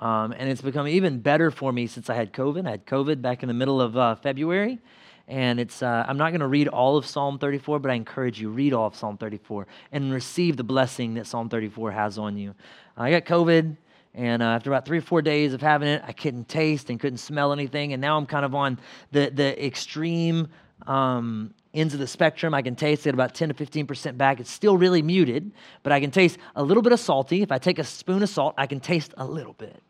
Um, 0.00 0.34
and 0.36 0.50
it's 0.50 0.60
become 0.60 0.88
even 0.88 1.20
better 1.20 1.52
for 1.52 1.72
me 1.72 1.86
since 1.86 2.10
I 2.10 2.14
had 2.14 2.32
COVID. 2.32 2.66
I 2.66 2.72
had 2.72 2.84
COVID 2.84 3.22
back 3.22 3.44
in 3.44 3.46
the 3.46 3.54
middle 3.54 3.80
of 3.80 3.96
uh, 3.96 4.16
February. 4.16 4.80
And 5.28 5.58
it's, 5.58 5.82
uh, 5.82 6.04
I'm 6.06 6.16
not 6.16 6.30
going 6.30 6.40
to 6.40 6.46
read 6.46 6.68
all 6.68 6.96
of 6.96 7.04
Psalm 7.04 7.38
34, 7.38 7.80
but 7.80 7.90
I 7.90 7.94
encourage 7.94 8.40
you, 8.40 8.48
read 8.48 8.72
all 8.72 8.86
of 8.86 8.94
Psalm 8.94 9.16
34 9.16 9.66
and 9.90 10.12
receive 10.12 10.56
the 10.56 10.64
blessing 10.64 11.14
that 11.14 11.26
Psalm 11.26 11.48
34 11.48 11.90
has 11.90 12.16
on 12.16 12.36
you. 12.36 12.54
I 12.96 13.10
got 13.10 13.24
COVID, 13.24 13.76
and 14.14 14.42
uh, 14.42 14.46
after 14.46 14.70
about 14.70 14.86
three 14.86 14.98
or 14.98 15.02
four 15.02 15.22
days 15.22 15.52
of 15.52 15.60
having 15.60 15.88
it, 15.88 16.02
I 16.06 16.12
couldn't 16.12 16.48
taste 16.48 16.90
and 16.90 16.98
couldn't 16.98 17.18
smell 17.18 17.52
anything. 17.52 17.92
And 17.92 18.00
now 18.00 18.16
I'm 18.16 18.24
kind 18.24 18.44
of 18.44 18.54
on 18.54 18.78
the, 19.10 19.30
the 19.30 19.64
extreme 19.64 20.48
um, 20.86 21.52
ends 21.74 21.92
of 21.92 22.00
the 22.00 22.06
spectrum. 22.06 22.54
I 22.54 22.62
can 22.62 22.76
taste 22.76 23.06
it 23.06 23.12
about 23.12 23.34
10 23.34 23.48
to 23.48 23.54
15% 23.54 24.16
back. 24.16 24.40
It's 24.40 24.50
still 24.50 24.78
really 24.78 25.02
muted, 25.02 25.50
but 25.82 25.92
I 25.92 26.00
can 26.00 26.10
taste 26.10 26.38
a 26.54 26.62
little 26.62 26.82
bit 26.82 26.92
of 26.92 27.00
salty. 27.00 27.42
If 27.42 27.52
I 27.52 27.58
take 27.58 27.78
a 27.78 27.84
spoon 27.84 28.22
of 28.22 28.28
salt, 28.28 28.54
I 28.56 28.66
can 28.66 28.80
taste 28.80 29.12
a 29.16 29.26
little 29.26 29.54
bit. 29.54 29.82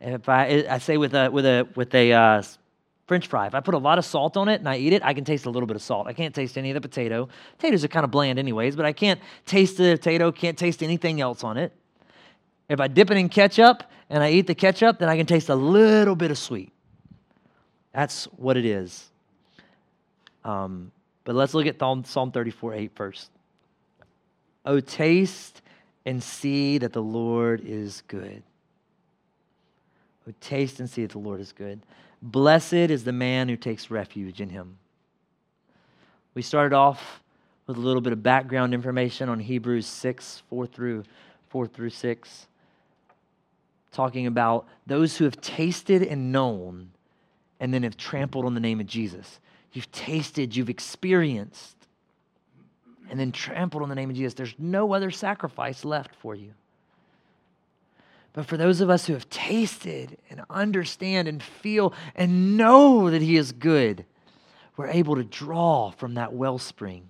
If 0.00 0.28
I, 0.28 0.64
I 0.70 0.78
say 0.78 0.96
with 0.96 1.14
a, 1.14 1.30
with 1.30 1.44
a, 1.44 1.68
with 1.74 1.94
a 1.94 2.12
uh, 2.12 2.42
French 3.10 3.26
fry, 3.26 3.48
if 3.48 3.56
I 3.56 3.60
put 3.60 3.74
a 3.74 3.78
lot 3.78 3.98
of 3.98 4.04
salt 4.04 4.36
on 4.36 4.48
it 4.48 4.60
and 4.60 4.68
I 4.68 4.76
eat 4.76 4.92
it, 4.92 5.04
I 5.04 5.14
can 5.14 5.24
taste 5.24 5.44
a 5.44 5.50
little 5.50 5.66
bit 5.66 5.74
of 5.74 5.82
salt. 5.82 6.06
I 6.06 6.12
can't 6.12 6.32
taste 6.32 6.56
any 6.56 6.70
of 6.70 6.74
the 6.74 6.80
potato. 6.80 7.28
Potatoes 7.58 7.82
are 7.82 7.88
kind 7.88 8.04
of 8.04 8.12
bland, 8.12 8.38
anyways, 8.38 8.76
but 8.76 8.86
I 8.86 8.92
can't 8.92 9.20
taste 9.46 9.78
the 9.78 9.96
potato, 9.96 10.30
can't 10.30 10.56
taste 10.56 10.80
anything 10.80 11.20
else 11.20 11.42
on 11.42 11.56
it. 11.56 11.72
If 12.68 12.78
I 12.78 12.86
dip 12.86 13.10
it 13.10 13.16
in 13.16 13.28
ketchup 13.28 13.82
and 14.10 14.22
I 14.22 14.30
eat 14.30 14.46
the 14.46 14.54
ketchup, 14.54 15.00
then 15.00 15.08
I 15.08 15.16
can 15.16 15.26
taste 15.26 15.48
a 15.48 15.56
little 15.56 16.14
bit 16.14 16.30
of 16.30 16.38
sweet. 16.38 16.72
That's 17.92 18.26
what 18.26 18.56
it 18.56 18.64
is. 18.64 19.10
Um, 20.44 20.92
but 21.24 21.34
let's 21.34 21.52
look 21.52 21.66
at 21.66 21.80
Psalm 21.80 22.30
34 22.30 22.74
8 22.74 22.92
first. 22.94 23.30
Oh, 24.64 24.78
taste 24.78 25.62
and 26.06 26.22
see 26.22 26.78
that 26.78 26.92
the 26.92 27.02
Lord 27.02 27.60
is 27.64 28.04
good. 28.06 28.44
Oh, 30.28 30.32
taste 30.40 30.78
and 30.78 30.88
see 30.88 31.02
that 31.02 31.10
the 31.10 31.18
Lord 31.18 31.40
is 31.40 31.50
good. 31.50 31.80
Blessed 32.22 32.74
is 32.74 33.04
the 33.04 33.12
man 33.12 33.48
who 33.48 33.56
takes 33.56 33.90
refuge 33.90 34.40
in 34.40 34.50
him. 34.50 34.78
We 36.34 36.42
started 36.42 36.74
off 36.74 37.22
with 37.66 37.76
a 37.76 37.80
little 37.80 38.02
bit 38.02 38.12
of 38.12 38.22
background 38.22 38.74
information 38.74 39.28
on 39.28 39.40
Hebrews 39.40 39.86
6, 39.86 40.42
4 40.48 40.66
through 40.66 41.04
4 41.48 41.66
through 41.66 41.90
6, 41.90 42.46
talking 43.92 44.26
about 44.26 44.66
those 44.86 45.16
who 45.16 45.24
have 45.24 45.40
tasted 45.40 46.02
and 46.02 46.30
known 46.32 46.90
and 47.58 47.72
then 47.72 47.82
have 47.82 47.96
trampled 47.96 48.44
on 48.44 48.54
the 48.54 48.60
name 48.60 48.80
of 48.80 48.86
Jesus. 48.86 49.40
You've 49.72 49.90
tasted, 49.92 50.54
you've 50.54 50.70
experienced, 50.70 51.76
and 53.10 53.18
then 53.18 53.32
trampled 53.32 53.82
on 53.82 53.88
the 53.88 53.94
name 53.94 54.10
of 54.10 54.16
Jesus. 54.16 54.34
There's 54.34 54.54
no 54.58 54.92
other 54.92 55.10
sacrifice 55.10 55.84
left 55.84 56.14
for 56.14 56.34
you. 56.34 56.52
But 58.32 58.46
for 58.46 58.56
those 58.56 58.80
of 58.80 58.90
us 58.90 59.06
who 59.06 59.12
have 59.14 59.28
tasted 59.28 60.18
and 60.30 60.42
understand 60.48 61.26
and 61.26 61.42
feel 61.42 61.92
and 62.14 62.56
know 62.56 63.10
that 63.10 63.22
He 63.22 63.36
is 63.36 63.52
good, 63.52 64.04
we're 64.76 64.88
able 64.88 65.16
to 65.16 65.24
draw 65.24 65.90
from 65.90 66.14
that 66.14 66.32
wellspring 66.32 67.08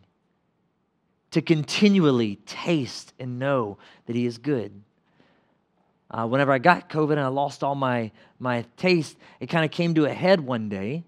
to 1.30 1.42
continually 1.42 2.36
taste 2.46 3.12
and 3.18 3.38
know 3.38 3.78
that 4.06 4.16
He 4.16 4.26
is 4.26 4.38
good. 4.38 4.82
Uh, 6.10 6.26
whenever 6.26 6.52
I 6.52 6.58
got 6.58 6.88
COVID 6.88 7.12
and 7.12 7.20
I 7.20 7.28
lost 7.28 7.62
all 7.62 7.76
my, 7.76 8.10
my 8.40 8.64
taste, 8.76 9.16
it 9.38 9.46
kind 9.46 9.64
of 9.64 9.70
came 9.70 9.94
to 9.94 10.06
a 10.06 10.12
head 10.12 10.40
one 10.40 10.68
day. 10.68 11.04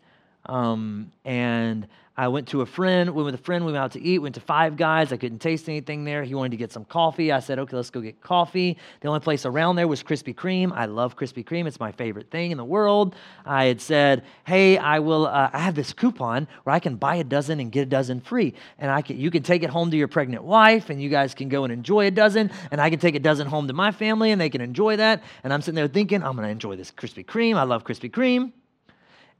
Um, 0.47 1.13
and 1.25 1.89
I 2.23 2.29
went 2.29 2.47
to 2.49 2.61
a 2.61 2.66
friend, 2.66 3.11
went 3.16 3.25
with 3.25 3.35
a 3.35 3.39
friend, 3.39 3.66
we 3.66 3.73
went 3.73 3.83
out 3.83 3.91
to 3.93 4.01
eat, 4.01 4.20
went 4.20 4.37
to 4.37 4.41
Five 4.41 4.77
Guys. 4.77 5.12
I 5.12 5.16
couldn't 5.16 5.41
taste 5.41 5.68
anything 5.68 6.05
there. 6.05 6.23
He 6.23 6.37
wanted 6.37 6.53
to 6.53 6.57
get 6.57 6.70
some 6.70 6.85
coffee. 6.85 7.33
I 7.33 7.41
said, 7.41 7.59
okay, 7.59 7.75
let's 7.75 7.91
go 7.91 8.01
get 8.01 8.20
coffee. 8.20 8.79
The 9.01 9.09
only 9.09 9.18
place 9.18 9.45
around 9.45 9.75
there 9.75 9.89
was 9.89 10.05
Krispy 10.05 10.33
Kreme. 10.33 10.70
I 10.73 10.85
love 10.85 11.16
Krispy 11.16 11.45
Kreme, 11.45 11.66
it's 11.66 11.81
my 11.81 11.91
favorite 11.91 12.31
thing 12.31 12.53
in 12.53 12.59
the 12.59 12.64
world. 12.64 13.16
I 13.45 13.64
had 13.64 13.81
said, 13.81 14.23
hey, 14.45 14.79
I 14.79 15.01
will, 15.01 15.27
uh, 15.27 15.51
I 15.53 15.59
have 15.59 15.75
this 15.75 15.93
coupon 15.93 16.47
where 16.62 16.77
I 16.77 16.79
can 16.79 16.95
buy 16.95 17.16
a 17.16 17.25
dozen 17.25 17.59
and 17.59 17.73
get 17.73 17.83
a 17.83 17.87
dozen 17.87 18.20
free. 18.20 18.55
And 18.79 18.89
I 18.89 19.03
can, 19.03 19.18
you 19.18 19.33
can 19.33 19.43
take 19.43 19.64
it 19.64 19.70
home 19.70 19.91
to 19.91 19.97
your 19.97 20.07
pregnant 20.07 20.45
wife, 20.45 20.91
and 20.91 21.03
you 21.03 21.09
guys 21.09 21.35
can 21.35 21.49
go 21.49 21.64
and 21.64 21.73
enjoy 21.73 22.07
a 22.07 22.12
dozen. 22.12 22.53
And 22.70 22.81
I 22.81 22.89
can 22.89 23.01
take 23.01 23.16
a 23.16 23.20
dozen 23.20 23.49
home 23.49 23.66
to 23.66 23.73
my 23.73 23.91
family, 23.91 24.31
and 24.31 24.41
they 24.41 24.49
can 24.49 24.61
enjoy 24.61 24.95
that. 24.95 25.25
And 25.43 25.53
I'm 25.53 25.61
sitting 25.61 25.75
there 25.75 25.89
thinking, 25.89 26.23
I'm 26.23 26.37
going 26.37 26.47
to 26.47 26.53
enjoy 26.53 26.77
this 26.77 26.93
Krispy 26.93 27.27
Kreme. 27.27 27.57
I 27.57 27.64
love 27.64 27.83
Krispy 27.83 28.12
Kreme. 28.12 28.53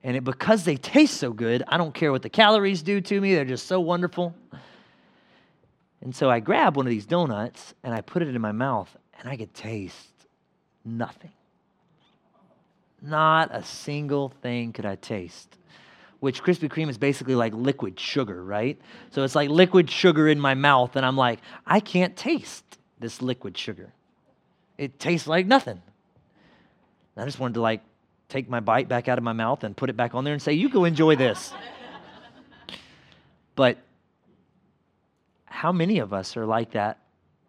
And 0.05 0.17
it, 0.17 0.25
because 0.25 0.65
they 0.65 0.77
taste 0.77 1.19
so 1.19 1.33
good, 1.33 1.63
I 1.69 1.77
don't 1.77 1.95
care 1.95 2.11
what 2.11 2.23
the 2.23 2.31
calories 2.31 2.83
do 2.83 3.01
to 3.01 3.21
me. 3.21 3.35
They're 3.35 3.45
just 3.45 3.67
so 3.67 3.81
wonderful. 3.81 4.35
And 6.01 6.15
so 6.15 6.29
I 6.29 6.41
grab 6.41 6.77
one 6.77 6.87
of 6.87 6.91
these 6.91 7.07
donuts 7.07 7.75
and 7.85 7.95
I 7.95 8.01
put 8.01 8.23
it 8.23 8.29
in 8.29 8.41
my 8.41 8.53
mouth 8.53 8.95
and 9.21 9.29
I 9.29 9.37
could 9.37 9.55
taste 9.55 10.09
nothing. 10.85 11.31
Not 13.01 13.51
a 13.53 13.63
single 13.65 14.31
thing 14.43 14.73
could 14.73 14.87
I 14.87 14.97
taste. 14.97 15.57
Which 16.21 16.43
Krispy 16.43 16.69
Kreme 16.69 16.89
is 16.89 16.99
basically 16.99 17.35
like 17.35 17.53
liquid 17.53 17.99
sugar, 17.99 18.45
right? 18.45 18.81
So 19.11 19.25
it's 19.25 19.35
like 19.35 19.51
liquid 19.51 19.91
sugar 19.91 20.29
in 20.29 20.39
my 20.39 20.55
mouth, 20.55 20.95
and 20.95 21.05
I'm 21.05 21.17
like, 21.17 21.41
I 21.67 21.81
can't 21.81 22.17
taste 22.17 22.79
this 23.01 23.21
liquid 23.21 23.59
sugar. 23.59 23.93
It 24.79 25.01
tastes 25.01 25.27
like 25.27 25.47
nothing. 25.47 25.83
I 27.17 27.25
just 27.25 27.41
wanted 27.41 27.55
to 27.55 27.61
like 27.61 27.83
take 28.33 28.49
my 28.49 28.61
bite 28.61 28.89
back 28.89 29.09
out 29.09 29.19
of 29.19 29.25
my 29.25 29.33
mouth 29.33 29.63
and 29.63 29.77
put 29.77 29.91
it 29.91 29.97
back 29.97 30.15
on 30.15 30.25
there 30.25 30.33
and 30.33 30.43
say, 30.43 30.55
You 30.55 30.69
go 30.69 30.85
enjoy 30.85 31.17
this. 31.17 31.53
but 33.55 33.79
how 35.45 35.71
many 35.71 35.99
of 35.99 36.13
us 36.13 36.37
are 36.37 36.47
like 36.47 36.73
that 36.73 36.99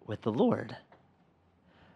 with 0.06 0.22
the 0.22 0.32
Lord? 0.32 0.76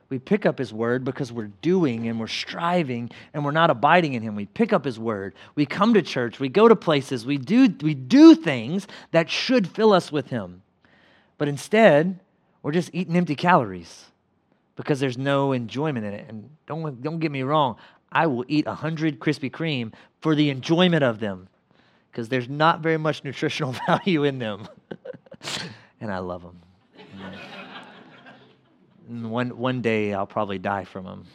We 0.09 0.19
pick 0.19 0.45
up 0.45 0.57
His 0.57 0.73
word 0.73 1.03
because 1.03 1.33
we're 1.33 1.51
doing 1.61 2.07
and 2.07 2.17
we're 2.17 2.27
striving 2.27 3.11
and 3.33 3.43
we're 3.43 3.51
not 3.51 3.69
abiding 3.69 4.13
in 4.13 4.23
Him. 4.23 4.35
We 4.35 4.45
pick 4.45 4.71
up 4.71 4.85
His 4.85 4.97
word. 4.97 5.35
We 5.55 5.65
come 5.65 5.93
to 5.95 6.01
church. 6.01 6.39
We 6.39 6.47
go 6.47 6.69
to 6.69 6.75
places. 6.77 7.25
We 7.25 7.38
do, 7.38 7.67
we 7.81 7.93
do 7.93 8.35
things 8.35 8.88
that 9.11 9.29
should 9.29 9.67
fill 9.67 9.91
us 9.91 10.09
with 10.09 10.29
Him. 10.29 10.61
But 11.38 11.49
instead, 11.49 12.19
we're 12.63 12.71
just 12.71 12.89
eating 12.93 13.17
empty 13.17 13.35
calories 13.35 14.05
because 14.77 15.01
there's 15.01 15.17
no 15.17 15.51
enjoyment 15.51 16.05
in 16.05 16.13
it. 16.13 16.25
And 16.29 16.49
don't, 16.67 17.01
don't 17.03 17.19
get 17.19 17.31
me 17.31 17.43
wrong, 17.43 17.75
I 18.11 18.27
will 18.27 18.45
eat 18.47 18.65
100 18.65 19.19
Krispy 19.19 19.51
Kreme 19.51 19.93
for 20.21 20.35
the 20.35 20.49
enjoyment 20.49 21.03
of 21.03 21.19
them 21.19 21.49
because 22.11 22.29
there's 22.29 22.49
not 22.49 22.81
very 22.81 22.97
much 22.97 23.23
nutritional 23.23 23.75
value 23.87 24.23
in 24.23 24.39
them. 24.39 24.67
and 26.01 26.11
I 26.11 26.19
love 26.19 26.43
them. 26.43 26.59
one, 29.29 29.57
one 29.57 29.81
day 29.81 30.13
I'll 30.13 30.27
probably 30.27 30.57
die 30.57 30.83
from 30.83 31.05
them. 31.05 31.25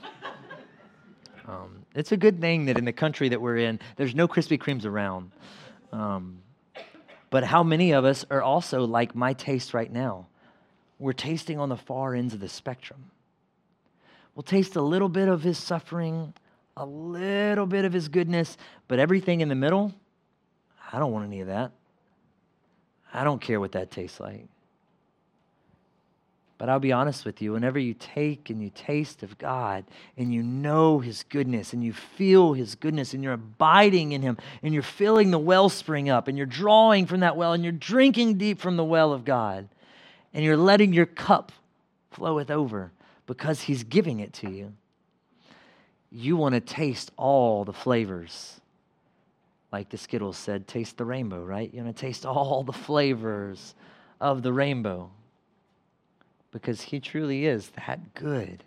Um, 1.47 1.85
it's 1.95 2.13
a 2.13 2.17
good 2.17 2.41
thing 2.41 2.67
that 2.67 2.79
in 2.79 2.85
the 2.85 2.93
country 2.93 3.29
that 3.29 3.41
we're 3.41 3.59
in, 3.59 3.81
there's 3.97 4.15
no 4.15 4.29
Krispy 4.29 4.59
Kremes 4.59 4.85
around. 4.87 5.33
Um, 5.93 6.39
but 7.31 7.45
how 7.45 7.63
many 7.63 7.93
of 7.93 8.05
us 8.05 8.25
are 8.31 8.43
also 8.43 8.87
like 8.87 9.15
my 9.15 9.33
taste 9.33 9.75
right 9.75 9.91
now? 9.91 10.27
We're 10.99 11.13
tasting 11.13 11.59
on 11.59 11.69
the 11.69 11.77
far 11.77 12.15
ends 12.15 12.35
of 12.35 12.41
the 12.41 12.49
spectrum. 12.49 13.11
We'll 14.35 14.45
taste 14.45 14.77
a 14.77 14.83
little 14.83 15.09
bit 15.09 15.29
of 15.29 15.43
his 15.43 15.59
suffering, 15.59 16.33
a 16.77 16.87
little 16.87 17.67
bit 17.67 17.85
of 17.85 17.93
his 17.93 18.09
goodness, 18.09 18.57
but 18.89 18.99
everything 18.99 19.41
in 19.41 19.49
the 19.49 19.55
middle, 19.55 19.93
I 20.93 20.99
don't 20.99 21.13
want 21.13 21.27
any 21.27 21.41
of 21.41 21.49
that. 21.49 21.73
I 23.13 23.25
don't 23.25 23.41
care 23.41 23.61
what 23.61 23.73
that 23.73 23.91
tastes 23.91 24.21
like. 24.21 24.47
But 26.57 26.69
I'll 26.69 26.79
be 26.79 26.93
honest 26.93 27.25
with 27.25 27.43
you, 27.43 27.53
whenever 27.53 27.79
you 27.79 27.93
take 27.93 28.49
and 28.49 28.63
you 28.63 28.71
taste 28.73 29.25
of 29.25 29.37
God 29.37 29.85
and 30.17 30.33
you 30.33 30.45
know 30.45 31.01
His 31.01 31.25
goodness 31.25 31.73
and 31.73 31.83
you 31.83 31.93
feel 31.93 32.53
His 32.53 32.77
goodness 32.77 33.15
and 33.15 33.25
you're 33.25 33.33
abiding 33.33 34.13
in 34.13 34.23
Him 34.23 34.39
and 34.63 34.73
you're 34.73 34.85
filling 34.85 35.33
the 35.33 35.41
wellspring 35.41 36.09
up 36.09 36.29
and 36.29 36.39
you're 36.39 36.47
drawing 36.47 37.07
from 37.07 37.21
that 37.21 37.37
well 37.37 37.53
and 37.53 37.65
you're 37.65 37.73
drinking 37.73 38.39
deep 38.39 38.61
from 38.61 38.77
the 38.77 38.85
well 38.85 39.13
of 39.13 39.25
God 39.25 39.69
and 40.33 40.45
you're 40.45 40.57
letting 40.57 40.93
your 40.93 41.05
cup 41.05 41.51
floweth 42.13 42.51
over 42.51 42.93
because 43.27 43.63
He's 43.63 43.83
giving 43.83 44.21
it 44.21 44.33
to 44.35 44.49
you 44.49 44.73
you 46.13 46.37
want 46.37 46.55
to 46.55 46.61
taste 46.61 47.11
all 47.17 47.65
the 47.65 47.73
flavors. 47.73 48.61
Like 49.73 49.89
the 49.89 49.97
Skittles 49.97 50.37
said, 50.37 50.69
taste 50.69 50.99
the 50.99 51.07
rainbow, 51.07 51.43
right? 51.43 51.73
You 51.73 51.83
want 51.83 51.97
to 51.97 52.01
taste 52.01 52.27
all 52.27 52.63
the 52.63 52.73
flavors 52.73 53.75
of 54.21 54.43
the 54.43 54.53
rainbow 54.53 55.11
because 56.51 56.83
He 56.83 57.01
truly 57.01 57.47
is 57.47 57.71
that 57.87 58.15
good. 58.15 58.63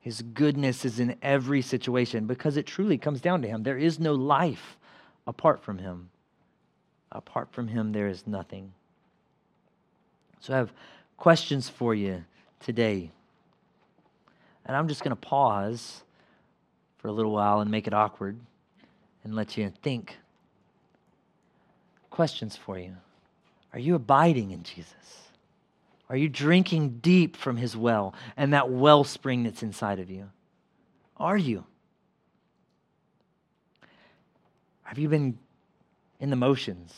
His 0.00 0.20
goodness 0.20 0.84
is 0.84 1.00
in 1.00 1.16
every 1.22 1.62
situation 1.62 2.26
because 2.26 2.56
it 2.56 2.66
truly 2.66 2.98
comes 2.98 3.20
down 3.20 3.40
to 3.42 3.48
Him. 3.48 3.62
There 3.62 3.78
is 3.78 3.98
no 3.98 4.12
life 4.12 4.76
apart 5.26 5.62
from 5.62 5.78
Him. 5.78 6.10
Apart 7.10 7.48
from 7.52 7.68
Him, 7.68 7.92
there 7.92 8.08
is 8.08 8.26
nothing. 8.26 8.72
So 10.40 10.52
I 10.52 10.56
have 10.56 10.72
questions 11.16 11.68
for 11.68 11.94
you 11.94 12.24
today. 12.60 13.10
And 14.66 14.76
I'm 14.76 14.88
just 14.88 15.02
going 15.02 15.16
to 15.16 15.16
pause 15.16 16.02
for 17.02 17.08
a 17.08 17.12
little 17.12 17.32
while 17.32 17.60
and 17.60 17.70
make 17.70 17.88
it 17.88 17.92
awkward 17.92 18.38
and 19.24 19.34
let 19.34 19.56
you 19.58 19.72
think. 19.82 20.16
Questions 22.10 22.56
for 22.56 22.78
you 22.78 22.94
Are 23.72 23.78
you 23.78 23.96
abiding 23.96 24.52
in 24.52 24.62
Jesus? 24.62 24.94
Are 26.08 26.16
you 26.16 26.28
drinking 26.28 27.00
deep 27.00 27.36
from 27.36 27.56
his 27.56 27.76
well 27.76 28.14
and 28.36 28.52
that 28.52 28.70
wellspring 28.70 29.42
that's 29.42 29.62
inside 29.62 29.98
of 29.98 30.10
you? 30.10 30.30
Are 31.16 31.36
you? 31.36 31.64
Have 34.82 34.98
you 34.98 35.08
been 35.08 35.38
in 36.20 36.30
the 36.30 36.36
motions? 36.36 36.94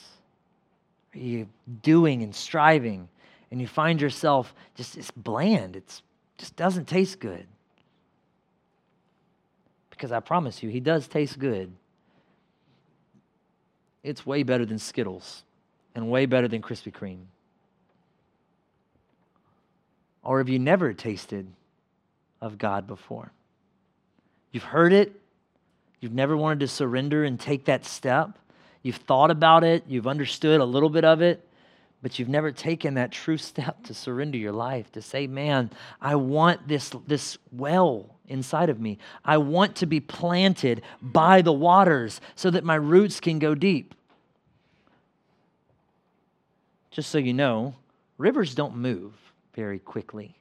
Are 1.14 1.18
you 1.18 1.48
doing 1.82 2.22
and 2.22 2.34
striving 2.34 3.09
and 3.50 3.61
you 3.61 3.68
find 3.68 4.00
yourself 4.00 4.52
just 4.74 4.96
it's 4.98 5.12
bland. 5.12 5.76
It's 5.76 6.02
just 6.36 6.57
doesn't 6.57 6.88
taste 6.88 7.20
good. 7.20 7.46
Because 9.95 10.11
I 10.11 10.18
promise 10.18 10.61
you, 10.61 10.68
he 10.68 10.80
does 10.80 11.07
taste 11.07 11.38
good. 11.38 11.72
It's 14.03 14.26
way 14.26 14.42
better 14.42 14.66
than 14.66 14.78
Skittles 14.78 15.45
and 15.95 16.11
way 16.11 16.26
better 16.26 16.49
than 16.49 16.61
Krispy 16.62 16.92
Kreme. 16.92 17.26
Or 20.24 20.38
have 20.38 20.49
you 20.49 20.59
never 20.59 20.92
tasted 20.92 21.47
of 22.40 22.59
God 22.59 22.88
before? 22.88 23.30
You've 24.51 24.64
heard 24.64 24.92
it, 24.92 25.12
you've 26.01 26.12
never 26.12 26.36
wanted 26.36 26.61
to 26.61 26.68
surrender 26.68 27.24
and 27.24 27.38
take 27.38 27.66
that 27.66 27.84
step. 27.84 28.36
You've 28.82 28.97
thought 28.97 29.30
about 29.30 29.62
it, 29.62 29.84
you've 29.86 30.09
understood 30.09 30.61
a 30.61 30.64
little 30.64 30.90
bit 30.90 31.05
of 31.05 31.22
it, 31.22 31.47
but 32.03 32.18
you've 32.18 32.28
never 32.28 32.51
taken 32.51 32.95
that 32.95 33.12
true 33.12 33.36
step 33.38 33.84
to 33.84 33.95
surrender 33.95 34.38
your 34.38 34.53
life, 34.53 34.90
to 34.92 35.03
say, 35.03 35.28
man, 35.28 35.70
I 36.01 36.16
want 36.16 36.66
this, 36.66 36.92
this 37.07 37.38
well 37.53 38.14
inside 38.29 38.70
of 38.70 38.81
me. 38.81 38.99
I 39.25 39.39
want 39.39 39.77
to 39.77 39.87
be 39.87 40.01
planted 40.01 40.83
by 41.03 41.43
the 41.43 41.53
waters 41.53 42.20
so 42.35 42.51
that 42.51 42.64
my 42.64 42.77
roots 42.77 43.20
can 43.20 43.39
go 43.39 43.55
deep. 43.55 43.95
Just 46.91 47.11
so 47.11 47.18
you 47.18 47.35
know, 47.35 47.75
rivers 48.18 48.55
don't 48.55 48.77
move 48.77 49.12
very 49.55 49.79
quickly. 49.79 50.37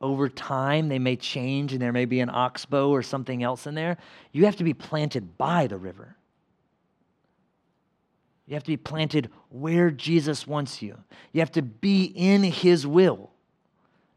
Over 0.00 0.28
time, 0.28 0.88
they 0.88 0.98
may 0.98 1.16
change 1.16 1.72
and 1.72 1.82
there 1.82 1.92
may 1.92 2.04
be 2.04 2.20
an 2.20 2.30
oxbow 2.30 2.90
or 2.90 3.02
something 3.02 3.42
else 3.42 3.66
in 3.66 3.74
there. 3.74 3.96
You 4.32 4.44
have 4.44 4.56
to 4.56 4.64
be 4.64 4.74
planted 4.74 5.36
by 5.38 5.66
the 5.66 5.76
river. 5.76 6.14
You 8.46 8.54
have 8.54 8.62
to 8.64 8.70
be 8.70 8.76
planted 8.76 9.30
where 9.50 9.90
Jesus 9.90 10.46
wants 10.46 10.80
you. 10.80 10.96
You 11.32 11.40
have 11.40 11.52
to 11.52 11.62
be 11.62 12.04
in 12.04 12.42
His 12.44 12.86
will, 12.86 13.30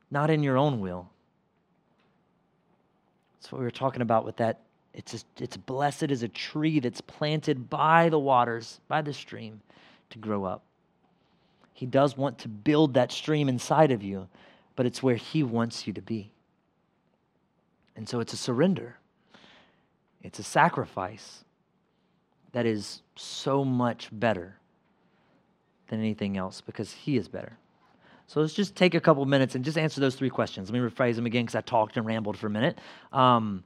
not 0.09 0.29
in 0.29 0.43
your 0.43 0.57
own 0.57 0.79
will. 0.79 1.09
That's 3.41 3.51
what 3.51 3.57
we 3.57 3.65
were 3.65 3.71
talking 3.71 4.03
about 4.03 4.23
with 4.23 4.37
that. 4.37 4.59
It's, 4.93 5.25
it's 5.39 5.57
blessed 5.57 6.11
as 6.11 6.21
a 6.21 6.27
tree 6.27 6.79
that's 6.79 7.01
planted 7.01 7.71
by 7.71 8.09
the 8.09 8.19
waters, 8.19 8.79
by 8.87 9.01
the 9.01 9.13
stream, 9.13 9.61
to 10.11 10.19
grow 10.19 10.43
up. 10.43 10.61
He 11.73 11.87
does 11.87 12.15
want 12.15 12.37
to 12.39 12.47
build 12.47 12.93
that 12.93 13.11
stream 13.11 13.49
inside 13.49 13.91
of 13.91 14.03
you, 14.03 14.27
but 14.75 14.85
it's 14.85 15.01
where 15.01 15.15
He 15.15 15.41
wants 15.41 15.87
you 15.87 15.93
to 15.93 16.01
be. 16.01 16.31
And 17.95 18.07
so 18.07 18.19
it's 18.19 18.33
a 18.33 18.37
surrender, 18.37 18.97
it's 20.21 20.37
a 20.37 20.43
sacrifice 20.43 21.43
that 22.51 22.67
is 22.67 23.01
so 23.15 23.65
much 23.65 24.09
better 24.11 24.57
than 25.87 25.99
anything 25.99 26.37
else 26.37 26.61
because 26.61 26.91
He 26.91 27.17
is 27.17 27.27
better. 27.27 27.57
So 28.31 28.39
let's 28.39 28.53
just 28.53 28.77
take 28.77 28.95
a 28.95 29.01
couple 29.01 29.25
minutes 29.25 29.55
and 29.55 29.65
just 29.65 29.77
answer 29.77 29.99
those 29.99 30.15
three 30.15 30.29
questions. 30.29 30.71
Let 30.71 30.81
me 30.81 30.89
rephrase 30.89 31.15
them 31.15 31.25
again 31.25 31.43
because 31.43 31.55
I 31.55 31.59
talked 31.59 31.97
and 31.97 32.05
rambled 32.05 32.37
for 32.37 32.47
a 32.47 32.49
minute. 32.49 32.79
Um, 33.11 33.65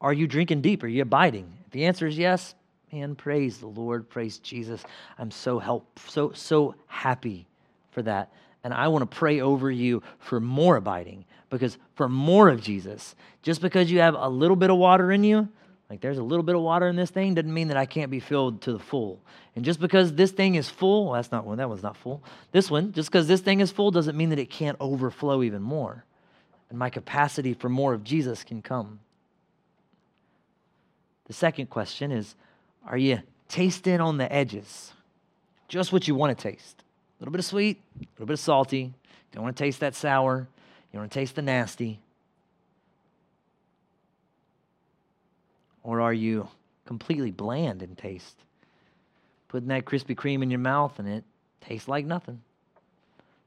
are 0.00 0.12
you 0.12 0.28
drinking 0.28 0.60
deep? 0.60 0.84
Are 0.84 0.86
you 0.86 1.02
abiding? 1.02 1.52
If 1.66 1.72
the 1.72 1.86
answer 1.86 2.06
is 2.06 2.16
yes, 2.16 2.54
man, 2.92 3.16
praise 3.16 3.58
the 3.58 3.66
Lord, 3.66 4.08
praise 4.08 4.38
Jesus. 4.38 4.84
I'm 5.18 5.32
so 5.32 5.58
help, 5.58 5.98
so 6.06 6.30
so 6.30 6.76
happy 6.86 7.48
for 7.90 8.02
that, 8.02 8.32
and 8.62 8.72
I 8.72 8.86
want 8.86 9.10
to 9.10 9.16
pray 9.16 9.40
over 9.40 9.68
you 9.68 10.00
for 10.20 10.38
more 10.38 10.76
abiding 10.76 11.24
because 11.50 11.76
for 11.96 12.08
more 12.08 12.48
of 12.48 12.62
Jesus. 12.62 13.16
Just 13.42 13.60
because 13.60 13.90
you 13.90 13.98
have 13.98 14.14
a 14.14 14.28
little 14.28 14.54
bit 14.54 14.70
of 14.70 14.76
water 14.76 15.10
in 15.10 15.24
you 15.24 15.48
like 15.90 16.00
there's 16.00 16.18
a 16.18 16.22
little 16.22 16.42
bit 16.42 16.54
of 16.54 16.60
water 16.60 16.86
in 16.86 16.96
this 16.96 17.10
thing 17.10 17.34
doesn't 17.34 17.52
mean 17.52 17.68
that 17.68 17.76
I 17.76 17.86
can't 17.86 18.10
be 18.10 18.20
filled 18.20 18.60
to 18.62 18.72
the 18.72 18.78
full. 18.78 19.20
And 19.56 19.64
just 19.64 19.80
because 19.80 20.12
this 20.12 20.30
thing 20.30 20.54
is 20.54 20.68
full, 20.68 21.06
well, 21.06 21.14
that's 21.14 21.32
not 21.32 21.46
one, 21.46 21.58
that 21.58 21.68
one's 21.68 21.82
not 21.82 21.96
full. 21.96 22.22
This 22.52 22.70
one, 22.70 22.92
just 22.92 23.10
because 23.10 23.26
this 23.26 23.40
thing 23.40 23.60
is 23.60 23.72
full 23.72 23.90
doesn't 23.90 24.16
mean 24.16 24.28
that 24.30 24.38
it 24.38 24.50
can't 24.50 24.76
overflow 24.80 25.42
even 25.42 25.62
more. 25.62 26.04
And 26.68 26.78
my 26.78 26.90
capacity 26.90 27.54
for 27.54 27.70
more 27.70 27.94
of 27.94 28.04
Jesus 28.04 28.44
can 28.44 28.60
come. 28.60 29.00
The 31.26 31.32
second 31.32 31.70
question 31.70 32.12
is 32.12 32.34
Are 32.86 32.98
you 32.98 33.20
tasting 33.48 34.00
on 34.00 34.18
the 34.18 34.30
edges? 34.30 34.92
Just 35.68 35.92
what 35.92 36.06
you 36.06 36.14
want 36.14 36.36
to 36.36 36.42
taste. 36.50 36.82
A 37.18 37.22
little 37.22 37.32
bit 37.32 37.40
of 37.40 37.44
sweet, 37.46 37.80
a 37.96 38.04
little 38.16 38.26
bit 38.26 38.34
of 38.34 38.40
salty. 38.40 38.78
You 38.80 38.92
don't 39.32 39.44
want 39.44 39.56
to 39.56 39.62
taste 39.62 39.80
that 39.80 39.94
sour. 39.94 40.46
You 40.92 40.98
want 40.98 41.10
to 41.10 41.18
taste 41.18 41.34
the 41.34 41.42
nasty. 41.42 42.00
Or 45.88 46.02
are 46.02 46.12
you 46.12 46.46
completely 46.84 47.30
bland 47.30 47.82
in 47.82 47.96
taste? 47.96 48.36
Putting 49.48 49.68
that 49.68 49.86
Krispy 49.86 50.14
Kreme 50.14 50.42
in 50.42 50.50
your 50.50 50.58
mouth 50.58 50.98
and 50.98 51.08
it 51.08 51.24
tastes 51.62 51.88
like 51.88 52.04
nothing. 52.04 52.42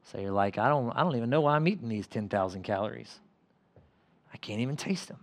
So 0.05 0.19
you're 0.19 0.31
like, 0.31 0.57
I 0.57 0.67
don't, 0.67 0.89
I 0.93 1.03
don't 1.03 1.15
even 1.15 1.29
know 1.29 1.41
why 1.41 1.55
I'm 1.55 1.67
eating 1.67 1.87
these 1.87 2.07
10,000 2.07 2.63
calories. 2.63 3.19
I 4.33 4.37
can't 4.37 4.59
even 4.59 4.75
taste 4.75 5.07
them. 5.07 5.19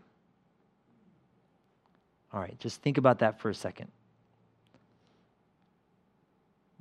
All 2.33 2.39
right, 2.41 2.57
just 2.61 2.83
think 2.83 2.99
about 2.99 3.19
that 3.19 3.41
for 3.41 3.51
a 3.51 3.55
second. 3.55 3.91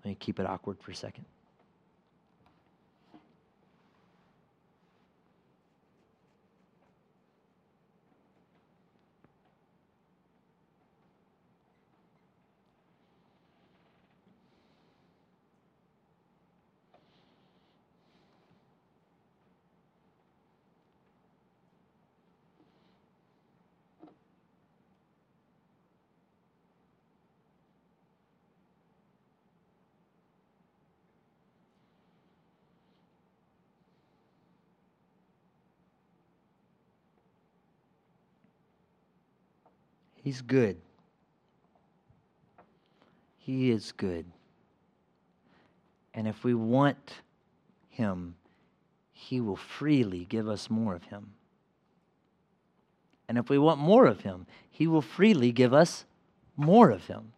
Let 0.03 0.09
me 0.11 0.17
keep 0.19 0.39
it 0.39 0.45
awkward 0.45 0.77
for 0.79 0.91
a 0.91 0.95
second. 0.95 1.25
He's 40.27 40.41
good. 40.41 40.75
He 43.37 43.71
is 43.71 43.93
good. 43.93 44.25
And 46.13 46.27
if 46.27 46.43
we 46.43 46.53
want 46.53 47.21
Him, 47.87 48.35
He 49.13 49.39
will 49.39 49.55
freely 49.55 50.25
give 50.25 50.49
us 50.49 50.69
more 50.69 50.93
of 50.95 51.05
Him. 51.05 51.31
And 53.29 53.37
if 53.37 53.49
we 53.49 53.57
want 53.57 53.79
more 53.79 54.05
of 54.05 54.19
Him, 54.19 54.47
He 54.69 54.85
will 54.85 55.01
freely 55.01 55.53
give 55.53 55.73
us 55.73 56.03
more 56.57 56.89
of 56.89 57.05
Him. 57.05 57.31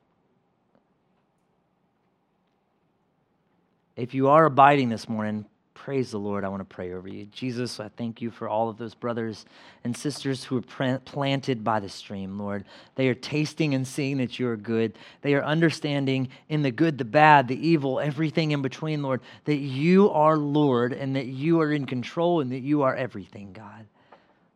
If 3.95 4.15
you 4.15 4.29
are 4.29 4.45
abiding 4.45 4.89
this 4.89 5.07
morning, 5.07 5.45
Praise 5.85 6.11
the 6.11 6.19
Lord. 6.19 6.43
I 6.43 6.49
want 6.49 6.59
to 6.59 6.75
pray 6.75 6.91
over 6.91 7.07
you. 7.07 7.25
Jesus, 7.27 7.79
I 7.79 7.87
thank 7.87 8.21
you 8.21 8.31
for 8.31 8.49
all 8.49 8.67
of 8.67 8.77
those 8.77 8.93
brothers 8.93 9.45
and 9.85 9.95
sisters 9.95 10.43
who 10.43 10.57
are 10.57 10.99
planted 10.99 11.63
by 11.63 11.79
the 11.79 11.87
stream, 11.87 12.37
Lord. 12.37 12.65
They 12.95 13.07
are 13.07 13.15
tasting 13.15 13.73
and 13.73 13.87
seeing 13.87 14.17
that 14.17 14.37
you 14.37 14.49
are 14.49 14.57
good. 14.57 14.97
They 15.21 15.35
are 15.35 15.43
understanding 15.43 16.27
in 16.49 16.63
the 16.63 16.71
good, 16.71 16.97
the 16.97 17.05
bad, 17.05 17.47
the 17.47 17.65
evil, 17.67 18.01
everything 18.01 18.51
in 18.51 18.61
between, 18.61 19.01
Lord, 19.01 19.21
that 19.45 19.55
you 19.55 20.09
are 20.11 20.35
Lord 20.35 20.91
and 20.91 21.15
that 21.15 21.27
you 21.27 21.61
are 21.61 21.71
in 21.71 21.85
control 21.85 22.41
and 22.41 22.51
that 22.51 22.59
you 22.59 22.81
are 22.81 22.93
everything, 22.93 23.53
God. 23.53 23.87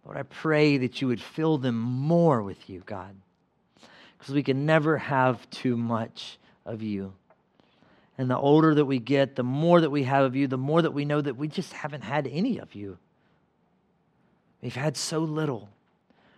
Lord, 0.04 0.18
I 0.18 0.24
pray 0.24 0.78
that 0.80 1.02
you 1.02 1.08
would 1.08 1.22
fill 1.22 1.58
them 1.58 1.80
more 1.80 2.44
with 2.44 2.70
you, 2.70 2.84
God, 2.86 3.16
because 4.20 4.36
we 4.36 4.44
can 4.44 4.66
never 4.66 4.98
have 4.98 5.50
too 5.50 5.78
much 5.78 6.38
of 6.66 6.84
you. 6.84 7.14
And 8.18 8.30
the 8.30 8.38
older 8.38 8.76
that 8.76 8.86
we 8.86 9.00
get, 9.00 9.36
the 9.36 9.44
more 9.44 9.82
that 9.82 9.90
we 9.90 10.04
have 10.04 10.24
of 10.24 10.36
you, 10.36 10.48
the 10.48 10.58
more 10.58 10.82
that 10.82 10.92
we 10.92 11.06
know 11.06 11.20
that 11.20 11.38
we 11.38 11.48
just 11.48 11.74
haven't 11.74 12.04
had 12.04 12.28
any 12.28 12.60
of 12.60 12.76
you. 12.76 12.98
We've 14.62 14.76
had 14.76 14.96
so 14.96 15.20
little. 15.20 15.70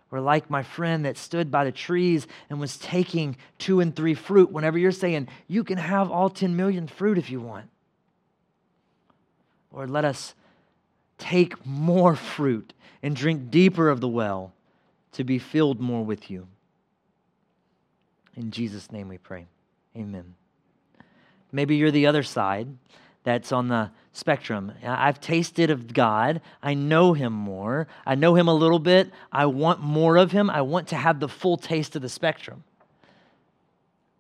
We're 0.09 0.21
like 0.21 0.49
my 0.49 0.63
friend 0.63 1.05
that 1.05 1.17
stood 1.17 1.51
by 1.51 1.65
the 1.65 1.71
trees 1.71 2.28
and 2.49 2.59
was 2.59 2.78
taking 2.78 3.36
two 3.57 3.82
and 3.82 3.93
three 3.93 4.13
fruit 4.13 4.51
whenever 4.51 4.78
you're 4.78 4.91
saying, 4.91 5.28
you 5.47 5.63
can 5.63 5.78
have 5.78 6.09
all 6.09 6.30
10 6.30 6.55
million 6.55 6.88
fruit 6.88 7.17
if 7.17 7.30
you 7.30 7.41
want. 7.41 7.69
Lord, 9.73 9.89
let 9.89 10.05
us 10.05 10.34
take 11.17 11.65
more 11.65 12.15
fruit 12.15 12.73
and 13.03 13.15
drink 13.15 13.51
deeper 13.51 13.89
of 13.89 13.99
the 13.99 14.07
well 14.07 14.53
to 15.11 15.23
be 15.23 15.38
filled 15.38 15.82
more 15.82 16.03
with 16.05 16.32
you. 16.32 16.47
In 18.36 18.51
Jesus' 18.51 18.91
name 18.91 19.09
we 19.09 19.17
pray. 19.17 19.47
Amen. 19.95 20.36
Maybe 21.55 21.77
you're 21.77 21.89
the 21.89 22.07
other 22.07 22.21
side 22.21 22.67
that's 23.23 23.53
on 23.53 23.69
the 23.69 23.89
spectrum. 24.11 24.73
I've 24.85 25.21
tasted 25.21 25.69
of 25.69 25.93
God. 25.93 26.41
I 26.61 26.73
know 26.73 27.13
him 27.13 27.31
more. 27.31 27.87
I 28.05 28.15
know 28.15 28.35
him 28.35 28.49
a 28.49 28.53
little 28.53 28.77
bit. 28.77 29.09
I 29.31 29.45
want 29.45 29.79
more 29.79 30.17
of 30.17 30.33
him. 30.33 30.49
I 30.49 30.61
want 30.63 30.89
to 30.89 30.97
have 30.97 31.21
the 31.21 31.29
full 31.29 31.55
taste 31.55 31.95
of 31.95 32.01
the 32.01 32.09
spectrum. 32.09 32.65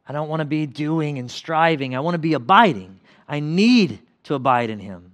I 0.07 0.13
don't 0.13 0.29
want 0.29 0.39
to 0.39 0.45
be 0.45 0.65
doing 0.65 1.19
and 1.19 1.29
striving. 1.29 1.93
I 1.93 1.99
want 1.99 2.15
to 2.15 2.19
be 2.19 2.35
abiding. 2.35 3.01
I 3.27 3.41
need 3.41 3.99
to 4.23 4.35
abide 4.35 4.69
in 4.69 4.79
him. 4.79 5.11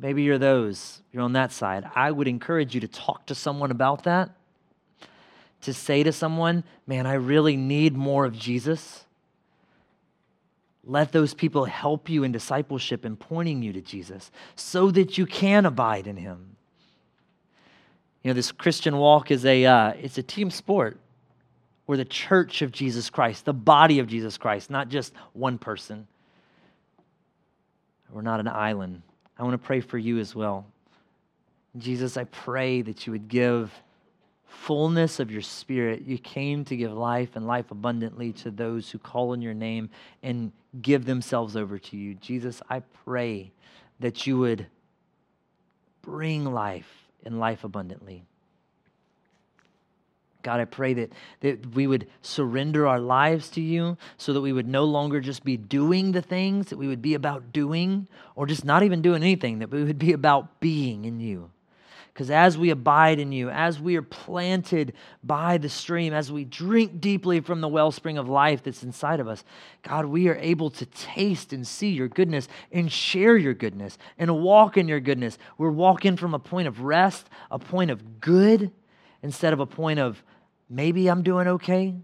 Maybe 0.00 0.24
you're 0.24 0.38
those, 0.38 1.02
you're 1.12 1.22
on 1.22 1.34
that 1.34 1.52
side. 1.52 1.88
I 1.94 2.10
would 2.10 2.26
encourage 2.26 2.74
you 2.74 2.80
to 2.80 2.88
talk 2.88 3.26
to 3.26 3.34
someone 3.36 3.70
about 3.70 4.02
that, 4.04 4.30
to 5.62 5.72
say 5.72 6.02
to 6.02 6.10
someone, 6.10 6.64
man, 6.84 7.06
I 7.06 7.14
really 7.14 7.56
need 7.56 7.94
more 7.94 8.24
of 8.24 8.36
Jesus. 8.36 9.05
Let 10.86 11.10
those 11.10 11.34
people 11.34 11.64
help 11.64 12.08
you 12.08 12.22
in 12.22 12.30
discipleship 12.30 13.04
and 13.04 13.18
pointing 13.18 13.60
you 13.60 13.72
to 13.72 13.80
Jesus 13.80 14.30
so 14.54 14.92
that 14.92 15.18
you 15.18 15.26
can 15.26 15.66
abide 15.66 16.06
in 16.06 16.16
him. 16.16 16.56
You 18.22 18.30
know, 18.30 18.34
this 18.34 18.52
Christian 18.52 18.96
walk 18.96 19.32
is 19.32 19.44
a, 19.44 19.66
uh, 19.66 19.92
it's 20.00 20.16
a 20.18 20.22
team 20.22 20.50
sport. 20.50 20.98
We're 21.88 21.96
the 21.96 22.04
church 22.04 22.62
of 22.62 22.70
Jesus 22.70 23.10
Christ, 23.10 23.44
the 23.44 23.52
body 23.52 23.98
of 23.98 24.06
Jesus 24.06 24.38
Christ, 24.38 24.70
not 24.70 24.88
just 24.88 25.12
one 25.32 25.58
person. 25.58 26.06
We're 28.12 28.22
not 28.22 28.40
an 28.40 28.48
island. 28.48 29.02
I 29.38 29.42
want 29.42 29.54
to 29.54 29.66
pray 29.66 29.80
for 29.80 29.98
you 29.98 30.18
as 30.18 30.34
well. 30.34 30.66
Jesus, 31.78 32.16
I 32.16 32.24
pray 32.24 32.82
that 32.82 33.06
you 33.06 33.12
would 33.12 33.28
give 33.28 33.72
fullness 34.46 35.20
of 35.20 35.30
your 35.30 35.42
spirit. 35.42 36.02
You 36.02 36.18
came 36.18 36.64
to 36.66 36.76
give 36.76 36.92
life 36.92 37.36
and 37.36 37.46
life 37.46 37.70
abundantly 37.70 38.32
to 38.34 38.50
those 38.50 38.90
who 38.90 38.98
call 38.98 39.32
on 39.32 39.42
your 39.42 39.54
name 39.54 39.90
and 40.22 40.52
give 40.80 41.04
themselves 41.04 41.56
over 41.56 41.78
to 41.78 41.96
you. 41.96 42.14
Jesus, 42.14 42.62
I 42.70 42.80
pray 43.04 43.52
that 44.00 44.26
you 44.26 44.38
would 44.38 44.66
bring 46.02 46.44
life 46.44 47.08
and 47.24 47.40
life 47.40 47.64
abundantly. 47.64 48.24
God, 50.42 50.60
I 50.60 50.64
pray 50.64 50.94
that, 50.94 51.12
that 51.40 51.74
we 51.74 51.88
would 51.88 52.06
surrender 52.22 52.86
our 52.86 53.00
lives 53.00 53.48
to 53.50 53.60
you 53.60 53.98
so 54.16 54.32
that 54.32 54.40
we 54.40 54.52
would 54.52 54.68
no 54.68 54.84
longer 54.84 55.20
just 55.20 55.42
be 55.42 55.56
doing 55.56 56.12
the 56.12 56.22
things, 56.22 56.68
that 56.68 56.76
we 56.76 56.86
would 56.86 57.02
be 57.02 57.14
about 57.14 57.52
doing, 57.52 58.06
or 58.36 58.46
just 58.46 58.64
not 58.64 58.84
even 58.84 59.02
doing 59.02 59.24
anything, 59.24 59.58
that 59.58 59.72
we 59.72 59.82
would 59.82 59.98
be 59.98 60.12
about 60.12 60.60
being 60.60 61.04
in 61.04 61.18
you. 61.18 61.50
Because 62.16 62.30
as 62.30 62.56
we 62.56 62.70
abide 62.70 63.18
in 63.20 63.30
you, 63.30 63.50
as 63.50 63.78
we 63.78 63.94
are 63.96 64.02
planted 64.02 64.94
by 65.22 65.58
the 65.58 65.68
stream, 65.68 66.14
as 66.14 66.32
we 66.32 66.46
drink 66.46 66.98
deeply 66.98 67.40
from 67.40 67.60
the 67.60 67.68
wellspring 67.68 68.16
of 68.16 68.26
life 68.26 68.62
that's 68.62 68.82
inside 68.82 69.20
of 69.20 69.28
us, 69.28 69.44
God, 69.82 70.06
we 70.06 70.28
are 70.28 70.36
able 70.36 70.70
to 70.70 70.86
taste 70.86 71.52
and 71.52 71.66
see 71.66 71.90
your 71.90 72.08
goodness 72.08 72.48
and 72.72 72.90
share 72.90 73.36
your 73.36 73.52
goodness 73.52 73.98
and 74.16 74.40
walk 74.40 74.78
in 74.78 74.88
your 74.88 75.00
goodness. 75.00 75.36
We're 75.58 75.68
walking 75.68 76.16
from 76.16 76.32
a 76.32 76.38
point 76.38 76.68
of 76.68 76.80
rest, 76.80 77.28
a 77.50 77.58
point 77.58 77.90
of 77.90 78.20
good, 78.22 78.70
instead 79.22 79.52
of 79.52 79.60
a 79.60 79.66
point 79.66 79.98
of 79.98 80.22
Maybe 80.68 81.08
I'm 81.08 81.22
doing 81.22 81.46
okay. 81.48 81.94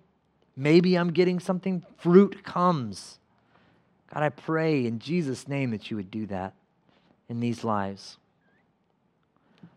Maybe 0.56 0.96
I'm 0.96 1.12
getting 1.12 1.40
something. 1.40 1.84
Fruit 1.98 2.44
comes. 2.44 3.18
God, 4.12 4.22
I 4.22 4.28
pray 4.28 4.86
in 4.86 4.98
Jesus' 4.98 5.48
name 5.48 5.70
that 5.70 5.90
you 5.90 5.96
would 5.96 6.10
do 6.10 6.26
that 6.26 6.54
in 7.28 7.40
these 7.40 7.64
lives. 7.64 8.18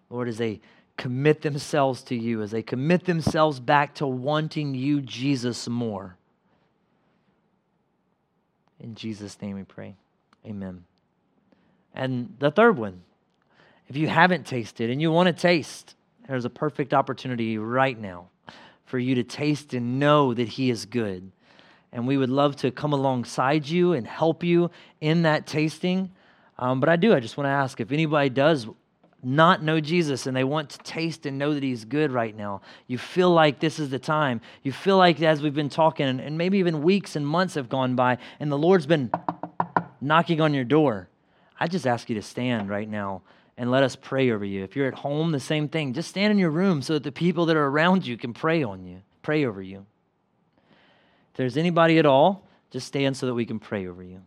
Lord, 0.09 0.27
as 0.27 0.37
they 0.37 0.61
commit 0.97 1.41
themselves 1.41 2.01
to 2.03 2.15
you, 2.15 2.41
as 2.41 2.51
they 2.51 2.61
commit 2.61 3.05
themselves 3.05 3.59
back 3.59 3.95
to 3.95 4.07
wanting 4.07 4.73
you, 4.75 5.01
Jesus, 5.01 5.67
more. 5.67 6.17
In 8.79 8.95
Jesus' 8.95 9.41
name 9.41 9.55
we 9.55 9.63
pray. 9.63 9.95
Amen. 10.45 10.83
And 11.93 12.35
the 12.39 12.51
third 12.51 12.77
one, 12.77 13.01
if 13.87 13.97
you 13.97 14.07
haven't 14.07 14.45
tasted 14.45 14.89
and 14.89 15.01
you 15.01 15.11
want 15.11 15.27
to 15.27 15.33
taste, 15.33 15.95
there's 16.27 16.45
a 16.45 16.49
perfect 16.49 16.93
opportunity 16.93 17.57
right 17.57 17.99
now 17.99 18.29
for 18.85 18.99
you 18.99 19.15
to 19.15 19.23
taste 19.23 19.73
and 19.73 19.99
know 19.99 20.33
that 20.33 20.47
He 20.47 20.69
is 20.69 20.85
good. 20.85 21.31
And 21.91 22.07
we 22.07 22.17
would 22.17 22.29
love 22.29 22.57
to 22.57 22.71
come 22.71 22.93
alongside 22.93 23.67
you 23.67 23.93
and 23.93 24.05
help 24.05 24.43
you 24.43 24.69
in 24.99 25.21
that 25.21 25.47
tasting. 25.47 26.11
Um, 26.59 26.79
but 26.79 26.89
I 26.89 26.95
do, 26.95 27.13
I 27.13 27.19
just 27.19 27.37
want 27.37 27.45
to 27.45 27.51
ask 27.51 27.79
if 27.79 27.91
anybody 27.91 28.29
does 28.29 28.67
not 29.25 29.63
know 29.63 29.79
Jesus 29.79 30.27
and 30.27 30.37
they 30.37 30.43
want 30.43 30.69
to 30.69 30.77
taste 30.79 31.25
and 31.25 31.37
know 31.37 31.53
that 31.53 31.63
He's 31.63 31.83
good 31.83 32.11
right 32.11 32.35
now, 32.35 32.61
you 32.87 32.97
feel 32.97 33.31
like 33.31 33.59
this 33.59 33.79
is 33.79 33.89
the 33.89 33.99
time. 33.99 34.39
You 34.61 34.71
feel 34.71 34.97
like, 34.97 35.21
as 35.21 35.41
we've 35.41 35.53
been 35.53 35.69
talking, 35.69 36.19
and 36.19 36.37
maybe 36.37 36.59
even 36.59 36.83
weeks 36.83 37.15
and 37.15 37.25
months 37.25 37.55
have 37.55 37.67
gone 37.67 37.95
by, 37.95 38.19
and 38.39 38.51
the 38.51 38.57
Lord's 38.57 38.85
been 38.85 39.11
knocking 39.99 40.41
on 40.41 40.53
your 40.53 40.63
door. 40.63 41.09
I 41.59 41.67
just 41.67 41.87
ask 41.87 42.09
you 42.09 42.15
to 42.15 42.21
stand 42.21 42.69
right 42.69 42.87
now 42.87 43.23
and 43.57 43.71
let 43.71 43.83
us 43.83 43.95
pray 43.95 44.31
over 44.31 44.45
you. 44.45 44.63
If 44.63 44.75
you're 44.75 44.87
at 44.87 44.93
home, 44.93 45.31
the 45.31 45.39
same 45.39 45.69
thing. 45.69 45.93
Just 45.93 46.09
stand 46.09 46.31
in 46.31 46.37
your 46.37 46.51
room 46.51 46.81
so 46.81 46.93
that 46.93 47.03
the 47.03 47.11
people 47.11 47.47
that 47.47 47.55
are 47.55 47.65
around 47.65 48.05
you 48.05 48.17
can 48.17 48.33
pray 48.33 48.63
on 48.63 48.85
you, 48.85 49.01
pray 49.21 49.45
over 49.45 49.61
you. 49.61 49.85
If 51.31 51.37
there's 51.37 51.57
anybody 51.57 51.97
at 51.97 52.05
all, 52.05 52.47
just 52.69 52.87
stand 52.87 53.17
so 53.17 53.25
that 53.25 53.33
we 53.33 53.45
can 53.45 53.59
pray 53.59 53.87
over 53.87 54.03
you. 54.03 54.21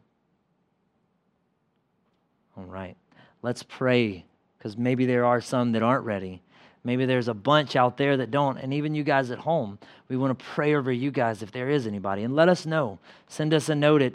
All 2.57 2.64
right. 2.64 2.96
Let's 3.42 3.62
pray 3.62 4.24
because 4.59 4.76
maybe 4.76 5.06
there 5.06 5.24
are 5.24 5.40
some 5.40 5.72
that 5.72 5.82
aren't 5.82 6.04
ready. 6.04 6.42
Maybe 6.84 7.06
there's 7.06 7.28
a 7.28 7.34
bunch 7.34 7.76
out 7.76 7.96
there 7.96 8.16
that 8.16 8.30
don't. 8.30 8.59
And 8.59 8.72
even 8.72 8.94
you 8.94 9.04
guys 9.04 9.30
at 9.30 9.38
home, 9.38 9.78
we 10.09 10.16
want 10.16 10.38
to 10.38 10.44
pray 10.44 10.74
over 10.74 10.90
you 10.90 11.11
guys 11.11 11.42
if 11.42 11.52
there 11.52 11.68
is 11.68 11.86
anybody. 11.86 12.22
And 12.22 12.34
let 12.34 12.48
us 12.48 12.66
know. 12.66 12.98
Send 13.26 13.52
us 13.52 13.68
a 13.68 13.74
note 13.74 14.00
at 14.02 14.14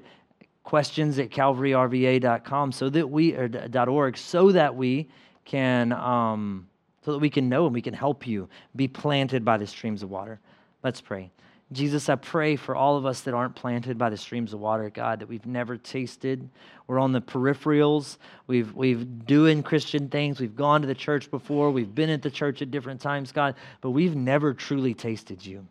questions 0.63 1.19
at 1.19 1.29
calvaryrva.com 1.29 2.71
so 2.71 2.89
that 2.89 3.09
we 3.09 3.33
or 3.33 3.47
dot 3.47 3.89
.org 3.89 4.17
so 4.17 4.51
that 4.51 4.75
we 4.75 5.09
can 5.45 5.91
um, 5.91 6.67
so 7.03 7.11
that 7.11 7.19
we 7.19 7.29
can 7.29 7.49
know 7.49 7.65
and 7.65 7.73
we 7.73 7.81
can 7.81 7.93
help 7.93 8.25
you 8.25 8.47
be 8.75 8.87
planted 8.87 9.43
by 9.43 9.57
the 9.57 9.67
streams 9.67 10.03
of 10.03 10.09
water. 10.09 10.39
Let's 10.83 11.01
pray. 11.01 11.31
Jesus, 11.73 12.07
I 12.07 12.15
pray 12.15 12.55
for 12.55 12.75
all 12.75 12.97
of 12.97 13.05
us 13.05 13.21
that 13.21 13.33
aren't 13.33 13.55
planted 13.55 13.97
by 13.97 14.09
the 14.09 14.17
streams 14.17 14.53
of 14.53 14.59
water, 14.59 14.89
God, 14.89 15.19
that 15.19 15.27
we've 15.27 15.45
never 15.45 15.77
tasted. 15.77 16.47
We're 16.87 16.99
on 16.99 17.11
the 17.11 17.21
peripherals. 17.21 18.17
We've 18.47 18.73
we've 18.73 19.25
doing 19.25 19.63
Christian 19.63 20.09
things. 20.09 20.39
We've 20.39 20.55
gone 20.55 20.81
to 20.81 20.87
the 20.87 20.95
church 20.95 21.31
before. 21.31 21.71
We've 21.71 21.93
been 21.93 22.09
at 22.09 22.21
the 22.21 22.31
church 22.31 22.61
at 22.61 22.71
different 22.71 23.01
times, 23.01 23.31
God, 23.31 23.55
but 23.81 23.91
we've 23.91 24.15
never 24.15 24.53
truly 24.53 24.93
tasted 24.93 25.45
you. 25.45 25.67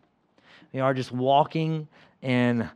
We 0.73 0.79
are 0.79 0.93
just 0.93 1.11
walking 1.11 1.87
and 2.21 2.69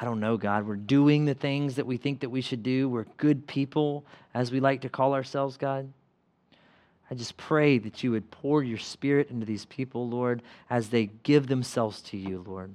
I 0.00 0.04
don't 0.04 0.20
know, 0.20 0.36
God. 0.36 0.66
We're 0.66 0.76
doing 0.76 1.24
the 1.24 1.34
things 1.34 1.74
that 1.74 1.86
we 1.86 1.96
think 1.96 2.20
that 2.20 2.30
we 2.30 2.40
should 2.40 2.62
do. 2.62 2.88
We're 2.88 3.06
good 3.16 3.48
people, 3.48 4.04
as 4.32 4.52
we 4.52 4.60
like 4.60 4.82
to 4.82 4.88
call 4.88 5.12
ourselves, 5.12 5.56
God. 5.56 5.92
I 7.10 7.14
just 7.14 7.36
pray 7.36 7.78
that 7.78 8.02
you 8.02 8.10
would 8.10 8.30
pour 8.30 8.62
your 8.62 8.78
spirit 8.78 9.30
into 9.30 9.46
these 9.46 9.64
people, 9.64 10.08
Lord, 10.08 10.42
as 10.68 10.88
they 10.88 11.06
give 11.22 11.46
themselves 11.46 12.02
to 12.02 12.16
you, 12.16 12.44
Lord. 12.46 12.74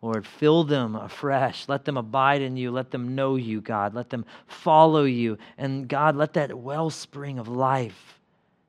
Lord, 0.00 0.26
fill 0.26 0.64
them 0.64 0.96
afresh. 0.96 1.66
Let 1.68 1.84
them 1.84 1.96
abide 1.96 2.42
in 2.42 2.56
you. 2.56 2.70
Let 2.70 2.90
them 2.90 3.14
know 3.14 3.36
you, 3.36 3.60
God. 3.60 3.94
Let 3.94 4.10
them 4.10 4.26
follow 4.46 5.04
you. 5.04 5.38
And 5.56 5.88
God, 5.88 6.14
let 6.16 6.34
that 6.34 6.58
wellspring 6.58 7.38
of 7.38 7.48
life 7.48 8.20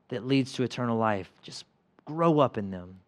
that 0.08 0.26
leads 0.26 0.52
to 0.54 0.62
eternal 0.62 0.96
life 0.96 1.30
just 1.42 1.64
grow 2.06 2.38
up 2.38 2.56
in 2.56 2.70
them. 2.70 3.00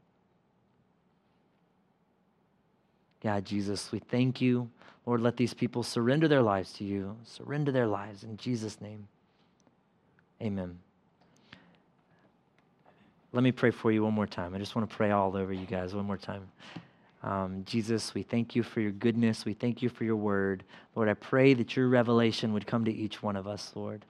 God, 3.22 3.45
Jesus, 3.45 3.91
we 3.91 3.99
thank 3.99 4.41
you. 4.41 4.68
Lord, 5.07 5.22
let 5.22 5.36
these 5.36 5.55
people 5.55 5.82
surrender 5.82 6.28
their 6.28 6.43
lives 6.43 6.72
to 6.74 6.84
you. 6.84 7.16
Surrender 7.24 7.72
their 7.72 7.86
lives 7.86 8.24
in 8.24 8.36
Jesus' 8.36 8.80
name. 8.80 9.09
Amen. 10.43 10.78
Let 13.32 13.43
me 13.43 13.53
pray 13.53 13.70
for 13.70 13.93
you 13.93 14.05
one 14.05 14.14
more 14.14 14.26
time. 14.26 14.55
I 14.55 14.59
just 14.59 14.74
want 14.74 14.89
to 14.89 14.97
pray 14.97 15.11
all 15.11 15.36
over 15.36 15.53
you 15.53 15.66
guys 15.66 15.95
one 15.95 16.07
more 16.07 16.16
time. 16.16 16.49
Um, 17.22 17.62
Jesus, 17.66 18.14
we 18.14 18.22
thank 18.22 18.55
you 18.55 18.62
for 18.62 18.80
your 18.80 18.93
goodness. 18.93 19.45
We 19.45 19.53
thank 19.53 19.82
you 19.82 19.89
for 19.89 20.05
your 20.05 20.16
word. 20.16 20.62
Lord, 20.95 21.09
I 21.09 21.14
pray 21.14 21.53
that 21.55 21.76
your 21.76 21.89
revelation 21.89 22.53
would 22.53 22.66
come 22.66 22.84
to 22.84 22.93
each 22.93 23.22
one 23.22 23.36
of 23.36 23.47
us, 23.47 23.72
Lord, 23.74 24.05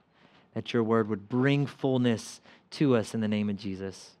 that 0.53 0.73
your 0.73 0.83
word 0.83 1.09
would 1.09 1.27
bring 1.27 1.65
fullness 1.65 2.39
to 2.71 2.95
us 2.95 3.13
in 3.13 3.21
the 3.21 3.27
name 3.27 3.49
of 3.49 3.57
Jesus, 3.57 4.11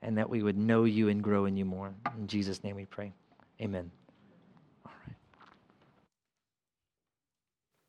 and 0.00 0.16
that 0.16 0.30
we 0.30 0.42
would 0.42 0.56
know 0.56 0.84
you 0.84 1.08
and 1.08 1.22
grow 1.22 1.44
in 1.44 1.56
you 1.56 1.66
more. 1.66 1.92
In 2.18 2.26
Jesus' 2.26 2.64
name 2.64 2.76
we 2.76 2.86
pray. 2.86 3.12
Amen. 3.60 3.90